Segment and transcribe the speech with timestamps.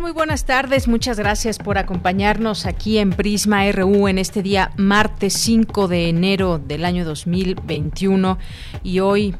[0.00, 0.88] Muy buenas tardes.
[0.88, 6.58] Muchas gracias por acompañarnos aquí en Prisma RU en este día martes 5 de enero
[6.58, 8.38] del año 2021
[8.82, 9.34] y hoy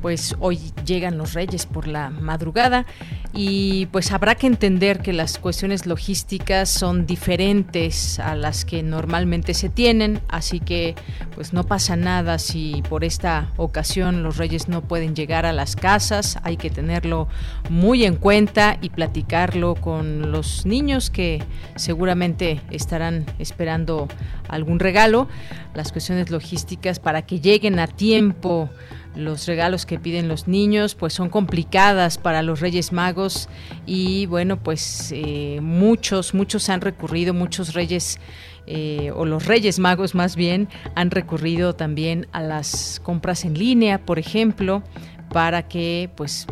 [0.00, 2.86] pues hoy llegan los reyes por la madrugada
[3.32, 9.54] y pues habrá que entender que las cuestiones logísticas son diferentes a las que normalmente
[9.54, 10.96] se tienen, así que
[11.34, 15.76] pues no pasa nada si por esta ocasión los reyes no pueden llegar a las
[15.76, 17.28] casas, hay que tenerlo
[17.68, 21.42] muy en cuenta y platicarlo con los niños que
[21.76, 24.08] seguramente estarán esperando
[24.48, 25.28] algún regalo,
[25.74, 28.70] las cuestiones logísticas para que lleguen a tiempo
[29.14, 33.48] los regalos que piden los niños pues son complicadas para los Reyes Magos
[33.86, 38.18] y bueno pues eh, muchos muchos han recurrido muchos reyes
[38.66, 44.04] eh, o los Reyes Magos más bien han recurrido también a las compras en línea
[44.04, 44.82] por ejemplo
[45.32, 46.46] para que pues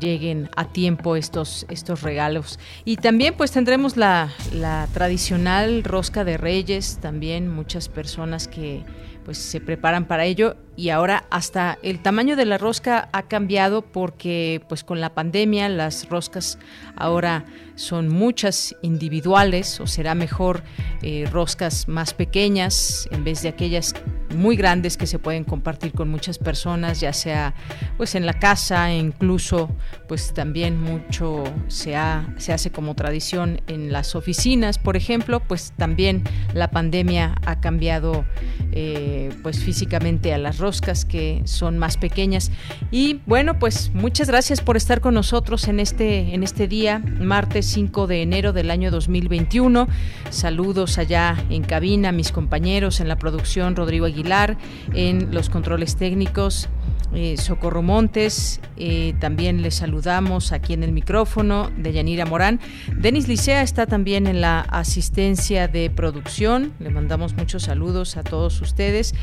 [0.00, 2.58] lleguen a tiempo estos, estos regalos.
[2.84, 8.84] Y también pues tendremos la, la tradicional rosca de reyes, también muchas personas que
[9.24, 13.82] pues se preparan para ello y ahora hasta el tamaño de la rosca ha cambiado
[13.82, 16.56] porque pues con la pandemia las roscas
[16.94, 20.62] ahora son muchas individuales o será mejor
[21.02, 23.92] eh, roscas más pequeñas en vez de aquellas
[24.36, 27.54] muy grandes que se pueden compartir con muchas personas ya sea
[27.96, 29.70] pues en la casa incluso
[30.06, 31.96] pues también mucho se,
[32.36, 34.78] se hace como tradición en las oficinas.
[34.78, 36.22] Por ejemplo pues también
[36.54, 38.24] la pandemia ha cambiado
[38.70, 42.50] eh, pues físicamente a las roscas que son más pequeñas.
[42.90, 47.66] Y bueno, pues muchas gracias por estar con nosotros en este, en este día, martes
[47.66, 49.88] 5 de enero del año 2021.
[50.30, 54.58] Saludos allá en cabina, mis compañeros en la producción, Rodrigo Aguilar,
[54.92, 56.68] en los controles técnicos.
[57.14, 62.60] Eh, Socorro Montes, eh, también le saludamos aquí en el micrófono de Yanira Morán.
[62.94, 68.60] Denis Licea está también en la asistencia de producción, le mandamos muchos saludos a todos
[68.60, 69.14] ustedes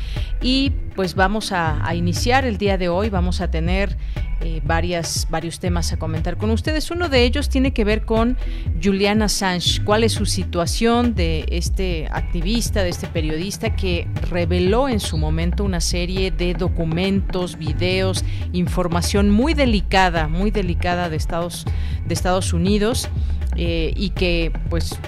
[0.42, 3.96] y pues vamos a, iniciar el día de hoy, vamos a tener
[4.40, 6.90] eh, varias, varios temas a comentar con ustedes.
[6.90, 8.36] Uno de ellos tiene que ver con
[8.82, 9.84] Julian Assange.
[9.84, 15.64] ¿Cuál es su situación de este activista, de este periodista que reveló en su momento
[15.64, 21.66] una serie de documentos, videos, información muy delicada, muy delicada de Estados,
[22.06, 23.08] de Estados Unidos
[23.56, 24.98] eh, y que pues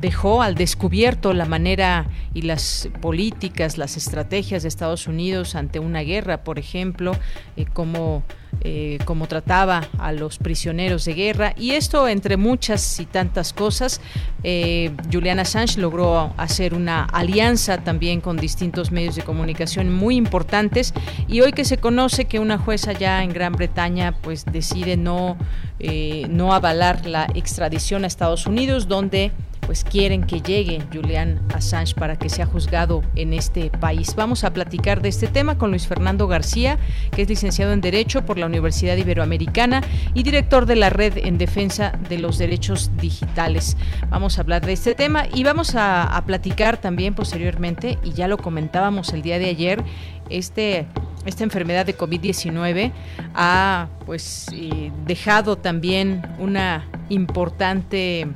[0.00, 6.00] dejó al descubierto la manera y las políticas, las estrategias de Estados Unidos ante una
[6.00, 7.12] guerra, por ejemplo,
[7.56, 8.22] eh, cómo
[8.62, 11.54] eh, como trataba a los prisioneros de guerra.
[11.58, 14.00] Y esto entre muchas y tantas cosas
[14.42, 20.94] eh, Julian Assange logró hacer una alianza también con distintos medios de comunicación muy importantes.
[21.28, 25.36] Y hoy que se conoce que una jueza ya en Gran Bretaña pues decide no
[25.78, 29.32] eh, no avalar la extradición a Estados Unidos donde
[29.66, 34.14] pues quieren que llegue Julian Assange para que sea juzgado en este país.
[34.14, 36.78] Vamos a platicar de este tema con Luis Fernando García,
[37.10, 39.82] que es licenciado en Derecho por la Universidad Iberoamericana
[40.14, 43.76] y director de la Red en Defensa de los Derechos Digitales.
[44.08, 48.38] Vamos a hablar de este tema y vamos a, platicar también posteriormente, y ya lo
[48.38, 49.82] comentábamos el día de ayer,
[50.30, 50.86] este
[51.24, 52.92] esta enfermedad de COVID-19
[53.34, 58.28] ha pues eh, dejado también una importante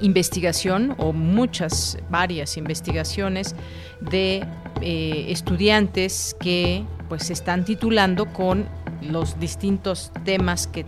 [0.00, 3.54] investigación o muchas, varias investigaciones
[4.00, 4.44] de
[4.80, 8.66] eh, estudiantes que pues se están titulando con
[9.02, 10.84] los distintos temas que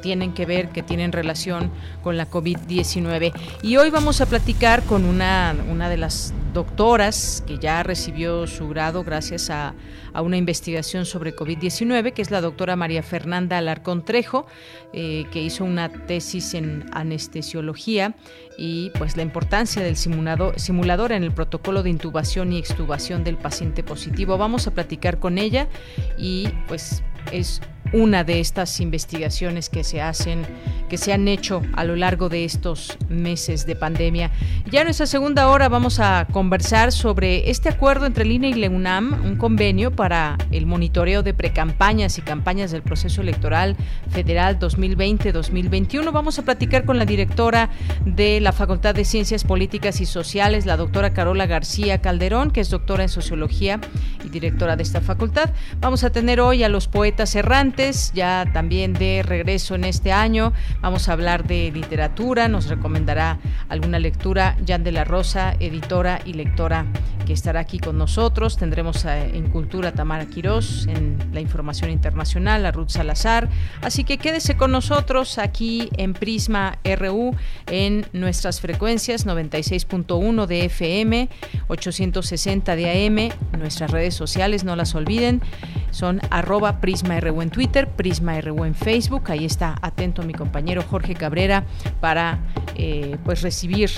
[0.00, 1.70] tienen que ver, que tienen relación
[2.02, 3.32] con la COVID-19.
[3.62, 8.68] Y hoy vamos a platicar con una, una de las doctoras que ya recibió su
[8.68, 9.74] grado gracias a,
[10.12, 14.46] a una investigación sobre COVID-19, que es la doctora María Fernanda Alarcón Trejo,
[14.92, 18.14] eh, que hizo una tesis en anestesiología
[18.56, 23.36] y pues la importancia del simulador, simulador en el protocolo de intubación y extubación del
[23.36, 24.38] paciente positivo.
[24.38, 25.68] Vamos a platicar con ella
[26.16, 27.02] y pues
[27.32, 27.60] es
[27.92, 30.46] una de estas investigaciones que se hacen,
[30.88, 34.30] que se han hecho a lo largo de estos meses de pandemia.
[34.70, 38.54] Ya en nuestra segunda hora vamos a conversar sobre este acuerdo entre el INE y
[38.54, 43.76] la UNAM, un convenio para el monitoreo de precampañas y campañas del proceso electoral
[44.10, 46.12] federal 2020-2021.
[46.12, 47.70] Vamos a platicar con la directora
[48.04, 52.70] de la Facultad de Ciencias Políticas y Sociales, la doctora Carola García Calderón, que es
[52.70, 53.80] doctora en Sociología
[54.24, 55.50] y directora de esta facultad.
[55.80, 57.77] Vamos a tener hoy a los poetas errantes
[58.12, 60.52] ya también de regreso en este año.
[60.80, 63.38] Vamos a hablar de literatura, nos recomendará
[63.68, 66.86] alguna lectura Jan de la Rosa, editora y lectora
[67.24, 68.56] que estará aquí con nosotros.
[68.56, 73.48] Tendremos eh, en Cultura Tamara Quirós, en la información internacional a Ruth Salazar.
[73.80, 77.36] Así que quédese con nosotros aquí en Prisma RU
[77.66, 81.28] en nuestras frecuencias 96.1 de FM,
[81.68, 85.42] 860 de AM, nuestras redes sociales, no las olviden,
[85.90, 89.30] son arroba Prisma RU en Twitter, Prisma RU en Facebook.
[89.30, 91.64] Ahí está atento mi compañero Jorge Cabrera
[92.00, 92.38] para
[92.74, 93.90] eh, pues recibir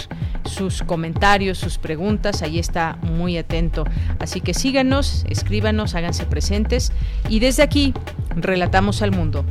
[0.44, 2.42] sus comentarios, sus preguntas.
[2.42, 3.84] Ahí está muy atento.
[4.18, 6.92] Así que síganos, escríbanos, háganse presentes
[7.28, 7.94] y desde aquí
[8.36, 9.44] relatamos al mundo.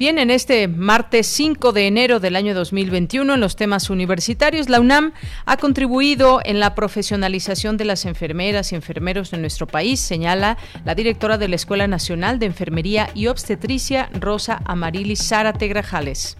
[0.00, 4.80] Bien, en este martes 5 de enero del año 2021, en los temas universitarios, la
[4.80, 5.12] UNAM
[5.44, 10.56] ha contribuido en la profesionalización de las enfermeras y enfermeros de nuestro país, señala
[10.86, 16.38] la directora de la Escuela Nacional de Enfermería y Obstetricia, Rosa Amarilis Zárate Grajales.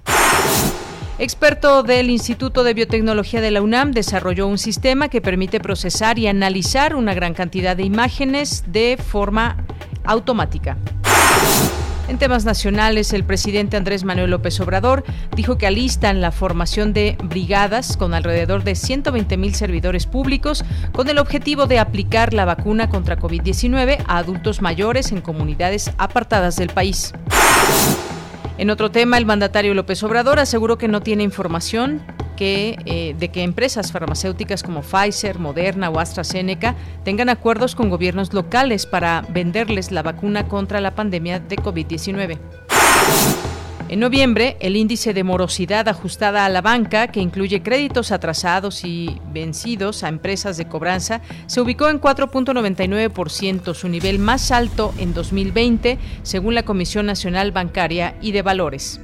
[1.18, 6.28] Experto del Instituto de Biotecnología de la UNAM desarrolló un sistema que permite procesar y
[6.28, 9.66] analizar una gran cantidad de imágenes de forma
[10.04, 10.78] automática.
[12.10, 15.04] En temas nacionales, el presidente Andrés Manuel López Obrador
[15.36, 21.08] dijo que alistan la formación de brigadas con alrededor de 120 mil servidores públicos con
[21.08, 26.70] el objetivo de aplicar la vacuna contra COVID-19 a adultos mayores en comunidades apartadas del
[26.70, 27.12] país.
[28.60, 32.02] En otro tema, el mandatario López Obrador aseguró que no tiene información
[32.42, 36.74] eh, de que empresas farmacéuticas como Pfizer, Moderna o AstraZeneca
[37.04, 42.38] tengan acuerdos con gobiernos locales para venderles la vacuna contra la pandemia de COVID-19.
[43.90, 49.18] En noviembre, el índice de morosidad ajustada a la banca, que incluye créditos atrasados y
[49.32, 55.98] vencidos a empresas de cobranza, se ubicó en 4.99%, su nivel más alto en 2020,
[56.22, 59.00] según la Comisión Nacional Bancaria y de Valores.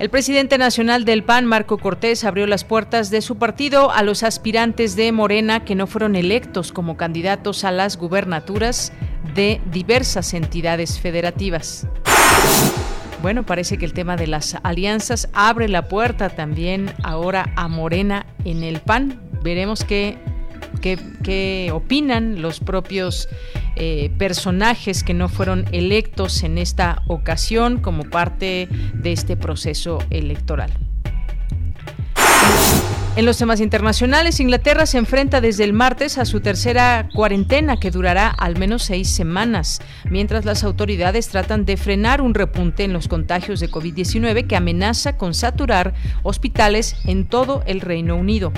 [0.00, 4.24] El presidente nacional del PAN, Marco Cortés, abrió las puertas de su partido a los
[4.24, 8.92] aspirantes de Morena que no fueron electos como candidatos a las gubernaturas
[9.36, 11.86] de diversas entidades federativas.
[13.26, 18.24] Bueno, parece que el tema de las alianzas abre la puerta también ahora a Morena
[18.44, 19.20] en el PAN.
[19.42, 20.16] Veremos qué,
[20.80, 23.28] qué, opinan los propios
[23.74, 30.85] eh, personajes que no fueron electos en esta ocasión como parte de este proceso electoral.
[33.16, 37.90] En los temas internacionales, Inglaterra se enfrenta desde el martes a su tercera cuarentena que
[37.90, 39.80] durará al menos seis semanas,
[40.10, 45.16] mientras las autoridades tratan de frenar un repunte en los contagios de COVID-19 que amenaza
[45.16, 48.52] con saturar hospitales en todo el Reino Unido.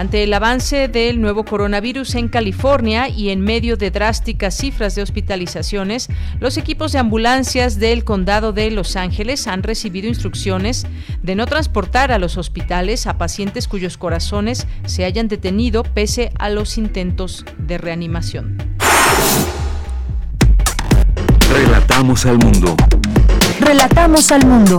[0.00, 5.02] Ante el avance del nuevo coronavirus en California y en medio de drásticas cifras de
[5.02, 10.86] hospitalizaciones, los equipos de ambulancias del condado de Los Ángeles han recibido instrucciones
[11.22, 16.48] de no transportar a los hospitales a pacientes cuyos corazones se hayan detenido pese a
[16.48, 18.56] los intentos de reanimación.
[21.52, 22.74] Relatamos al mundo.
[23.60, 24.78] Relatamos al mundo.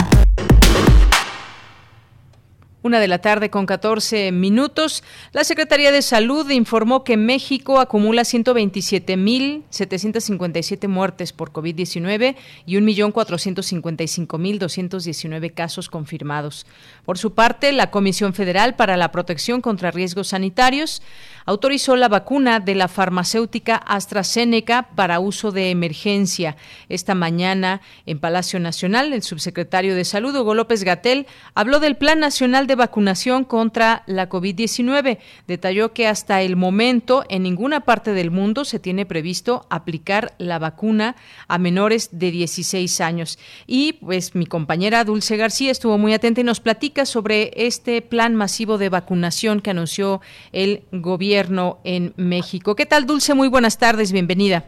[2.83, 5.03] Una de la tarde con 14 minutos.
[5.33, 12.35] La Secretaría de Salud informó que México acumula 127.757 muertes por COVID-19
[12.65, 16.65] y 1.455.219 casos confirmados.
[17.05, 21.03] Por su parte, la Comisión Federal para la Protección contra Riesgos Sanitarios
[21.45, 26.55] autorizó la vacuna de la farmacéutica AstraZeneca para uso de emergencia.
[26.89, 32.19] Esta mañana, en Palacio Nacional, el subsecretario de Salud, Hugo López Gatel, habló del Plan
[32.19, 35.17] Nacional de Vacunación contra la COVID-19.
[35.47, 40.59] Detalló que hasta el momento en ninguna parte del mundo se tiene previsto aplicar la
[40.59, 41.15] vacuna
[41.47, 43.37] a menores de 16 años.
[43.67, 48.35] Y pues mi compañera Dulce García estuvo muy atenta y nos platica sobre este plan
[48.35, 52.75] masivo de vacunación que anunció el gobierno en México.
[52.75, 53.33] ¿Qué tal, Dulce?
[53.33, 54.65] Muy buenas tardes, bienvenida.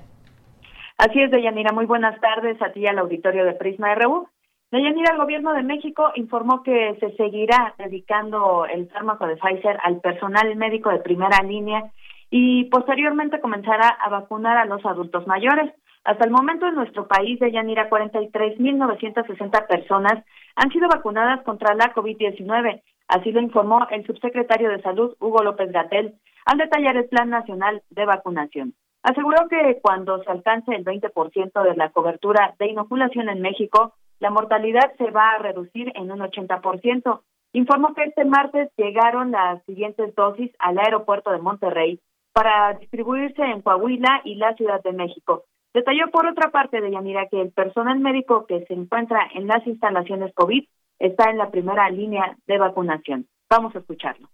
[0.98, 1.74] Así es, Deyanira.
[1.74, 4.28] Muy buenas tardes a ti al auditorio de Prisma RU.
[4.74, 10.02] Deyanira, el gobierno de México informó que se seguirá dedicando el fármaco de Pfizer al
[10.02, 11.92] personal médico de primera línea
[12.32, 15.72] y posteriormente comenzará a vacunar a los adultos mayores.
[16.04, 20.26] Hasta el momento en nuestro país, Deyanira, 43.960 personas
[20.56, 22.82] han sido vacunadas contra la COVID-19.
[23.10, 26.16] Así lo informó el subsecretario de Salud, Hugo López Gatel,
[26.46, 28.74] al detallar el Plan Nacional de Vacunación.
[29.04, 34.30] Aseguró que cuando se alcance el 20% de la cobertura de inoculación en México, la
[34.30, 37.22] mortalidad se va a reducir en un 80%.
[37.52, 42.00] Informó que este martes llegaron las siguientes dosis al aeropuerto de Monterrey
[42.32, 45.44] para distribuirse en Coahuila y la Ciudad de México.
[45.74, 49.68] Detalló por otra parte de Yanira que el personal médico que se encuentra en las
[49.68, 50.64] instalaciones COVID
[51.00, 53.28] está en la primera línea de vacunación.
[53.50, 54.30] Vamos a escucharlo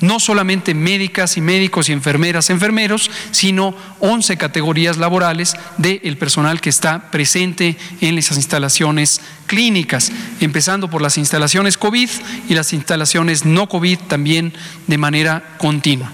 [0.00, 6.70] no solamente médicas y médicos y enfermeras, enfermeros, sino 11 categorías laborales del personal que
[6.70, 12.08] está presente en esas instalaciones clínicas, empezando por las instalaciones COVID
[12.48, 14.52] y las instalaciones no COVID también
[14.86, 16.12] de manera continua.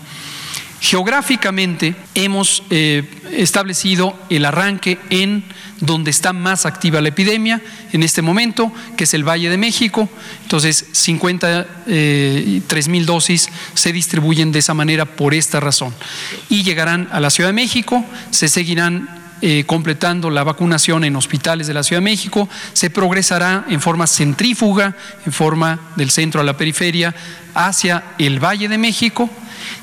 [0.85, 5.43] Geográficamente hemos eh, establecido el arranque en
[5.81, 7.63] donde está más activa la epidemia
[7.93, 10.11] en este momento, que es el Valle de México.
[10.43, 15.95] Entonces, 53 eh, mil dosis se distribuyen de esa manera por esta razón.
[16.51, 19.09] Y llegarán a la Ciudad de México, se seguirán
[19.41, 24.07] eh, completando la vacunación en hospitales de la Ciudad de México, se progresará en forma
[24.07, 27.15] centrífuga, en forma del centro a la periferia,
[27.55, 29.31] hacia el Valle de México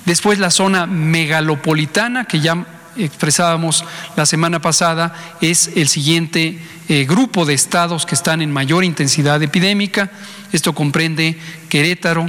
[0.06, 2.66] Después la zona megalopolitana, que ya
[2.98, 3.86] expresábamos
[4.16, 6.60] la semana pasada, es el siguiente
[6.90, 10.10] eh, grupo de estados que están en mayor intensidad epidémica.
[10.52, 11.38] Esto comprende
[11.70, 12.26] Querétaro,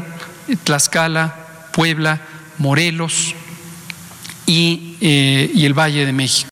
[0.65, 1.35] Tlaxcala,
[1.73, 2.21] Puebla,
[2.59, 3.35] Morelos
[4.47, 6.49] y, eh, y el Valle de México.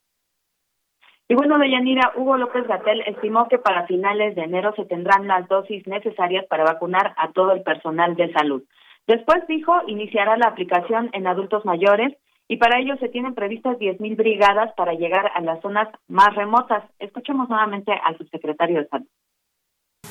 [1.28, 5.47] Y bueno, Deyanira, Hugo López Gatel estimó que para finales de enero se tendrán las
[5.47, 8.64] dosis necesarias para vacunar a todo el personal de salud.
[9.07, 12.16] Después dijo, iniciará la aplicación en adultos mayores
[12.50, 16.83] y para ello se tienen previstas 10.000 brigadas para llegar a las zonas más remotas.
[16.99, 19.07] Escuchemos nuevamente al subsecretario de Salud.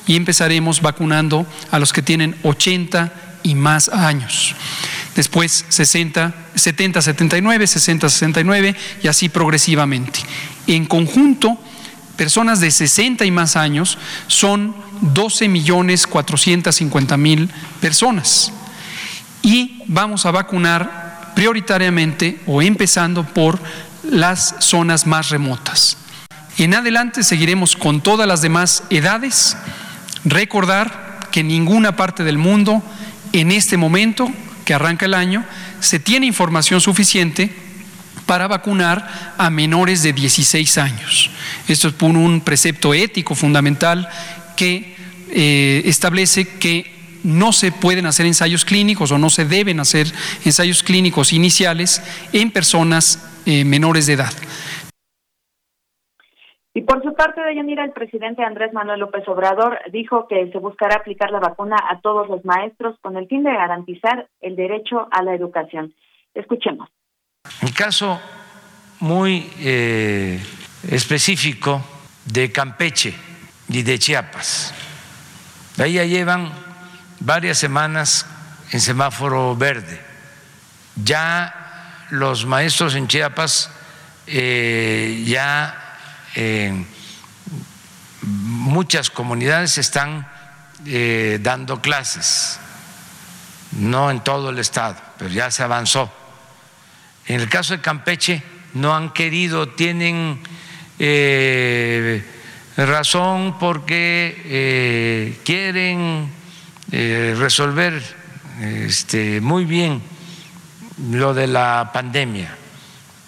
[0.06, 4.56] Y empezaremos vacunando a los que tienen 80 y más años.
[5.14, 10.20] Después 60, 70, 79, 60, 69 y así progresivamente.
[10.66, 11.58] En conjunto,
[12.16, 17.50] personas de 60 y más años son 12 millones 450 mil
[17.82, 18.54] personas
[19.42, 23.58] y vamos a vacunar prioritariamente o empezando por
[24.02, 25.96] las zonas más remotas.
[26.58, 29.56] En adelante seguiremos con todas las demás edades.
[30.24, 32.82] Recordar que en ninguna parte del mundo,
[33.32, 34.30] en este momento
[34.64, 35.44] que arranca el año,
[35.80, 37.50] se tiene información suficiente
[38.26, 41.30] para vacunar a menores de 16 años.
[41.66, 44.08] Esto es por un precepto ético fundamental
[44.56, 44.94] que
[45.30, 50.06] eh, establece que no se pueden hacer ensayos clínicos o no se deben hacer
[50.44, 54.32] ensayos clínicos iniciales en personas eh, menores de edad.
[56.72, 60.58] Y por su parte, de Yanira, el presidente Andrés Manuel López Obrador dijo que se
[60.58, 65.08] buscará aplicar la vacuna a todos los maestros con el fin de garantizar el derecho
[65.10, 65.92] a la educación.
[66.32, 66.88] Escuchemos.
[67.62, 68.20] Un caso
[69.00, 70.38] muy eh,
[70.88, 71.82] específico
[72.24, 73.14] de Campeche
[73.68, 74.74] y de Chiapas.
[75.78, 76.52] Ahí ya llevan
[77.20, 78.26] varias semanas
[78.72, 80.00] en semáforo verde.
[80.96, 83.70] Ya los maestros en Chiapas
[84.26, 85.96] eh, ya
[86.34, 86.86] en
[88.22, 90.28] muchas comunidades están
[90.86, 92.60] eh, dando clases,
[93.72, 96.12] no en todo el estado, pero ya se avanzó.
[97.26, 98.42] En el caso de Campeche
[98.74, 100.40] no han querido, tienen
[100.98, 102.24] eh,
[102.76, 106.39] razón porque quieren
[106.92, 108.02] eh, resolver
[108.60, 110.02] este, muy bien
[111.10, 112.56] lo de la pandemia,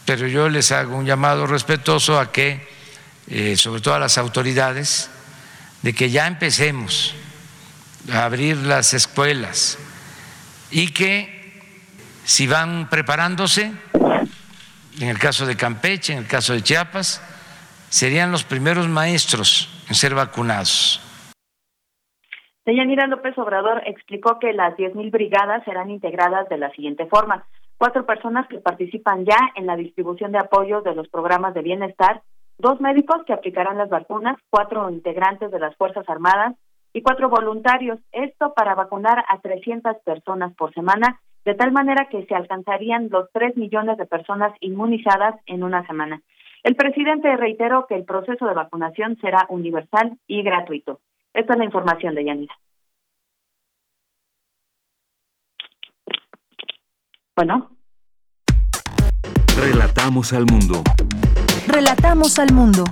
[0.04, 2.68] pero yo les hago un llamado respetuoso a que,
[3.28, 5.10] eh, sobre todo a las autoridades,
[5.82, 7.14] de que ya empecemos
[8.12, 9.78] a abrir las escuelas
[10.70, 11.62] y que
[12.24, 13.72] si van preparándose,
[15.00, 17.20] en el caso de Campeche, en el caso de Chiapas,
[17.90, 21.00] serían los primeros maestros en ser vacunados.
[22.64, 27.44] Deyanira López Obrador explicó que las 10.000 brigadas serán integradas de la siguiente forma.
[27.76, 32.22] Cuatro personas que participan ya en la distribución de apoyo de los programas de bienestar,
[32.58, 36.54] dos médicos que aplicarán las vacunas, cuatro integrantes de las Fuerzas Armadas
[36.92, 37.98] y cuatro voluntarios.
[38.12, 43.28] Esto para vacunar a 300 personas por semana, de tal manera que se alcanzarían los
[43.32, 46.22] 3 millones de personas inmunizadas en una semana.
[46.62, 51.00] El presidente reiteró que el proceso de vacunación será universal y gratuito.
[51.34, 52.54] Esta es la información de Yanira.
[57.34, 57.70] Bueno.
[59.56, 60.82] Relatamos al mundo.
[61.68, 62.84] Relatamos al mundo.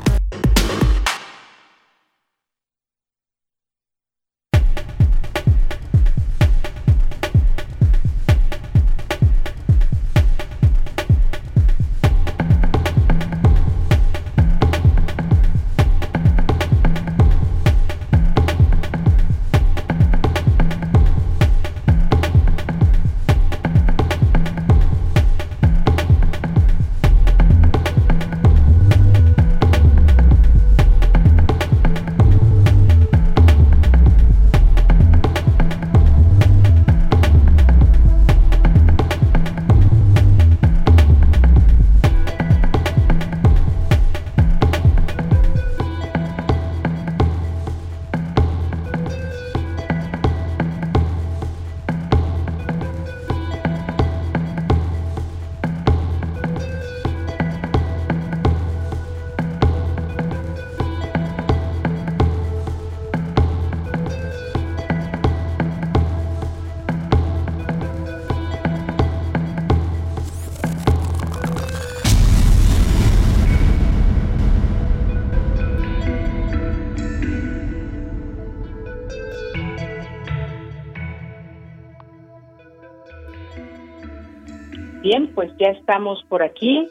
[85.60, 86.88] Ya estamos por aquí.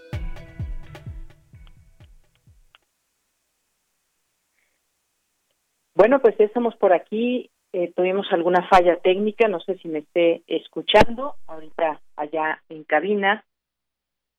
[5.96, 7.50] Bueno, pues ya estamos por aquí.
[7.74, 11.36] Eh, tuvimos alguna falla técnica, no sé si me esté escuchando.
[11.48, 13.44] Ahorita allá en cabina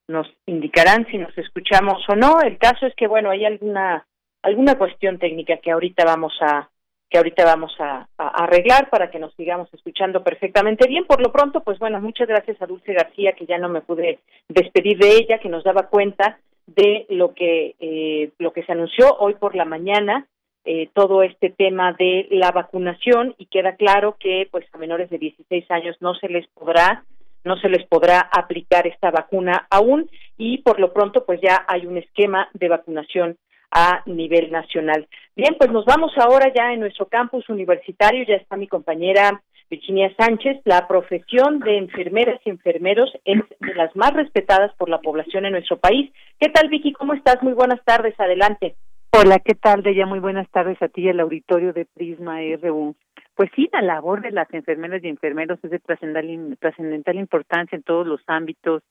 [0.08, 2.40] nos indicarán si nos escuchamos o no.
[2.40, 4.06] El caso es que, bueno, hay alguna
[4.42, 6.69] alguna cuestión técnica que ahorita vamos a
[7.10, 11.04] que ahorita vamos a, arreglar para que nos sigamos escuchando perfectamente bien.
[11.06, 14.20] Por lo pronto, pues bueno, muchas gracias a Dulce García, que ya no me pude
[14.48, 16.38] despedir de ella, que nos daba cuenta
[16.68, 20.28] de lo que eh, lo que se anunció hoy por la mañana,
[20.64, 25.18] eh, todo este tema de la vacunación y queda claro que pues a menores de
[25.18, 27.02] 16 años no se les podrá
[27.42, 31.86] no se les podrá aplicar esta vacuna aún y por lo pronto pues ya hay
[31.86, 33.38] un esquema de vacunación
[33.70, 35.06] a nivel nacional.
[35.36, 40.12] Bien, pues nos vamos ahora ya en nuestro campus universitario, ya está mi compañera Virginia
[40.18, 45.46] Sánchez, la profesión de enfermeras y enfermeros es de las más respetadas por la población
[45.46, 46.12] en nuestro país.
[46.40, 46.92] ¿Qué tal, Vicky?
[46.92, 47.40] ¿Cómo estás?
[47.42, 48.74] Muy buenas tardes, adelante.
[49.12, 52.96] Hola, ¿qué tal, ya Muy buenas tardes a ti y al auditorio de Prisma RU.
[53.36, 58.06] Pues sí, la labor de las enfermeras y enfermeros es de trascendental importancia en todos
[58.06, 58.82] los ámbitos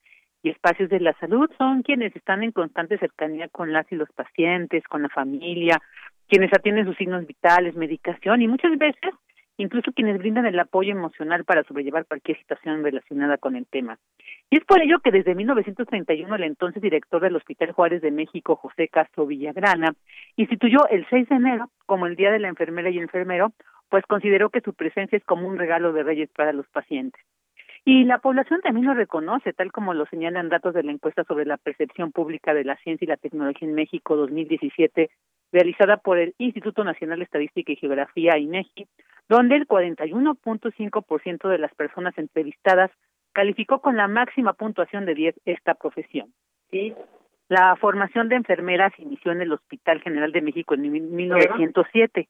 [0.44, 4.10] y espacios de la salud son quienes están en constante cercanía con las y los
[4.12, 5.82] pacientes, con la familia,
[6.28, 9.14] quienes atienden sus signos vitales, medicación y muchas veces
[9.64, 13.98] incluso quienes brindan el apoyo emocional para sobrellevar cualquier situación relacionada con el tema.
[14.50, 18.56] Y es por ello que desde 1931 el entonces director del Hospital Juárez de México,
[18.56, 19.94] José Castro Villagrana,
[20.38, 23.52] instituyó el 6 de enero como el Día de la Enfermera y Enfermero,
[23.90, 27.22] pues consideró que su presencia es como un regalo de reyes para los pacientes.
[27.86, 31.46] Y la población también lo reconoce, tal como lo señalan datos de la encuesta sobre
[31.46, 35.10] la percepción pública de la ciencia y la tecnología en México 2017,
[35.52, 38.88] realizada por el Instituto Nacional de Estadística y Geografía, INEGI,
[39.28, 42.92] donde el 41.5% de las personas entrevistadas
[43.32, 46.34] calificó con la máxima puntuación de 10 esta profesión.
[46.72, 46.94] ¿sí?
[47.48, 52.28] La formación de enfermeras inició en el Hospital General de México en 1907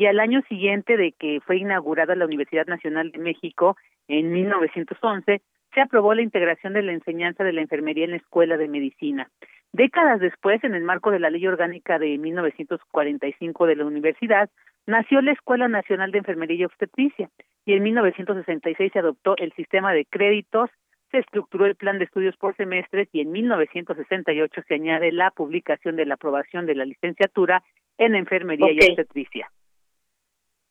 [0.00, 3.76] y al año siguiente de que fue inaugurada la Universidad Nacional de México
[4.08, 5.42] en 1911,
[5.74, 9.28] se aprobó la integración de la enseñanza de la enfermería en la Escuela de Medicina.
[9.74, 14.48] Décadas después, en el marco de la Ley Orgánica de 1945 de la Universidad,
[14.86, 17.28] nació la Escuela Nacional de Enfermería y Obstetricia
[17.66, 20.70] y en 1966 se adoptó el sistema de créditos,
[21.10, 25.96] se estructuró el plan de estudios por semestres y en 1968 se añade la publicación
[25.96, 27.62] de la aprobación de la licenciatura
[27.98, 29.50] en Enfermería y Obstetricia.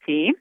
[0.06, 0.36] ¿Sí?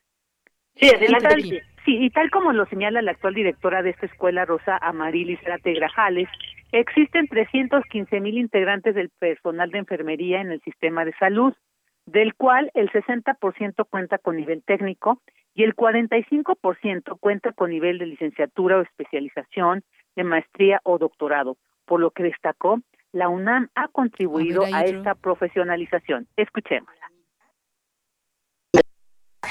[0.75, 1.62] Sí, adelante.
[1.85, 6.29] Sí, y tal como lo señala la actual directora de esta escuela, Rosa Amarilis Grajales,
[6.73, 11.55] existen 315 mil integrantes del personal de enfermería en el sistema de salud,
[12.05, 15.23] del cual el 60% cuenta con nivel técnico
[15.55, 19.83] y el 45% cuenta con nivel de licenciatura o especialización,
[20.14, 22.81] de maestría o doctorado, por lo que destacó,
[23.12, 26.27] la UNAM ha contribuido a, esta profesionalización.
[26.37, 26.90] Escuchemos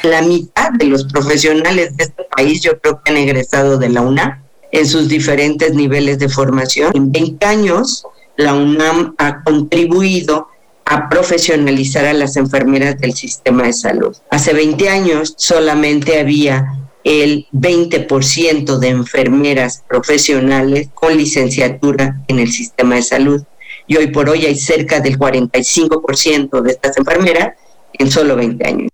[0.04, 4.02] la mitad de los profesionales de este país yo creo que han egresado de la
[4.02, 6.92] UNA en sus diferentes niveles de formación.
[6.96, 8.06] En 20 años
[8.36, 10.48] la UNAM ha contribuido
[10.86, 14.16] a profesionalizar a las enfermeras del sistema de salud.
[14.30, 16.66] Hace 20 años solamente había
[17.04, 23.44] el 20% de enfermeras profesionales con licenciatura en el sistema de salud.
[23.88, 27.54] Y hoy por hoy hay cerca del 45% de estas enfermeras
[27.94, 28.90] en solo 20 años.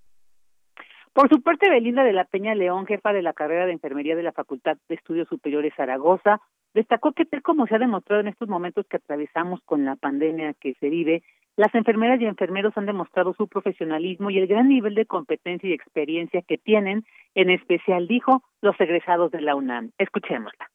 [1.14, 4.24] Por su parte, Belinda de la Peña León, jefa de la carrera de enfermería de
[4.24, 6.42] la Facultad de Estudios Superiores Zaragoza,
[6.74, 10.56] destacó que tal como se ha demostrado en estos momentos que atravesamos con la pandemia
[10.60, 11.22] que se vive,
[11.56, 15.74] las enfermeras y enfermeros han demostrado su profesionalismo y el gran nivel de competencia y
[15.74, 19.92] experiencia que tienen, en especial, dijo, los egresados de la UNAM.
[20.00, 20.73] Escuchémosla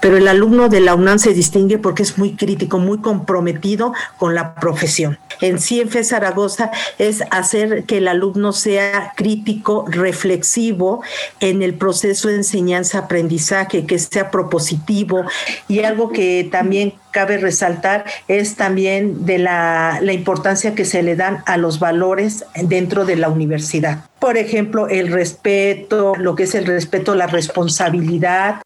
[0.00, 4.34] pero el alumno de la UNAM se distingue porque es muy crítico, muy comprometido con
[4.34, 5.18] la profesión.
[5.40, 11.02] En en Zaragoza es hacer que el alumno sea crítico, reflexivo
[11.40, 15.24] en el proceso de enseñanza-aprendizaje, que sea propositivo
[15.66, 21.42] y algo que también cabe resaltar es también de la importancia que se le dan
[21.46, 24.04] a los valores dentro de la universidad.
[24.18, 28.62] Por ejemplo, el respeto, lo que es el respeto, la responsabilidad,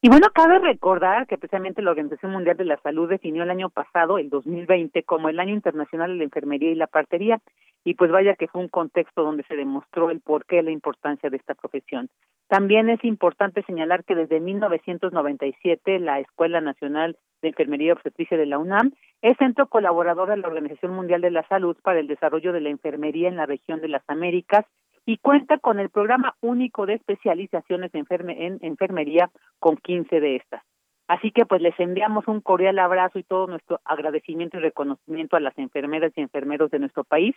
[0.00, 3.68] y bueno, cabe recordar que precisamente la Organización Mundial de la Salud definió el año
[3.68, 7.40] pasado, el 2020, como el Año Internacional de la Enfermería y la Partería,
[7.84, 11.36] y pues vaya que fue un contexto donde se demostró el porqué, la importancia de
[11.36, 12.10] esta profesión.
[12.46, 18.46] También es importante señalar que desde 1997 la Escuela Nacional de Enfermería y Obstetricia de
[18.46, 22.52] la UNAM es centro colaborador de la Organización Mundial de la Salud para el desarrollo
[22.52, 24.64] de la enfermería en la región de las Américas
[25.08, 30.62] y cuenta con el programa único de especializaciones en, enfermería con 15 de estas.
[31.06, 35.40] Así que pues les enviamos un cordial abrazo y todo nuestro agradecimiento y reconocimiento a
[35.40, 37.34] las enfermeras y enfermeros de nuestro país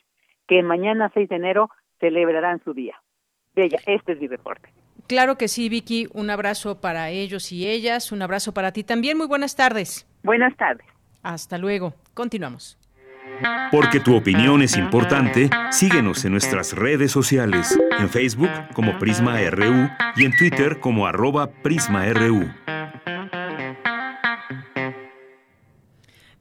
[0.49, 1.69] que mañana 6 de enero
[2.01, 3.01] celebrarán su día.
[3.55, 4.67] Bella, este es mi reporte.
[5.07, 6.09] Claro que sí, Vicky.
[6.13, 8.11] Un abrazo para ellos y ellas.
[8.11, 9.17] Un abrazo para ti también.
[9.17, 10.05] Muy buenas tardes.
[10.23, 10.85] Buenas tardes.
[11.23, 11.93] Hasta luego.
[12.13, 12.80] Continuamos.
[13.71, 19.89] Porque tu opinión es importante, síguenos en nuestras redes sociales, en Facebook como Prisma RU
[20.15, 22.51] y en Twitter como arroba PrismaRU.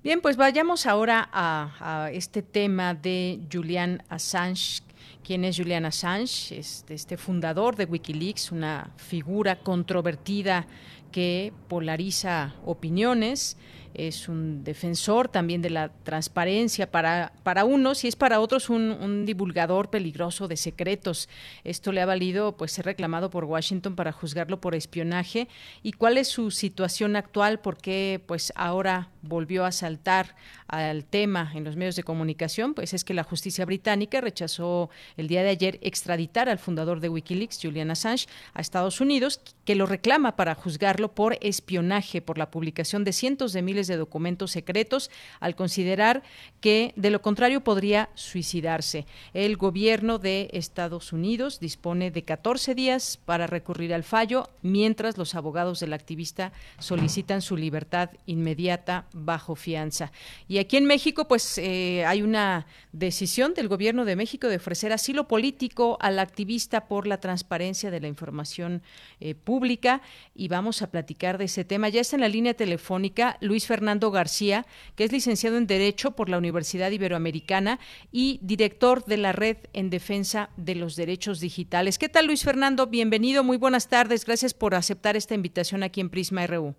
[0.03, 4.81] Bien, pues vayamos ahora a, este tema de Julian Assange.
[5.23, 6.59] ¿Quién es Julian Assange?
[6.59, 10.67] Este fundador de Wikileaks, una figura controvertida
[11.13, 13.59] que polariza opiniones
[13.95, 18.91] es un defensor también de la transparencia para, para unos y es para otros un,
[18.91, 21.29] un, divulgador peligroso de secretos.
[21.65, 25.49] Esto le ha valido pues ser reclamado por Washington para juzgarlo por espionaje.
[25.83, 27.61] ¿Y cuál es su situación actual?
[27.61, 30.37] ¿Por qué pues ahora volvió a saltar
[30.69, 32.75] al tema en los medios de comunicación?
[32.75, 37.09] Pues es que la justicia británica rechazó el día de ayer extraditar al fundador de
[37.09, 42.51] Wikileaks, Julian Assange, a Estados Unidos, que lo reclama para juzgarlo por espionaje por la
[42.51, 46.23] publicación de cientos de miles de documentos secretos al considerar
[46.61, 49.07] que de lo contrario podría suicidarse.
[49.35, 55.35] El gobierno de Estados Unidos dispone de 14 días para recurrir al fallo, mientras los
[55.35, 60.13] abogados del activista solicitan su libertad inmediata bajo fianza.
[60.49, 64.93] Y aquí en México, pues eh, hay una decisión del gobierno de México de ofrecer
[64.93, 68.83] asilo político al activista por la transparencia de la información
[69.21, 70.03] eh, pública
[70.35, 71.89] y vamos a platicar de ese tema.
[71.89, 74.65] Ya está en la línea telefónica Luis Fernando García,
[74.97, 77.79] que es licenciado en Derecho por la Universidad Iberoamericana
[78.11, 81.97] y director de la Red en Defensa de los Derechos Digitales.
[81.97, 82.89] ¿Qué tal, Luis Fernando?
[82.89, 84.27] Bienvenido, muy buenas tardes.
[84.27, 86.75] Gracias por aceptar esta invitación aquí en Prisma RU.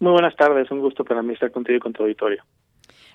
[0.00, 2.44] Muy buenas tardes, un gusto para mí estar contigo y con tu auditorio.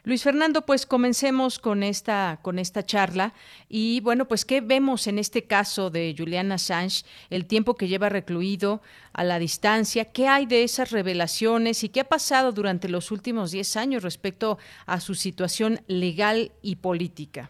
[0.05, 3.33] Luis Fernando, pues comencemos con esta, con esta charla.
[3.67, 7.03] Y bueno, pues, ¿qué vemos en este caso de Julian Assange?
[7.31, 10.11] El tiempo que lleva recluido a la distancia.
[10.13, 14.59] ¿Qué hay de esas revelaciones y qué ha pasado durante los últimos 10 años respecto
[14.85, 17.49] a su situación legal y política?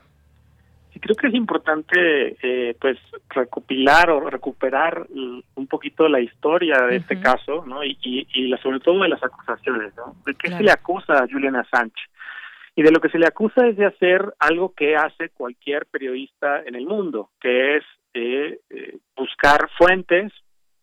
[0.93, 2.97] Sí, creo que es importante eh, pues
[3.31, 7.83] recopilar o recuperar un poquito la historia de este caso, ¿no?
[7.83, 10.15] Y, y, la, sobre todo de las acusaciones, ¿no?
[10.25, 11.99] ¿De qué se le acusa a Julian Assange?
[12.75, 16.61] Y de lo que se le acusa es de hacer algo que hace cualquier periodista
[16.63, 17.83] en el mundo, que es
[18.13, 20.33] eh, eh, buscar fuentes,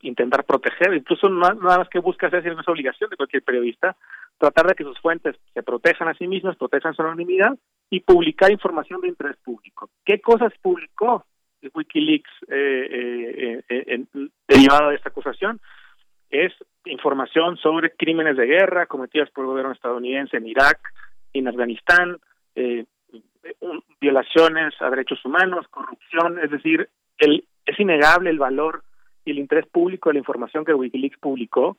[0.01, 3.97] intentar proteger, incluso nada más que busca hacer, es obligación de cualquier periodista,
[4.39, 7.57] tratar de que sus fuentes se protejan a sí mismas, protejan su anonimidad
[7.91, 9.91] y publicar información de interés público.
[10.05, 11.25] ¿Qué cosas publicó
[11.75, 14.05] Wikileaks eh, eh,
[14.49, 15.61] derivada de esta acusación?
[16.31, 16.53] Es
[16.87, 20.81] información sobre crímenes de guerra cometidos por el gobierno estadounidense en Irak,
[21.33, 22.19] en Afganistán,
[22.55, 22.85] eh,
[24.01, 28.83] violaciones a derechos humanos, corrupción, es decir, el, es innegable el valor
[29.25, 31.77] y el interés público de la información que Wikileaks publicó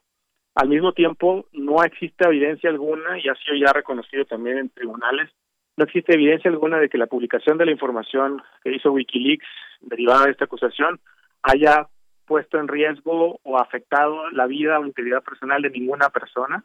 [0.56, 5.32] Al mismo tiempo, no existe evidencia alguna, y ha sido ya reconocido también en tribunales,
[5.78, 9.48] no existe evidencia alguna de que la publicación de la información que hizo Wikileaks
[9.82, 11.00] derivada de esta acusación
[11.42, 11.88] haya
[12.26, 16.64] puesto en riesgo o afectado la vida o integridad personal de ninguna persona.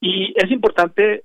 [0.00, 1.24] Y es importante,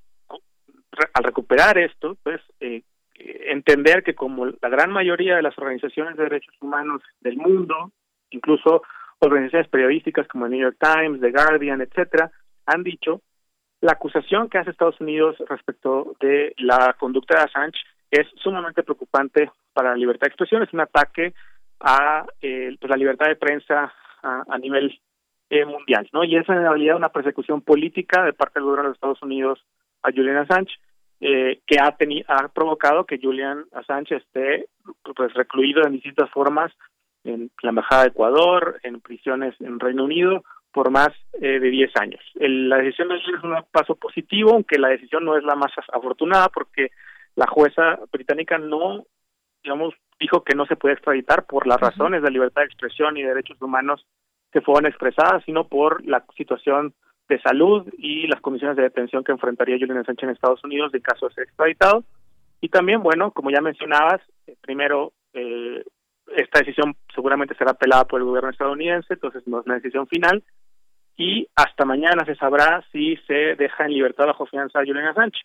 [1.14, 2.84] al recuperar esto, pues eh,
[3.16, 7.92] entender que como la gran mayoría de las organizaciones de derechos humanos del mundo,
[8.30, 8.84] incluso
[9.20, 12.32] organizaciones periodísticas como el New York Times, The Guardian, etcétera,
[12.66, 13.22] han dicho
[13.82, 17.80] la acusación que hace Estados Unidos respecto de la conducta de Assange
[18.10, 21.34] es sumamente preocupante para la libertad de expresión, es un ataque
[21.80, 25.00] a eh, pues la libertad de prensa a, nivel
[25.52, 26.24] eh, mundial, ¿no?
[26.24, 29.64] Y es en realidad una persecución política de parte del gobierno de Estados Unidos
[30.02, 30.74] a Julian Assange,
[31.22, 31.96] eh, que ha,
[32.28, 34.68] ha provocado que Julian Assange esté
[35.16, 36.72] pues recluido en distintas formas
[37.24, 41.10] en la embajada de Ecuador, en prisiones en Reino Unido, por más
[41.42, 42.22] eh, de 10 años.
[42.36, 45.56] El, la decisión de ayer es un paso positivo, aunque la decisión no es la
[45.56, 46.92] más afortunada porque
[47.36, 49.06] la jueza británica no,
[49.64, 53.24] digamos, dijo que no se puede extraditar por las razones de libertad de expresión y
[53.24, 54.06] derechos humanos
[54.52, 56.94] que fueron expresadas, sino por la situación
[57.28, 61.02] de salud y las condiciones de detención que enfrentaría Julian Assange en Estados Unidos en
[61.02, 62.04] caso de ser extraditado.
[62.62, 65.84] Y también, bueno, como ya mencionabas, eh, primero eh,
[66.36, 70.44] esta decisión seguramente será apelada por el gobierno estadounidense, entonces no es una decisión final,
[71.18, 75.40] y hasta mañana se sabrá si se deja en libertad bajo fianza a Julian Assange.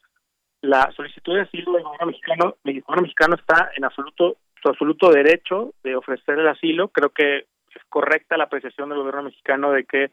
[0.62, 5.10] La solicitud de asilo del gobierno mexicano, el gobierno mexicano está en absoluto su absoluto
[5.10, 6.88] derecho de ofrecer el asilo.
[6.88, 10.10] Creo que es correcta la apreciación del gobierno mexicano de que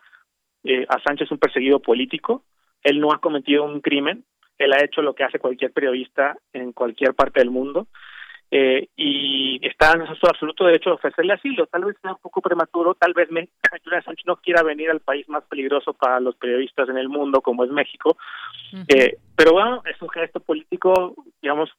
[0.63, 2.43] eh, Assange es un perseguido político.
[2.83, 4.25] Él no ha cometido un crimen.
[4.57, 7.87] Él ha hecho lo que hace cualquier periodista en cualquier parte del mundo
[8.49, 11.67] eh, y está en su absoluto derecho de ofrecerle asilo.
[11.67, 13.49] Tal vez sea un poco prematuro, tal vez me,
[13.83, 17.41] Julian Sánchez no quiera venir al país más peligroso para los periodistas en el mundo,
[17.41, 18.17] como es México.
[18.87, 21.69] eh, pero bueno, es un gesto político, digamos,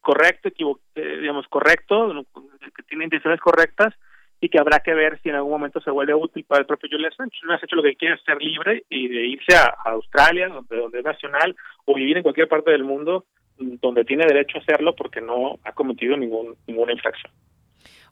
[0.00, 0.50] correcto,
[0.94, 2.24] eh, digamos, correcto,
[2.76, 3.94] que tiene intenciones correctas
[4.40, 6.88] y que habrá que ver si en algún momento se vuelve útil para el propio
[6.90, 7.12] Julian.
[7.44, 10.98] No has hecho lo que quiere ser libre y de irse a, Australia, donde, donde
[10.98, 13.26] es nacional, o vivir en cualquier parte del mundo
[13.58, 17.32] donde tiene derecho a hacerlo porque no ha cometido ningún, ninguna infracción.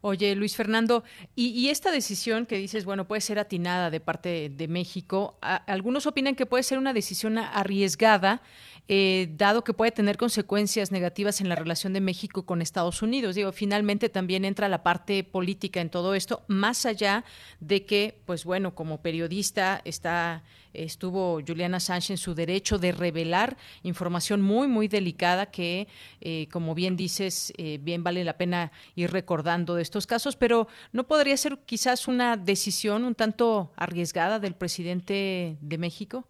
[0.01, 1.03] Oye, Luis Fernando,
[1.35, 6.37] y, esta decisión que dices, bueno, puede ser atinada de parte de México, algunos opinan
[6.37, 8.41] que puede ser una decisión arriesgada,
[8.89, 13.35] eh, dado que puede tener consecuencias negativas en la relación de México con Estados Unidos.
[13.35, 17.25] Digo, finalmente también entra la parte política en todo esto, más allá
[17.61, 23.57] de que, pues bueno, como periodista está estuvo Juliana Sánchez en su derecho de revelar
[23.83, 25.89] información muy, muy delicada que,
[26.21, 30.69] eh, como bien dices, eh, bien vale la pena ir recordando de estos casos, pero
[30.93, 36.25] ¿no podría ser quizás una decisión un tanto arriesgada del presidente de México?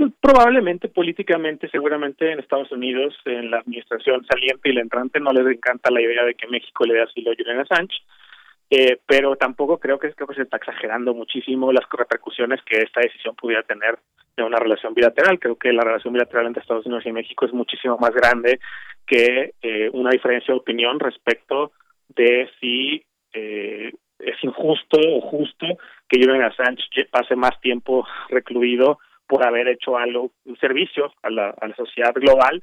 [0.00, 5.30] Pues, probablemente políticamente, seguramente en Estados Unidos, en la administración saliente y la entrante, no
[5.30, 8.00] les encanta la idea de que México le dé asilo a Juliana Sánchez
[8.70, 13.00] eh, pero tampoco creo que, creo que se está exagerando muchísimo las repercusiones que esta
[13.00, 13.98] decisión pudiera tener
[14.38, 15.38] en una relación bilateral.
[15.38, 18.58] Creo que la relación bilateral entre Estados Unidos y México es muchísimo más grande
[19.06, 21.72] que eh, una diferencia de opinión respecto
[22.08, 25.66] de si eh, es injusto o justo
[26.08, 28.98] que Julian Assange pase más tiempo recluido
[29.30, 32.60] por haber hecho algo, un servicio a la, a la sociedad global,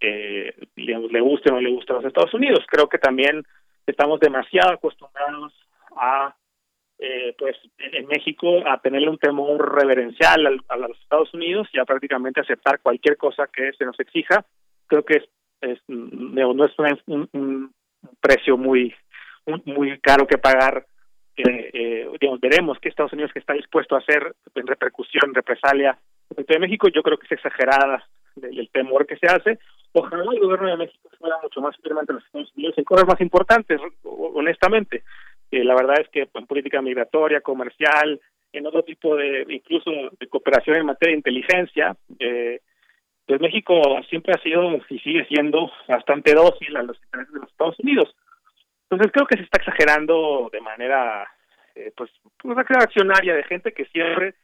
[0.00, 2.60] eh, le guste o no le guste a los Estados Unidos.
[2.68, 3.42] Creo que también
[3.86, 5.52] estamos demasiado acostumbrados
[5.96, 6.36] a
[6.98, 11.84] eh, pues en México a tenerle un temor reverencial a, los Estados Unidos y a
[11.84, 14.46] prácticamente aceptar cualquier cosa que se nos exija
[14.86, 15.24] creo que es,
[15.60, 16.72] es no es
[17.06, 17.74] un,
[18.20, 18.94] precio muy
[19.64, 20.86] muy caro que pagar
[21.36, 25.98] eh, digamos veremos que Estados Unidos que está dispuesto a hacer en repercusión represalia
[26.36, 28.04] de México yo creo que es exagerada
[28.42, 29.58] el temor que se hace
[29.96, 33.06] Ojalá el gobierno de México fuera mucho más firme ante los Estados Unidos en cosas
[33.06, 35.04] más importantes, honestamente.
[35.52, 38.20] Eh, la verdad es que en política migratoria, comercial,
[38.52, 42.60] en otro tipo de, incluso de cooperación en materia de inteligencia, eh,
[43.24, 47.50] pues México siempre ha sido y sigue siendo bastante dócil a los intereses de los
[47.50, 48.16] Estados Unidos.
[48.94, 51.26] Entonces creo que se está exagerando de manera,
[51.74, 52.10] eh, pues,
[52.44, 54.34] una accionaria de gente que siempre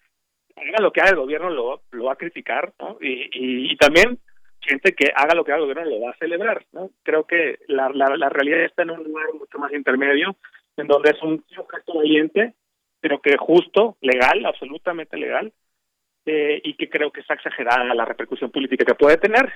[0.57, 2.99] haga lo que haga el gobierno lo, lo va a criticar, ¿no?
[3.01, 4.19] y, también
[4.61, 6.91] gente que haga lo que haga el gobierno lo va a celebrar, ¿no?
[7.03, 10.37] Creo que la, realidad está en un lugar mucho más intermedio,
[10.77, 12.55] en donde es un, gesto valiente,
[13.01, 15.53] pero que justo, legal, absolutamente legal,
[16.27, 19.53] eh, y que creo que está exagerada la repercusión política que puede tener,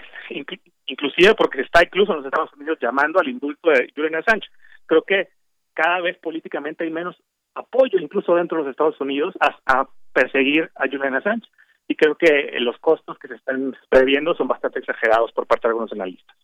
[0.87, 4.49] inclusive porque está incluso en los Estados Unidos llamando al indulto de Julian Assange.
[4.87, 5.29] Creo que
[5.75, 7.17] cada vez políticamente hay menos
[7.55, 11.47] apoyo, incluso dentro de los Estados Unidos, a, a perseguir a Julian Assange
[11.89, 15.73] y creo que los costos que se están previendo son bastante exagerados por parte de
[15.73, 16.37] algunos analistas.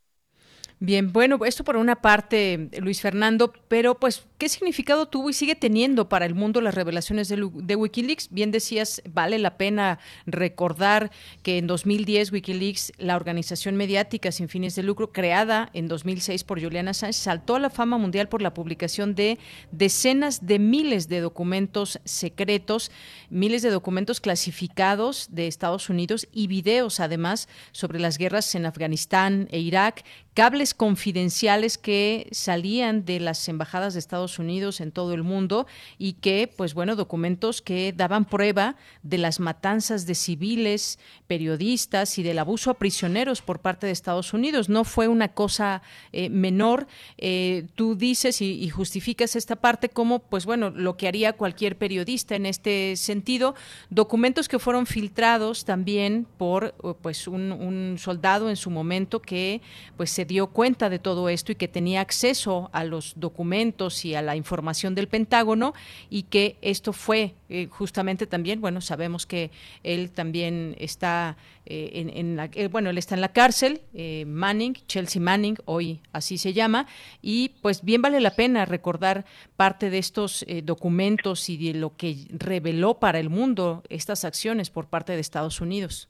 [0.82, 5.54] Bien, bueno, esto por una parte, Luis Fernando, pero pues, ¿qué significado tuvo y sigue
[5.54, 8.30] teniendo para el mundo las revelaciones de, Wikileaks?
[8.30, 11.10] Bien decías, vale la pena recordar
[11.42, 16.62] que en 2010 Wikileaks, la organización mediática sin fines de lucro creada en 2006 por
[16.62, 19.38] Julian Assange, saltó a la fama mundial por la publicación de
[19.72, 22.90] decenas de miles de documentos secretos,
[23.28, 29.46] miles de documentos clasificados de Estados Unidos y videos además sobre las guerras en Afganistán
[29.50, 30.04] e Irak,
[30.40, 35.66] cables confidenciales que salían de las embajadas de Estados Unidos en todo el mundo
[35.98, 42.22] y que, pues bueno, documentos que daban prueba de las matanzas de civiles, periodistas y
[42.22, 44.70] del abuso a prisioneros por parte de Estados Unidos.
[44.70, 46.86] No fue una cosa eh, menor.
[47.18, 52.34] Eh, tú dices y, justificas esta parte como, pues bueno, lo que haría cualquier periodista
[52.34, 53.54] en este sentido.
[53.90, 56.72] Documentos que fueron filtrados también por,
[57.02, 59.60] pues, un, soldado en su momento que,
[59.98, 64.14] pues, se dio cuenta de todo esto y que tenía acceso a los documentos y
[64.14, 65.74] a la información del Pentágono
[66.08, 69.50] y que esto fue eh, justamente también, bueno, sabemos que
[69.82, 73.80] él también está eh, en, la, eh, bueno, él está en la cárcel,
[74.24, 76.86] Manning, Chelsea Manning, hoy así se llama,
[77.20, 79.24] y pues bien vale la pena recordar
[79.56, 84.86] parte de estos documentos y de lo que reveló para el mundo estas acciones por
[84.86, 86.08] parte de Estados Unidos.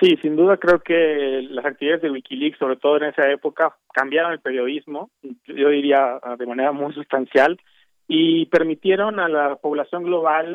[0.00, 4.32] Sí, sin duda creo que las actividades de Wikileaks, sobre todo en esa época, cambiaron
[4.32, 5.10] el periodismo,
[5.46, 7.58] yo diría ah, de manera muy sustancial,
[8.06, 10.54] y permitieron a la población global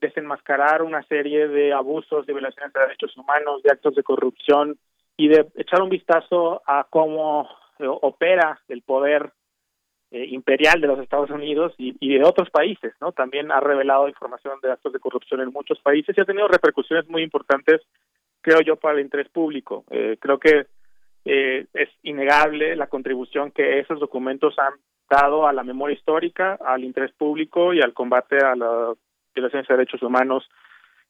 [0.00, 4.78] desenmascarar una serie de abusos, de violaciones de derechos humanos, de actos de corrupción
[5.16, 9.32] y de echar un vistazo a cómo eh, opera el poder
[10.12, 13.10] eh, imperial de los Estados Unidos y, y, de otros países, ¿no?
[13.12, 17.08] También ha revelado información de actos de corrupción en muchos países y ha tenido repercusiones
[17.08, 17.80] muy importantes
[18.46, 19.84] creo yo, para el interés público.
[19.90, 20.66] Eh, creo que
[21.24, 24.74] eh, es innegable la contribución que esos documentos han
[25.10, 28.94] dado a la memoria histórica, al interés público y al combate a la
[29.34, 30.48] violaciones de derechos humanos,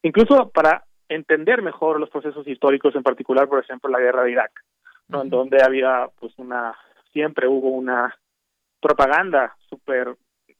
[0.01, 4.51] incluso para entender mejor los procesos históricos, en particular, por ejemplo, la guerra de Irak,
[5.07, 5.21] ¿no?
[5.21, 6.75] en donde había, pues, una,
[7.13, 8.17] siempre hubo una
[8.81, 10.15] propaganda súper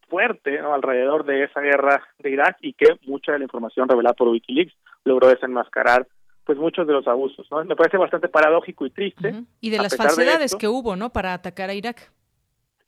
[0.07, 0.73] fuerte ¿no?
[0.75, 4.73] alrededor de esa guerra de Irak y que mucha de la información revelada por Wikileaks
[5.03, 6.07] logró desenmascarar
[6.47, 7.63] pues muchos de los abusos, ¿no?
[7.65, 9.43] Me parece bastante paradójico y triste.
[9.59, 11.11] Y de las falsedades que hubo, ¿no?
[11.11, 12.09] Para atacar a Irak.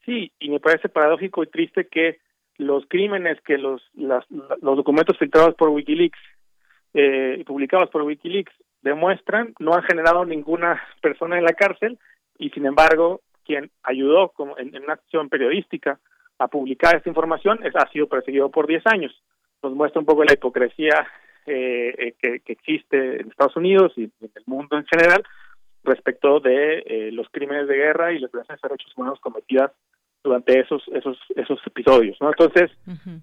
[0.06, 2.20] Sí, y me parece paradójico y triste que
[2.58, 4.26] los crímenes que los los
[4.62, 6.20] documentos filtrados por WikiLeaks
[6.94, 12.00] eh, y publicados por WikiLeaks demuestran no han generado ninguna persona en la cárcel
[12.38, 16.00] y sin embargo quien ayudó como en, una acción periodística
[16.38, 19.12] a publicar esta información es, ha sido perseguido por 10 años.
[19.62, 21.08] Nos muestra un poco la hipocresía
[21.46, 25.24] eh, que, existe en Estados Unidos y en el mundo en general
[25.84, 29.72] respecto de eh, los crímenes de guerra y las violaciones de derechos humanos cometidas
[30.24, 32.70] durante esos esos esos episodios no entonces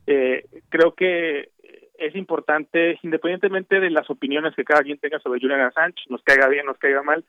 [0.06, 1.50] eh, creo que
[1.98, 6.48] es importante independientemente de las opiniones que cada quien tenga sobre Julian Assange nos caiga
[6.48, 7.24] bien nos caiga mal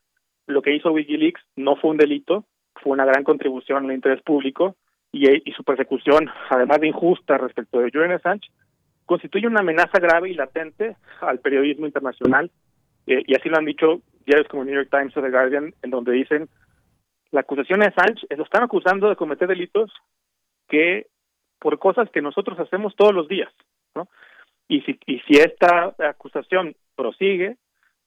[0.47, 2.45] lo que hizo WikiLeaks no fue un delito
[2.81, 4.77] fue una gran contribución al interés público
[5.11, 8.49] y, y su persecución además de injusta respecto de Julian Assange
[9.07, 12.51] constituye una amenaza grave y latente al periodismo internacional,
[13.07, 15.89] eh, y así lo han dicho diarios como New York Times o The Guardian, en
[15.89, 16.49] donde dicen
[17.31, 19.91] la acusación de Assange lo están acusando de cometer delitos
[20.67, 21.07] que
[21.59, 23.51] por cosas que nosotros hacemos todos los días,
[23.95, 24.07] ¿no?
[24.67, 27.57] Y si y si esta acusación prosigue,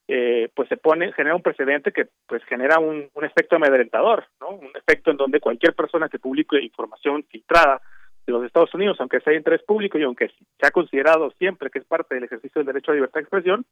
[0.06, 4.50] eh, pues se pone genera un precedente que pues genera un, efecto amedrentador, ¿no?
[4.50, 7.80] Un efecto en donde cualquier persona que publique información filtrada
[8.26, 11.80] los Estados Unidos, aunque sea de interés público y aunque se ha considerado siempre que
[11.80, 13.64] es parte del ejercicio del derecho a libertad de expresión,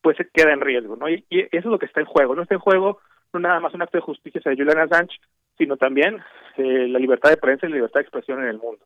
[0.00, 1.08] pues se queda en riesgo, ¿no?
[1.08, 2.34] Y, eso es lo que está en juego.
[2.34, 3.00] No está en juego
[3.32, 5.18] no nada más un acto de justicia hacia Julian Assange,
[5.58, 6.22] sino también
[6.56, 8.84] eh, la libertad de prensa y la libertad de expresión en el mundo.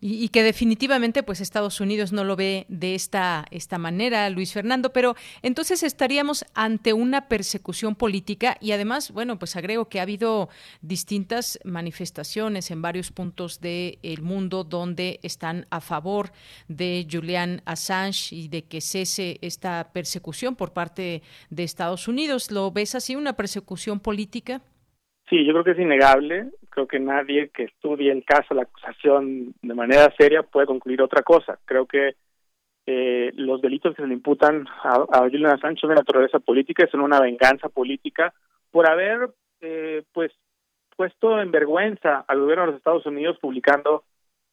[0.00, 4.92] Y, que definitivamente pues Estados Unidos no lo ve de esta, esta manera, Luis Fernando,
[4.92, 10.48] pero entonces estaríamos ante una persecución política y además, bueno, pues agrego que ha habido
[10.82, 16.32] distintas manifestaciones en varios puntos del mundo donde están a favor
[16.68, 22.50] de Julian Assange y de que cese esta persecución por parte de Estados Unidos.
[22.50, 24.62] ¿Lo ves así, una persecución política?
[25.28, 26.50] Sí, yo creo que es innegable.
[26.70, 31.22] Creo que nadie que estudie el caso, la acusación de manera seria puede concluir otra
[31.22, 31.58] cosa.
[31.64, 32.16] Creo que
[32.86, 36.86] eh, los delitos que se le imputan a, a Julian Assange son de naturaleza política,
[36.90, 38.34] son una venganza política
[38.70, 40.32] por haber, eh, pues,
[40.96, 44.04] puesto en vergüenza al gobierno de los Estados Unidos publicando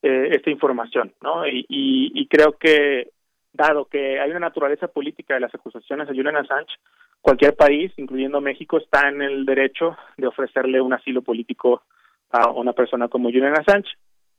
[0.01, 1.45] eh, esta información, ¿no?
[1.45, 3.09] Y, y, y creo que
[3.53, 6.73] dado que hay una naturaleza política de las acusaciones a Julian Assange,
[7.21, 11.83] cualquier país, incluyendo México, está en el derecho de ofrecerle un asilo político
[12.31, 13.89] a una persona como Julian Assange.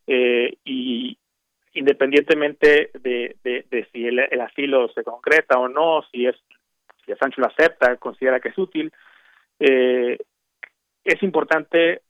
[0.07, 1.17] Eh, y
[1.75, 6.37] independientemente de, de, si el, asilo se concreta o no, si es
[7.05, 8.93] si Assange lo acepta, considera que es útil,
[9.59, 10.19] eh,
[11.05, 12.03] es importante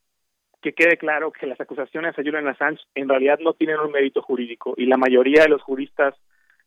[0.61, 4.23] que quede claro que las acusaciones a Julian Assange en realidad no tienen un mérito
[4.23, 6.15] jurídico y la mayoría de los juristas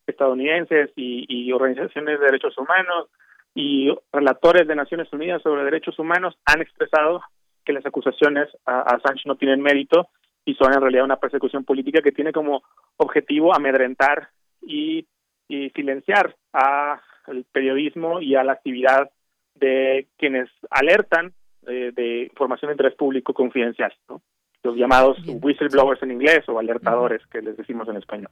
[0.06, 3.08] estadounidenses y, organizaciones de derechos humanos
[3.56, 7.22] y relatores de Naciones Unidas sobre derechos humanos han expresado
[7.64, 10.08] que las acusaciones a, Assange no tienen mérito
[10.44, 12.62] y son en realidad una persecución política que tiene como
[12.98, 14.28] objetivo amedrentar
[14.60, 15.06] y,
[15.48, 19.10] y silenciar al periodismo y a la actividad
[19.54, 21.32] de quienes alertan
[21.66, 24.20] eh, de información de interés público confidencial, ¿no?
[24.62, 28.30] los llamados whistleblowers en inglés o alertadores que les decimos en español.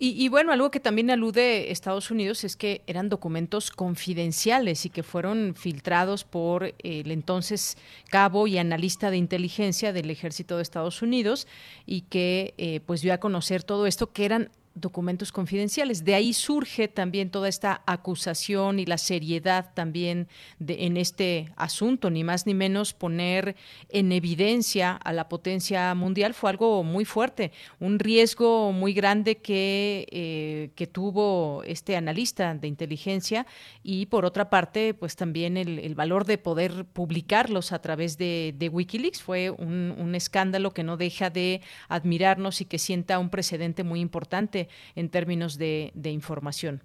[0.00, 5.02] Y, bueno, algo que también alude Estados Unidos es que eran documentos confidenciales y que
[5.02, 7.76] fueron filtrados por el entonces
[8.08, 11.48] cabo y analista de inteligencia del ejército de Estados Unidos
[11.84, 16.04] y que eh, pues dio a conocer todo esto que eran documentos confidenciales.
[16.04, 22.10] De ahí surge también toda esta acusación y la seriedad también de, en este asunto,
[22.10, 23.56] ni más ni menos poner
[23.88, 30.06] en evidencia a la potencia mundial fue algo muy fuerte, un riesgo muy grande que,
[30.10, 33.46] eh, que tuvo este analista de inteligencia
[33.82, 39.22] y por otra parte, pues también el, valor de poder publicarlos a través de, Wikileaks
[39.22, 44.00] fue un, un escándalo que no deja de admirarnos y que sienta un precedente muy
[44.00, 46.80] importante en términos de, información.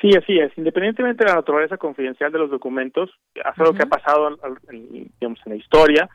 [0.00, 0.50] Sí, así es.
[0.56, 3.10] Independientemente de la naturaleza confidencial de los documentos,
[3.44, 4.36] hace lo que ha pasado
[4.70, 6.08] en, digamos, en la historia.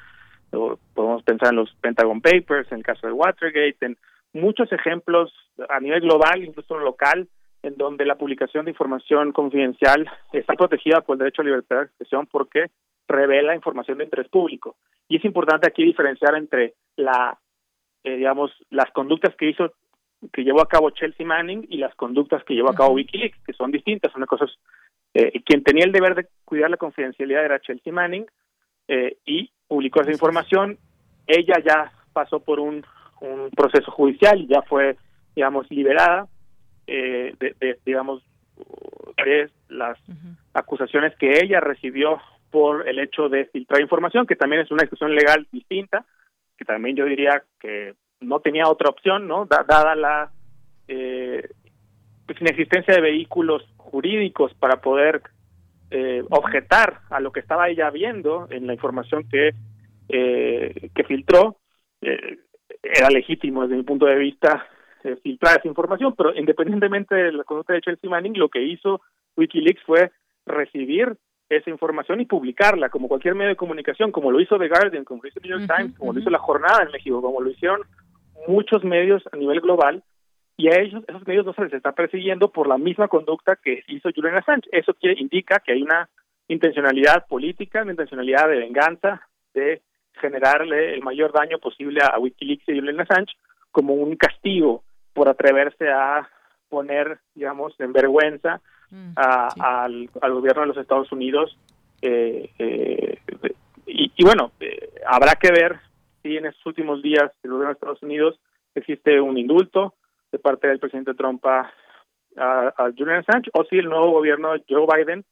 [0.50, 3.98] Podemos pensar en los Pentagon Papers, en el caso de Watergate, en
[4.34, 5.34] muchos ejemplos
[5.70, 7.28] a nivel global, incluso local,
[7.64, 11.84] en donde la publicación de información confidencial está protegida por el derecho a libertad de
[11.84, 12.68] expresión porque
[13.08, 14.76] revela información de interés público.
[15.08, 17.38] Y es importante aquí diferenciar entre la,
[18.04, 19.72] eh, digamos, las conductas que hizo
[20.34, 23.54] que llevó a cabo Chelsea Manning y las conductas que llevó a cabo Wikileaks, que
[23.54, 24.50] son distintas, son cosas.
[25.14, 28.26] Eh, quien tenía el deber de cuidar la confidencialidad era Chelsea Manning
[28.88, 30.78] eh, y publicó esa información.
[31.28, 32.86] Ella ya pasó por un,
[33.22, 34.98] un proceso judicial y ya fue,
[35.36, 36.28] digamos, liberada
[36.88, 38.24] eh, de, digamos,
[39.24, 40.00] de las
[40.54, 45.14] acusaciones que ella recibió por el hecho de filtrar información, que también es una discusión
[45.14, 46.06] legal distinta,
[46.58, 49.46] que también yo diría que no tenía otra opción, ¿no?
[49.46, 50.32] dada la
[50.88, 51.48] eh,
[52.26, 55.22] pues, inexistencia de vehículos jurídicos para poder
[55.92, 59.52] eh, objetar a lo que estaba ella viendo en la información que
[60.10, 61.58] eh, que filtró
[62.02, 62.38] eh,
[62.82, 64.66] era legítimo desde mi punto de vista
[65.04, 69.02] eh, filtrar esa información, pero independientemente de la conducta de Chelsea Manning, lo que hizo
[69.36, 70.12] WikiLeaks fue
[70.46, 71.18] recibir
[71.50, 75.22] esa información y publicarla como cualquier medio de comunicación, como lo hizo The Guardian, como
[75.24, 77.82] lo hizo New York Times, como lo hizo La Jornada en México, como lo hicieron
[78.48, 80.04] muchos medios a nivel global
[80.58, 83.84] y a ellos, esos medios no se les está persiguiendo por la misma conducta que
[83.88, 84.68] hizo Julian Assange.
[84.72, 86.10] Eso quiere, indica que hay una
[86.48, 89.22] intencionalidad política, una intencionalidad de venganza,
[89.54, 89.82] de
[90.14, 93.34] generarle el mayor daño posible a Wikileaks y Julian Assange
[93.72, 94.84] como un castigo
[95.14, 96.28] por atreverse a
[96.70, 98.60] poner, digamos, en vergüenza
[98.90, 101.56] mm, al, gobierno de los Estados Unidos.
[102.02, 103.20] Eh, eh,
[103.86, 105.80] y, y, bueno, eh, habrá que ver
[106.24, 108.40] en estos últimos días el gobierno de Estados Unidos
[108.76, 109.96] existe un indulto
[110.32, 111.72] de parte del presidente Trump a,
[112.36, 115.26] a, Julian Assange o si el nuevo gobierno Joe Biden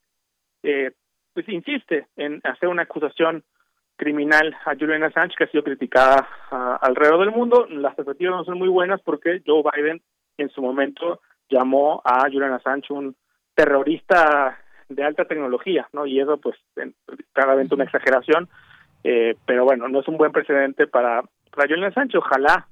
[0.63, 0.91] eh,
[1.33, 3.43] pues insiste en hacer una acusación
[3.97, 6.27] criminal a Julian Assange que ha sido criticada
[6.81, 7.65] alrededor del mundo.
[7.69, 10.01] Las perspectivas no son muy buenas porque Joe Biden
[10.37, 13.15] en su momento llamó a Julian Assange un
[13.53, 14.57] terrorista
[14.89, 16.05] de alta tecnología, ¿no?
[16.05, 16.57] Y eso pues
[17.33, 18.49] claramente una exageración
[19.07, 22.15] eh, pero bueno, no es un buen precedente para, para Sánchez.
[22.15, 22.67] Ojalá,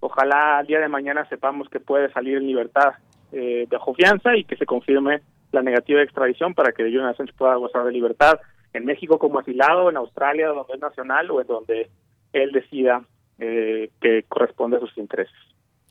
[0.00, 2.92] ojalá al día de mañana sepamos que puede salir en libertad
[3.32, 5.22] eh, bajo fianza y que se confirme
[5.52, 8.38] la negativa de extradición para que Julian Sánchez pueda gozar de libertad
[8.74, 11.88] en México como asilado, en Australia donde es nacional o en donde
[12.34, 13.02] él decida
[13.38, 15.34] eh, que corresponde a sus intereses.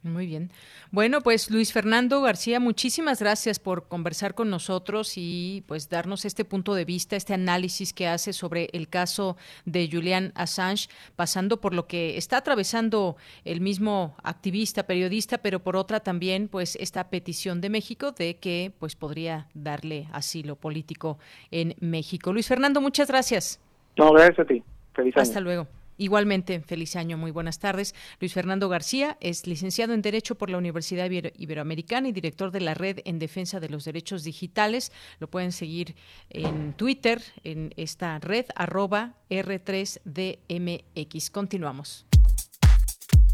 [0.01, 0.49] Muy bien.
[0.91, 6.45] Bueno, pues Luis Fernando García, muchísimas gracias por conversar con nosotros y pues darnos este
[6.45, 9.35] punto de vista, este análisis que hace sobre el caso
[9.65, 10.87] de Julian Assange,
[11.17, 16.77] pasando por lo que está atravesando el mismo activista, periodista, pero por otra también pues
[16.77, 21.19] esta petición de México de que pues podría darle asilo político
[21.51, 22.31] en México.
[22.31, 23.59] Luis Fernando, muchas gracias.
[23.97, 24.63] No, gracias a ti.
[24.93, 25.67] Feliz Hasta luego.
[25.99, 27.93] Igualmente, feliz año, muy buenas tardes.
[28.21, 32.73] Luis Fernando García es licenciado en Derecho por la Universidad Iberoamericana y director de la
[32.73, 34.93] Red en Defensa de los Derechos Digitales.
[35.19, 35.97] Lo pueden seguir
[36.29, 41.31] en Twitter, en esta red, arroba R3DMX.
[41.31, 42.05] Continuamos.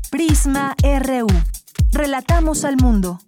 [0.09, 1.27] Prisma RU.
[1.91, 3.19] Relatamos al mundo.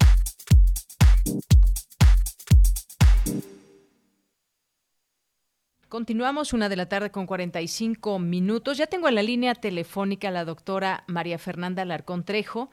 [5.89, 8.77] Continuamos una de la tarde con 45 minutos.
[8.77, 12.69] Ya tengo en la línea telefónica a la doctora María Fernanda Larcón Trejo,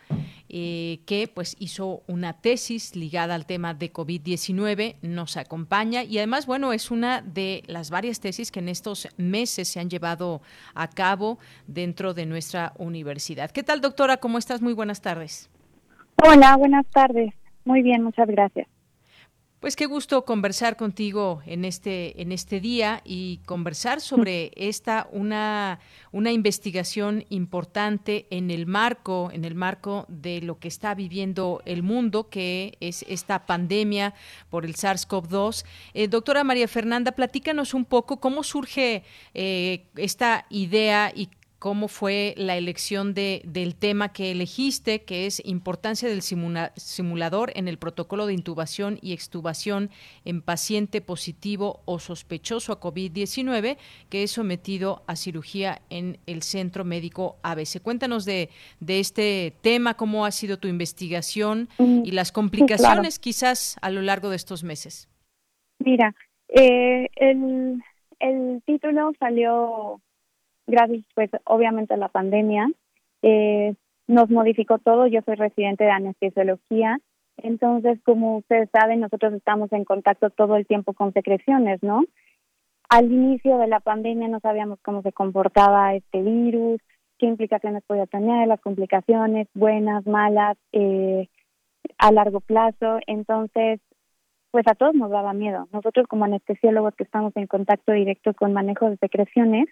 [0.49, 6.47] eh, que pues hizo una tesis ligada al tema de COVID-19, nos acompaña y además,
[6.47, 10.43] bueno, es una de las varias tesis que en estos meses se han llevado
[10.75, 11.39] a cabo
[11.69, 13.53] dentro de nuestra universidad.
[13.53, 14.17] ¿Qué tal, doctora?
[14.17, 14.61] ¿Cómo estás?
[14.61, 15.49] Muy buenas tardes.
[16.21, 17.33] Hola, buenas tardes.
[17.65, 18.67] Muy bien, muchas gracias.
[19.65, 25.81] Pues qué gusto conversar contigo en este en este día y conversar sobre esta una
[26.13, 31.83] una investigación importante en el marco en el marco de lo que está viviendo el
[31.83, 34.13] mundo que es esta pandemia
[34.51, 35.65] por el SARS-CoV-2.
[35.95, 39.03] Eh, doctora María Fernanda, platícanos un poco cómo surge
[39.33, 41.31] eh, esta idea y
[41.65, 47.69] cómo fue la elección de, del tema que elegiste, que es importancia del simulador en
[47.69, 49.89] el protocolo de intubación y extubación
[50.27, 53.79] en paciente positivo o sospechoso a COVID-19
[54.11, 57.81] que es sometido a cirugía en el Centro Médico ABC.
[57.83, 58.51] Cuéntanos de,
[58.81, 64.03] de este tema, cómo ha sido tu investigación mm, y las complicaciones quizás a lo
[64.03, 65.09] largo de estos meses.
[65.79, 66.15] Mira,
[66.49, 67.83] eh, el,
[68.19, 70.03] el título salió
[70.67, 72.71] gracias pues obviamente a la pandemia,
[73.23, 73.75] eh,
[74.07, 75.07] nos modificó todo.
[75.07, 76.99] Yo soy residente de anestesiología,
[77.39, 82.05] entonces como ustedes saben, nosotros estamos en contacto todo el tiempo con secreciones, ¿no?
[82.89, 86.81] Al inicio de la pandemia no sabíamos cómo se comportaba este virus,
[87.19, 91.29] qué implicaciones podía tener, las complicaciones buenas, malas, eh,
[91.99, 92.99] a largo plazo.
[93.07, 93.81] Entonces,
[94.51, 95.69] pues a todos nos daba miedo.
[95.73, 99.67] Nosotros como anestesiólogos que estamos en contacto directo con manejo de secreciones,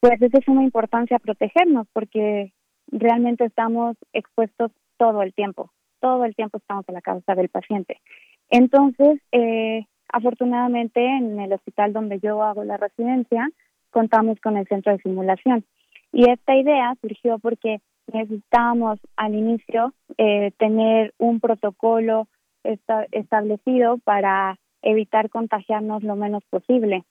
[0.00, 2.52] pues es de suma importancia protegernos porque
[2.88, 5.70] realmente estamos expuestos todo el tiempo,
[6.00, 8.00] todo el tiempo estamos a la cabeza del paciente.
[8.48, 13.48] Entonces, eh, afortunadamente en el hospital donde yo hago la residencia,
[13.90, 15.64] contamos con el centro de simulación.
[16.12, 17.80] Y esta idea surgió porque
[18.12, 22.28] necesitábamos al inicio eh, tener un protocolo
[22.62, 27.04] establecido para evitar contagiarnos lo menos posible.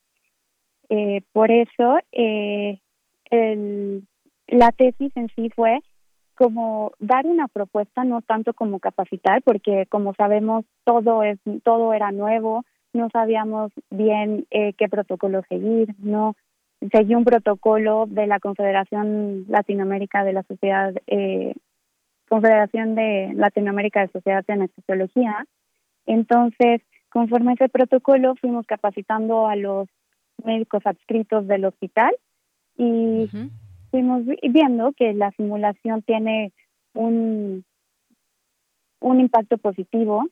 [0.88, 2.78] Eh, por eso, eh,
[3.30, 4.06] el,
[4.46, 5.80] la tesis en sí fue
[6.36, 12.12] como dar una propuesta, no tanto como capacitar, porque como sabemos todo es todo era
[12.12, 16.36] nuevo, no sabíamos bien eh, qué protocolo seguir, no
[16.92, 21.54] seguí un protocolo de la Confederación Latinoamérica de la Sociedad eh,
[22.28, 25.46] Confederación de Latinoamérica de Sociedad de Anestesiología.
[26.06, 29.88] Entonces, conforme a ese protocolo, fuimos capacitando a los
[30.44, 32.14] médicos adscritos del hospital
[32.76, 33.28] y
[33.90, 36.52] fuimos viendo que la simulación tiene
[36.94, 37.64] un,
[39.00, 40.26] un impacto positivo,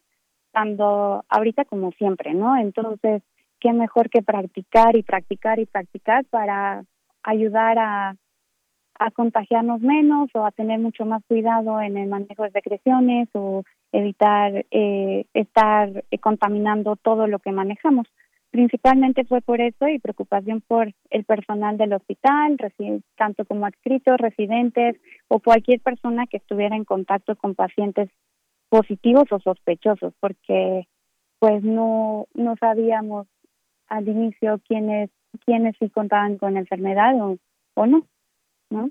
[0.52, 2.56] tanto ahorita como siempre, ¿no?
[2.56, 3.22] Entonces,
[3.60, 6.84] qué mejor que practicar y practicar y practicar para
[7.22, 8.16] ayudar a,
[8.98, 13.64] a contagiarnos menos o a tener mucho más cuidado en el manejo de secreciones o
[13.92, 18.06] evitar eh, estar eh, contaminando todo lo que manejamos.
[18.54, 22.56] Principalmente fue por eso y preocupación por el personal del hospital,
[23.16, 24.94] tanto como adscritos, residentes
[25.26, 28.10] o cualquier persona que estuviera en contacto con pacientes
[28.68, 30.86] positivos o sospechosos, porque
[31.40, 33.26] pues no no sabíamos
[33.88, 35.10] al inicio quiénes
[35.44, 37.36] quiénes sí contaban con enfermedad o,
[37.74, 38.06] o no,
[38.70, 38.88] ¿no?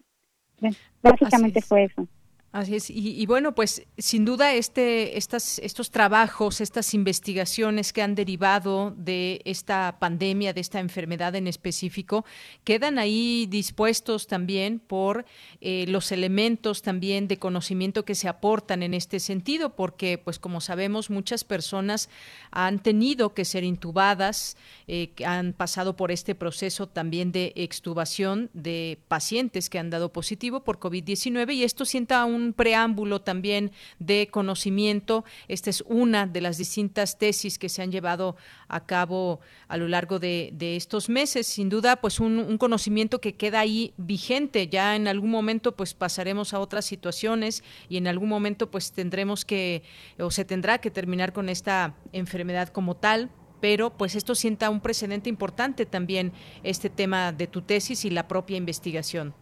[1.01, 2.05] Básicamente fue eso.
[2.53, 2.91] Así es.
[2.91, 9.41] Y, bueno, pues sin duda este, estas, estos trabajos, estas investigaciones que han derivado de
[9.43, 12.25] esta pandemia, de esta enfermedad en específico,
[12.63, 15.25] quedan ahí dispuestos también por
[15.61, 20.61] eh, los elementos también de conocimiento que se aportan en este sentido, porque pues como
[20.61, 22.07] sabemos muchas personas
[22.51, 28.99] han tenido que ser intubadas, eh, han pasado por este proceso también de extubación de
[29.07, 35.23] pacientes que han dado positivo por COVID-19 y esto sienta un preámbulo también de conocimiento.
[35.47, 38.35] Esta es una de las distintas tesis que se han llevado
[38.67, 39.39] a cabo
[39.69, 41.47] a lo largo de, estos meses.
[41.47, 44.67] Sin duda, pues un, conocimiento que queda ahí vigente.
[44.67, 49.45] Ya en algún momento, pues pasaremos a otras situaciones y en algún momento, pues tendremos
[49.45, 49.83] que
[50.19, 53.29] o se tendrá que terminar con esta enfermedad como tal
[53.63, 56.33] pero pues esto sienta un precedente importante también
[56.63, 59.33] este tema de tu tesis y la propia investigación.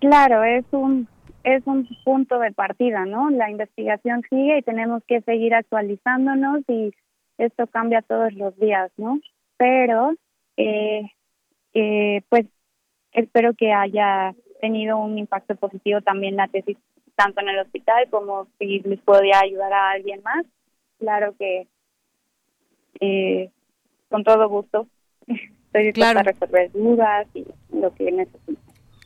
[0.00, 1.06] Claro, es un
[1.44, 3.30] es un punto de partida, ¿no?
[3.30, 6.92] La investigación sigue y tenemos que seguir actualizándonos y
[7.38, 9.18] esto cambia todos los días, ¿no?
[9.56, 10.14] Pero,
[10.56, 11.02] eh,
[11.74, 12.46] eh, pues,
[13.12, 16.76] espero que haya tenido un impacto positivo también la tesis,
[17.16, 20.46] tanto en el hospital como si les podía ayudar a alguien más.
[20.98, 21.66] Claro que,
[23.00, 23.50] eh,
[24.08, 24.86] con todo gusto,
[25.26, 28.61] estoy dispuesta a resolver dudas y lo que necesiten.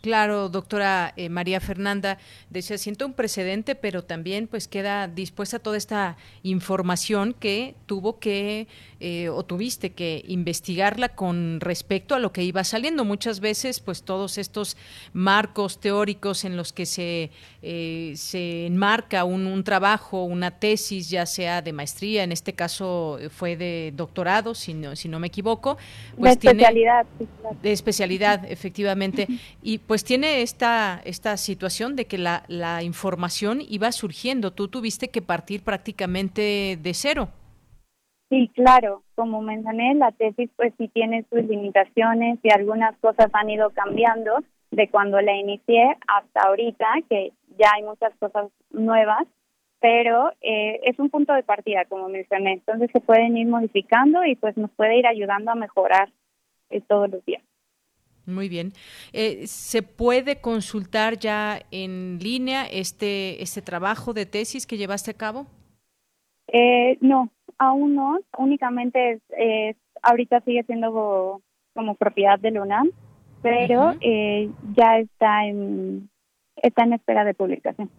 [0.07, 5.77] Claro, doctora eh, María Fernanda, decía, siento un precedente, pero también pues queda dispuesta toda
[5.77, 8.69] esta información que tuvo que
[9.01, 13.05] eh, o tuviste que investigarla con respecto a lo que iba saliendo.
[13.05, 14.77] Muchas veces pues todos estos
[15.13, 17.31] marcos teóricos en los que se,
[17.63, 23.19] eh, se enmarca un, un, trabajo, una tesis, ya sea de maestría, en este caso
[23.31, 25.77] fue de doctorado, si no, si no me equivoco.
[26.17, 27.07] Pues de especialidad.
[27.61, 29.27] De especialidad, efectivamente.
[29.63, 34.53] Y pues tiene esta, esta situación de que la, la información iba surgiendo.
[34.53, 37.29] Tú tuviste que partir prácticamente de cero.
[38.29, 39.03] Sí, claro.
[39.15, 44.43] Como mencioné, la tesis pues sí tiene sus limitaciones y algunas cosas han ido cambiando
[44.71, 49.27] de cuando la inicié hasta ahorita, que ya hay muchas cosas nuevas,
[49.81, 52.55] pero eh, es un punto de partida, como mencioné.
[52.55, 56.11] Entonces se pueden ir modificando y pues nos puede ir ayudando a mejorar
[56.71, 57.43] eh, todos los días.
[58.27, 58.73] Muy bien.
[59.13, 65.15] Eh, ¿Se puede consultar ya en línea este, este trabajo de tesis que llevaste a
[65.15, 65.47] cabo?
[66.49, 68.19] Eh, no, aún no.
[68.37, 71.41] Únicamente es, ahorita sigue siendo
[71.75, 72.91] como, propiedad de UNAM,
[73.43, 76.09] pero eh, ya está en,
[76.57, 77.91] está en espera de publicación.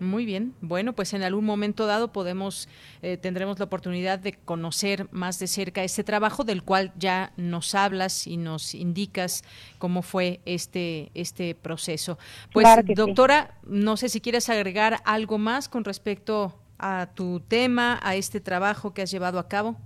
[0.00, 0.54] Muy bien.
[0.60, 2.68] Bueno, pues en algún momento dado podemos,
[3.02, 7.74] eh, tendremos la oportunidad de conocer más de cerca este trabajo del cual ya nos
[7.74, 9.44] hablas y nos indicas
[9.78, 12.18] cómo fue este, este proceso.
[12.52, 18.14] Pues, doctora, no sé si quieres agregar algo más con respecto a tu tema, a
[18.16, 19.76] este trabajo que has llevado a cabo.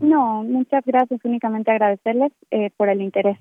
[0.00, 1.20] No, muchas gracias.
[1.24, 3.38] Únicamente agradecerles eh, por el interés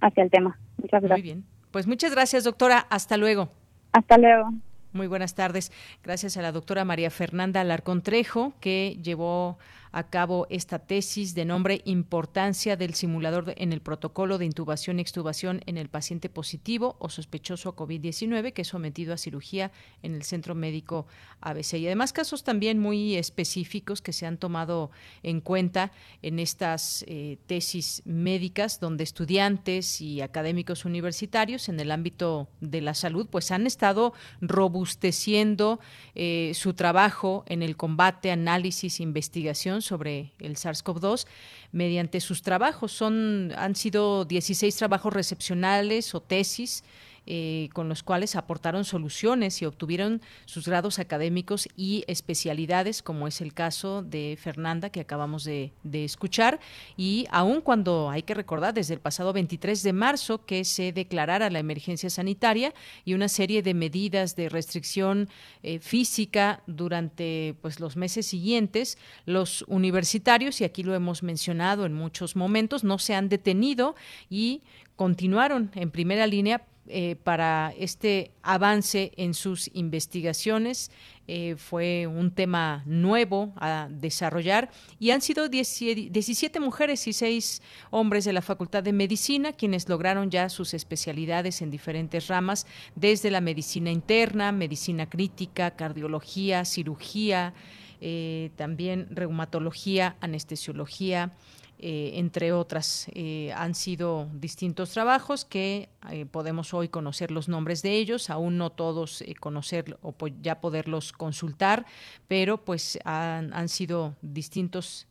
[0.00, 0.58] hacia el tema.
[0.78, 1.18] Muchas gracias.
[1.18, 1.44] Muy bien.
[1.70, 2.86] Pues muchas gracias, doctora.
[2.90, 3.48] Hasta luego.
[3.92, 4.50] Hasta luego.
[4.94, 5.72] Muy buenas tardes.
[6.04, 9.58] Gracias a la doctora María Fernanda Alarcón Trejo, que llevó
[9.94, 15.02] a cabo esta tesis de nombre Importancia del simulador en el protocolo de intubación y
[15.02, 19.70] extubación en el paciente positivo o sospechoso a COVID-19 que es sometido a cirugía
[20.02, 21.06] en el centro médico
[21.40, 21.74] ABC.
[21.74, 24.90] Y además casos también muy específicos que se han tomado
[25.22, 25.92] en cuenta
[26.22, 32.94] en estas eh, tesis médicas donde estudiantes y académicos universitarios en el ámbito de la
[32.94, 35.78] salud pues han estado robusteciendo
[36.16, 41.26] eh, su trabajo en el combate, análisis, investigación sobre el SARS-CoV-2
[41.72, 42.92] mediante sus trabajos.
[42.92, 46.82] Son, han sido 16 trabajos recepcionales o tesis
[47.26, 53.40] eh, con los cuales aportaron soluciones y obtuvieron sus grados académicos y especialidades, como es
[53.40, 56.60] el caso de Fernanda que acabamos de, escuchar.
[56.96, 61.48] Y aun cuando hay que recordar desde el pasado 23 de marzo que se declarara
[61.48, 65.28] la emergencia sanitaria y una serie de medidas de restricción
[65.62, 71.94] eh, física durante pues los meses siguientes, los universitarios, y aquí lo hemos mencionado en
[71.94, 73.94] muchos momentos, no se han detenido
[74.28, 74.62] y
[74.96, 80.90] continuaron en primera línea eh, para este avance en sus investigaciones.
[81.26, 88.26] Eh, fue un tema nuevo a desarrollar y han sido 17 mujeres y 6 hombres
[88.26, 93.40] de la Facultad de Medicina quienes lograron ya sus especialidades en diferentes ramas, desde la
[93.40, 97.54] medicina interna, medicina crítica, cardiología, cirugía,
[98.02, 101.32] eh, también reumatología, anestesiología,
[101.78, 103.06] eh, entre otras.
[103.14, 108.58] Eh, han sido distintos trabajos que eh, podemos hoy conocer los nombres de ellos, aún
[108.58, 111.86] no todos conocer o ya poderlos consultar,
[112.28, 115.06] pero pues han, han sido distintos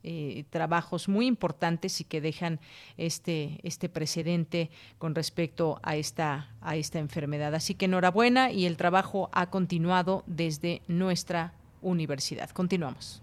[0.49, 2.59] trabajos muy importantes y que dejan
[2.97, 7.55] este, este precedente con respecto a esta, a esta enfermedad.
[7.55, 12.49] Así que enhorabuena y el trabajo ha continuado desde nuestra universidad.
[12.51, 13.22] Continuamos.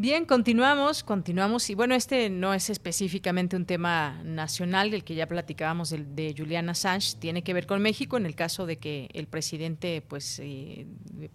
[0.00, 1.68] Bien, continuamos, continuamos.
[1.68, 6.34] Y bueno, este no es específicamente un tema nacional, del que ya platicábamos de, de
[6.34, 10.38] Julian Assange, tiene que ver con México en el caso de que el presidente pues
[10.42, 10.86] eh,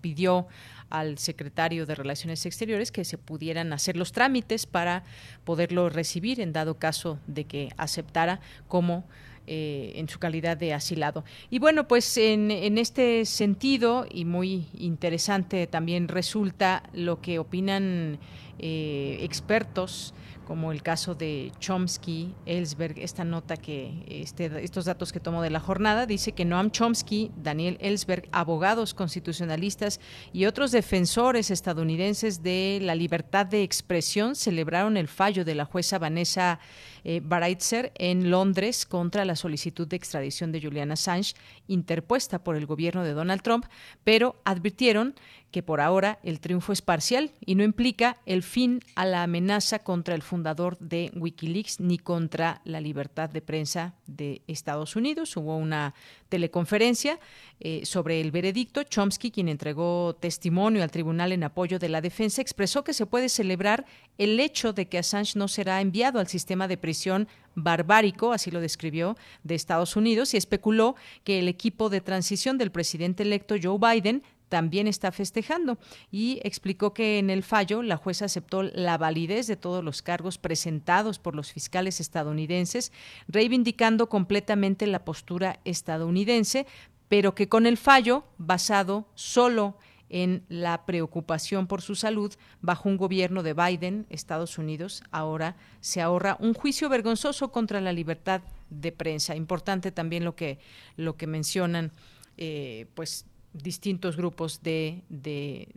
[0.02, 0.48] pidió
[0.90, 5.04] al secretario de Relaciones Exteriores que se pudieran hacer los trámites para
[5.44, 9.06] poderlo recibir en dado caso de que aceptara como
[9.48, 11.24] eh, en su calidad de asilado.
[11.50, 18.20] Y bueno, pues en, en, este sentido, y muy interesante también resulta lo que opinan
[18.60, 20.14] eh, expertos
[20.46, 25.50] como el caso de Chomsky, Ellsberg, esta nota que este, estos datos que tomo de
[25.50, 30.00] la jornada dice que Noam Chomsky, Daniel Ellsberg, abogados constitucionalistas
[30.32, 36.00] y otros defensores estadounidenses de la libertad de expresión celebraron el fallo de la jueza
[36.00, 36.60] Vanessa
[37.06, 41.36] eh, Baraitzer en Londres contra la solicitud de extradición de Julian Assange
[41.68, 43.66] interpuesta por el gobierno de Donald Trump,
[44.04, 45.16] pero advirtieron
[45.56, 49.80] que por ahora el triunfo es parcial y no implica el fin a la amenaza
[49.80, 55.38] contra el fundador de Wikileaks ni contra la libertad de prensa de Estados Unidos.
[55.38, 55.94] Hubo una
[56.28, 57.22] teleconferencia
[57.62, 58.84] eh, sobre el veredicto.
[58.84, 63.30] Chomsky, quien entregó testimonio al tribunal en apoyo de la defensa, expresó que se puede
[63.30, 63.86] celebrar
[64.18, 68.60] el hecho de que Assange no será enviado al sistema de prisión barbárico, así lo
[68.60, 73.80] describió, de Estados Unidos y especuló que el equipo de transición del presidente electo Joe
[73.80, 74.22] Biden
[74.56, 75.78] también está festejando
[76.14, 80.38] y explicó que en el fallo la jueza aceptó la validez de todos los cargos
[80.38, 82.94] presentados por los fiscales estadounidenses,
[83.28, 86.68] reivindicando completamente la postura estadounidense,
[87.10, 89.76] pero que con el fallo, basado solo
[90.08, 96.00] en la preocupación por su salud bajo un gobierno de Biden, Estados Unidos, ahora se
[96.00, 98.40] ahorra un juicio vergonzoso contra la libertad
[98.70, 99.36] de prensa.
[99.36, 100.60] Importante también lo que,
[100.96, 101.92] lo que mencionan,
[102.38, 103.26] eh, pues
[103.64, 105.68] distintos grupos de, de,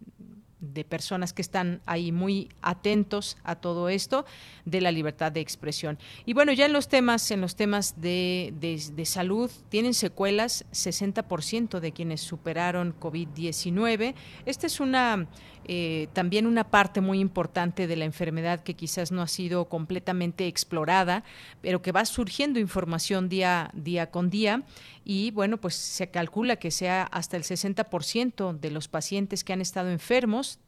[0.61, 4.24] de personas que están ahí muy atentos a todo esto
[4.64, 5.99] de la libertad de expresión.
[6.26, 11.81] Y bueno, ya en los temas, en los temas de, de, salud, tienen secuelas 60%
[11.81, 14.14] de quienes superaron COVID-19.
[14.47, 15.29] Esta es una
[15.69, 20.47] eh, también una parte muy importante de la enfermedad que quizás no ha sido completamente
[20.47, 21.25] explorada,
[21.61, 24.62] pero que va surgiendo información día, día con día.
[25.05, 29.61] Y bueno, pues se calcula que sea hasta el 60% de los pacientes que han
[29.61, 30.59] estado enfermos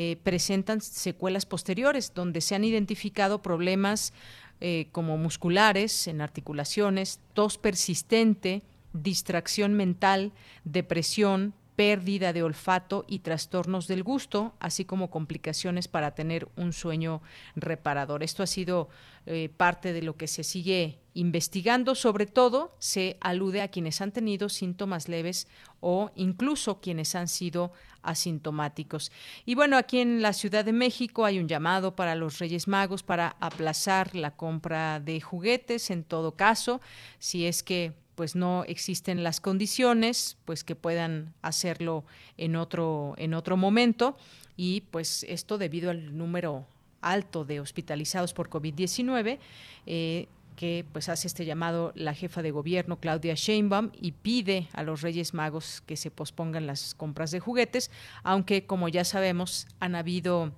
[0.00, 4.12] eh, presentan secuelas posteriores, donde se han identificado problemas
[4.60, 10.32] eh, como musculares, en articulaciones, tos persistente, distracción mental,
[10.64, 17.22] depresión, pérdida de olfato y trastornos del gusto, así como complicaciones para tener un sueño
[17.54, 18.24] reparador.
[18.24, 18.88] Esto ha sido
[19.26, 21.94] eh, parte de lo que se sigue investigando.
[21.94, 25.46] Sobre todo, se alude a quienes han tenido síntomas leves
[25.78, 27.70] o incluso quienes han sido
[28.02, 29.12] asintomáticos.
[29.46, 33.04] Y bueno, aquí en la Ciudad de México hay un llamado para los Reyes Magos
[33.04, 36.80] para aplazar la compra de juguetes en todo caso,
[37.20, 42.04] si es que pues no existen las condiciones, pues que puedan hacerlo
[42.36, 44.16] en otro, en otro momento.
[44.56, 46.66] Y pues esto debido al número
[47.00, 49.38] alto de hospitalizados por COVID-19,
[49.86, 54.82] eh, que pues hace este llamado la jefa de gobierno Claudia Sheinbaum y pide a
[54.82, 57.88] los Reyes Magos que se pospongan las compras de juguetes,
[58.24, 60.50] aunque como ya sabemos han habido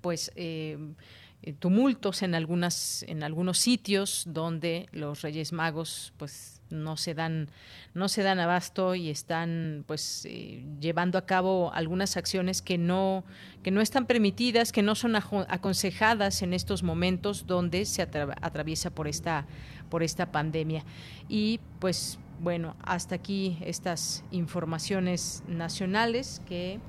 [0.00, 0.78] pues eh,
[1.58, 7.48] tumultos en algunas en algunos sitios donde los Reyes Magos pues no se dan
[7.94, 13.24] no se dan abasto y están pues eh, llevando a cabo algunas acciones que no
[13.62, 19.08] que no están permitidas que no son aconsejadas en estos momentos donde se atraviesa por
[19.08, 19.46] esta
[19.88, 20.84] por esta pandemia.
[21.28, 26.80] Y pues bueno hasta aquí estas informaciones nacionales que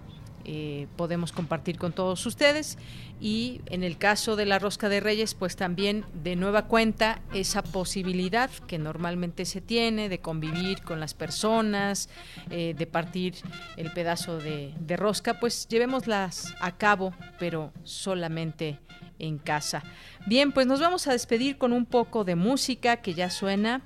[0.46, 2.78] eh, podemos compartir con todos ustedes.
[3.20, 7.62] Y en el caso de la rosca de reyes, pues también de nueva cuenta esa
[7.62, 12.10] posibilidad que normalmente se tiene de convivir con las personas,
[12.50, 13.36] eh, de partir
[13.78, 18.80] el pedazo de, rosca, pues llevémoslas a cabo, pero solamente
[19.20, 19.84] en casa.
[20.26, 23.82] Bien, pues nos vamos a despedir con un poco de música que ya suena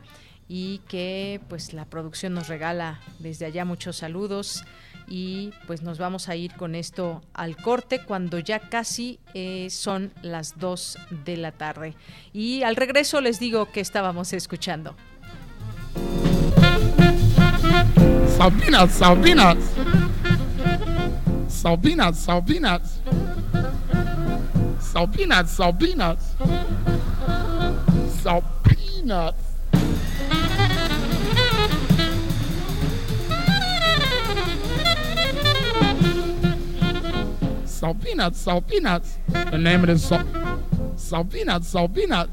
[0.47, 4.63] y que pues la producción nos regala desde allá muchos saludos
[5.07, 10.11] y pues nos vamos a ir con esto al corte cuando ya casi eh, son
[10.21, 11.95] las 2 de la tarde.
[12.33, 14.95] Y al regreso les digo que estábamos escuchando.
[18.37, 19.57] Sabinas, Sabinas.
[21.47, 23.01] Sabinas, Sabinas.
[24.79, 26.35] Sabinas, Sabinas.
[28.21, 29.35] Sabinas.
[37.85, 39.19] Salt peanuts, salt peanuts.
[39.27, 40.25] The name of the salt,
[40.95, 42.31] salt peanuts, salt peanuts.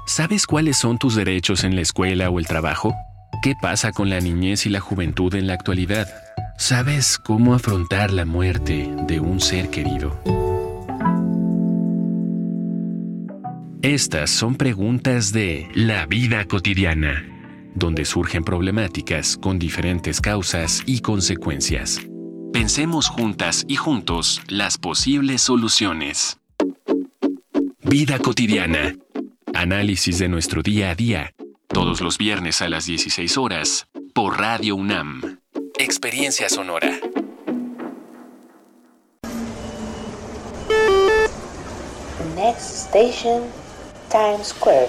[0.07, 2.95] ¿Sabes cuáles son tus derechos en la escuela o el trabajo?
[3.43, 6.09] ¿Qué pasa con la niñez y la juventud en la actualidad?
[6.57, 10.19] ¿Sabes cómo afrontar la muerte de un ser querido?
[13.87, 17.25] Estas son preguntas de la vida cotidiana,
[17.77, 22.01] donde surgen problemáticas con diferentes causas y consecuencias.
[22.53, 26.41] Pensemos juntas y juntos las posibles soluciones.
[27.85, 28.97] Vida cotidiana.
[29.55, 31.33] Análisis de nuestro día a día,
[31.69, 35.39] todos los viernes a las 16 horas, por Radio UNAM.
[35.79, 36.91] Experiencia sonora.
[42.35, 43.45] Next station
[44.11, 44.89] Times Square.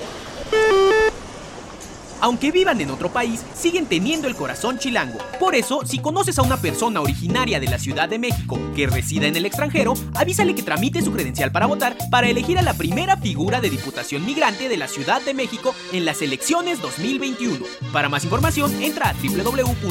[2.19, 5.19] Aunque vivan en otro país, siguen teniendo el corazón chilango.
[5.39, 9.27] Por eso, si conoces a una persona originaria de la Ciudad de México que resida
[9.27, 13.17] en el extranjero, avísale que tramite su credencial para votar para elegir a la primera
[13.17, 17.63] figura de Diputación Migrante de la Ciudad de México en las elecciones 2021.
[17.93, 19.85] Para más información, entra a www.ism.mx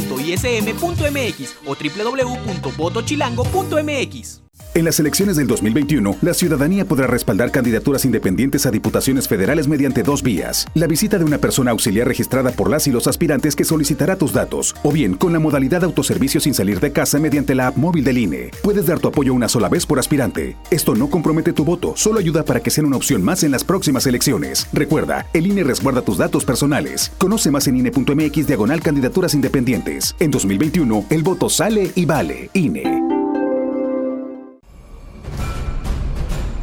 [1.66, 4.45] o www.votochilango.mx.
[4.76, 10.02] En las elecciones del 2021, la ciudadanía podrá respaldar candidaturas independientes a diputaciones federales mediante
[10.02, 10.66] dos vías.
[10.74, 14.34] La visita de una persona auxiliar registrada por las y los aspirantes que solicitará tus
[14.34, 17.78] datos, o bien con la modalidad de autoservicio sin salir de casa mediante la app
[17.78, 18.50] móvil del INE.
[18.62, 20.58] Puedes dar tu apoyo una sola vez por aspirante.
[20.70, 23.64] Esto no compromete tu voto, solo ayuda para que sea una opción más en las
[23.64, 24.66] próximas elecciones.
[24.74, 27.12] Recuerda, el INE resguarda tus datos personales.
[27.16, 30.14] Conoce más en INE.mx diagonal candidaturas independientes.
[30.20, 32.50] En 2021, el voto sale y vale.
[32.52, 33.06] INE.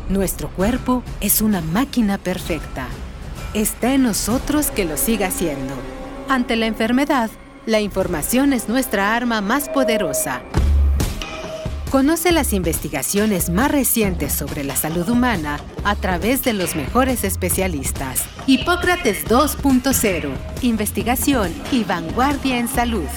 [0.10, 2.88] Nuestro cuerpo es una máquina perfecta.
[3.54, 5.74] Está en nosotros que lo siga haciendo.
[6.28, 7.30] Ante la enfermedad,
[7.66, 10.42] la información es nuestra arma más poderosa.
[11.90, 18.24] Conoce las investigaciones más recientes sobre la salud humana a través de los mejores especialistas.
[18.48, 20.32] Hipócrates 2.0.
[20.64, 23.08] Investigación y vanguardia en salud.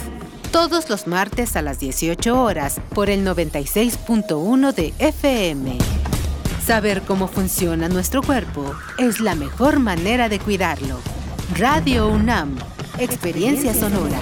[0.52, 5.78] Todos los martes a las 18 horas por el 96.1 de FM.
[6.66, 10.98] Saber cómo funciona nuestro cuerpo es la mejor manera de cuidarlo.
[11.56, 12.56] Radio UNAM,
[12.98, 14.18] Experiencia Sonora.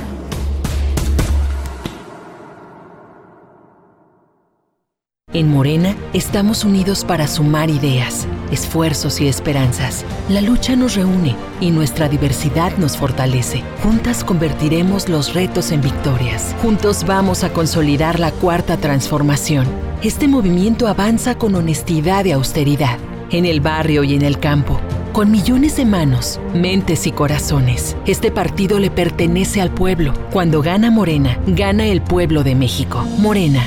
[5.33, 10.05] En Morena estamos unidos para sumar ideas, esfuerzos y esperanzas.
[10.29, 13.63] La lucha nos reúne y nuestra diversidad nos fortalece.
[13.83, 16.55] Juntas convertiremos los retos en victorias.
[16.61, 19.94] Juntos vamos a consolidar la cuarta transformación.
[20.05, 22.99] Este movimiento avanza con honestidad y austeridad,
[23.31, 24.79] en el barrio y en el campo,
[25.15, 27.97] con millones de manos, mentes y corazones.
[28.05, 30.13] Este partido le pertenece al pueblo.
[30.31, 33.03] Cuando gana Morena, gana el pueblo de México.
[33.17, 33.67] Morena,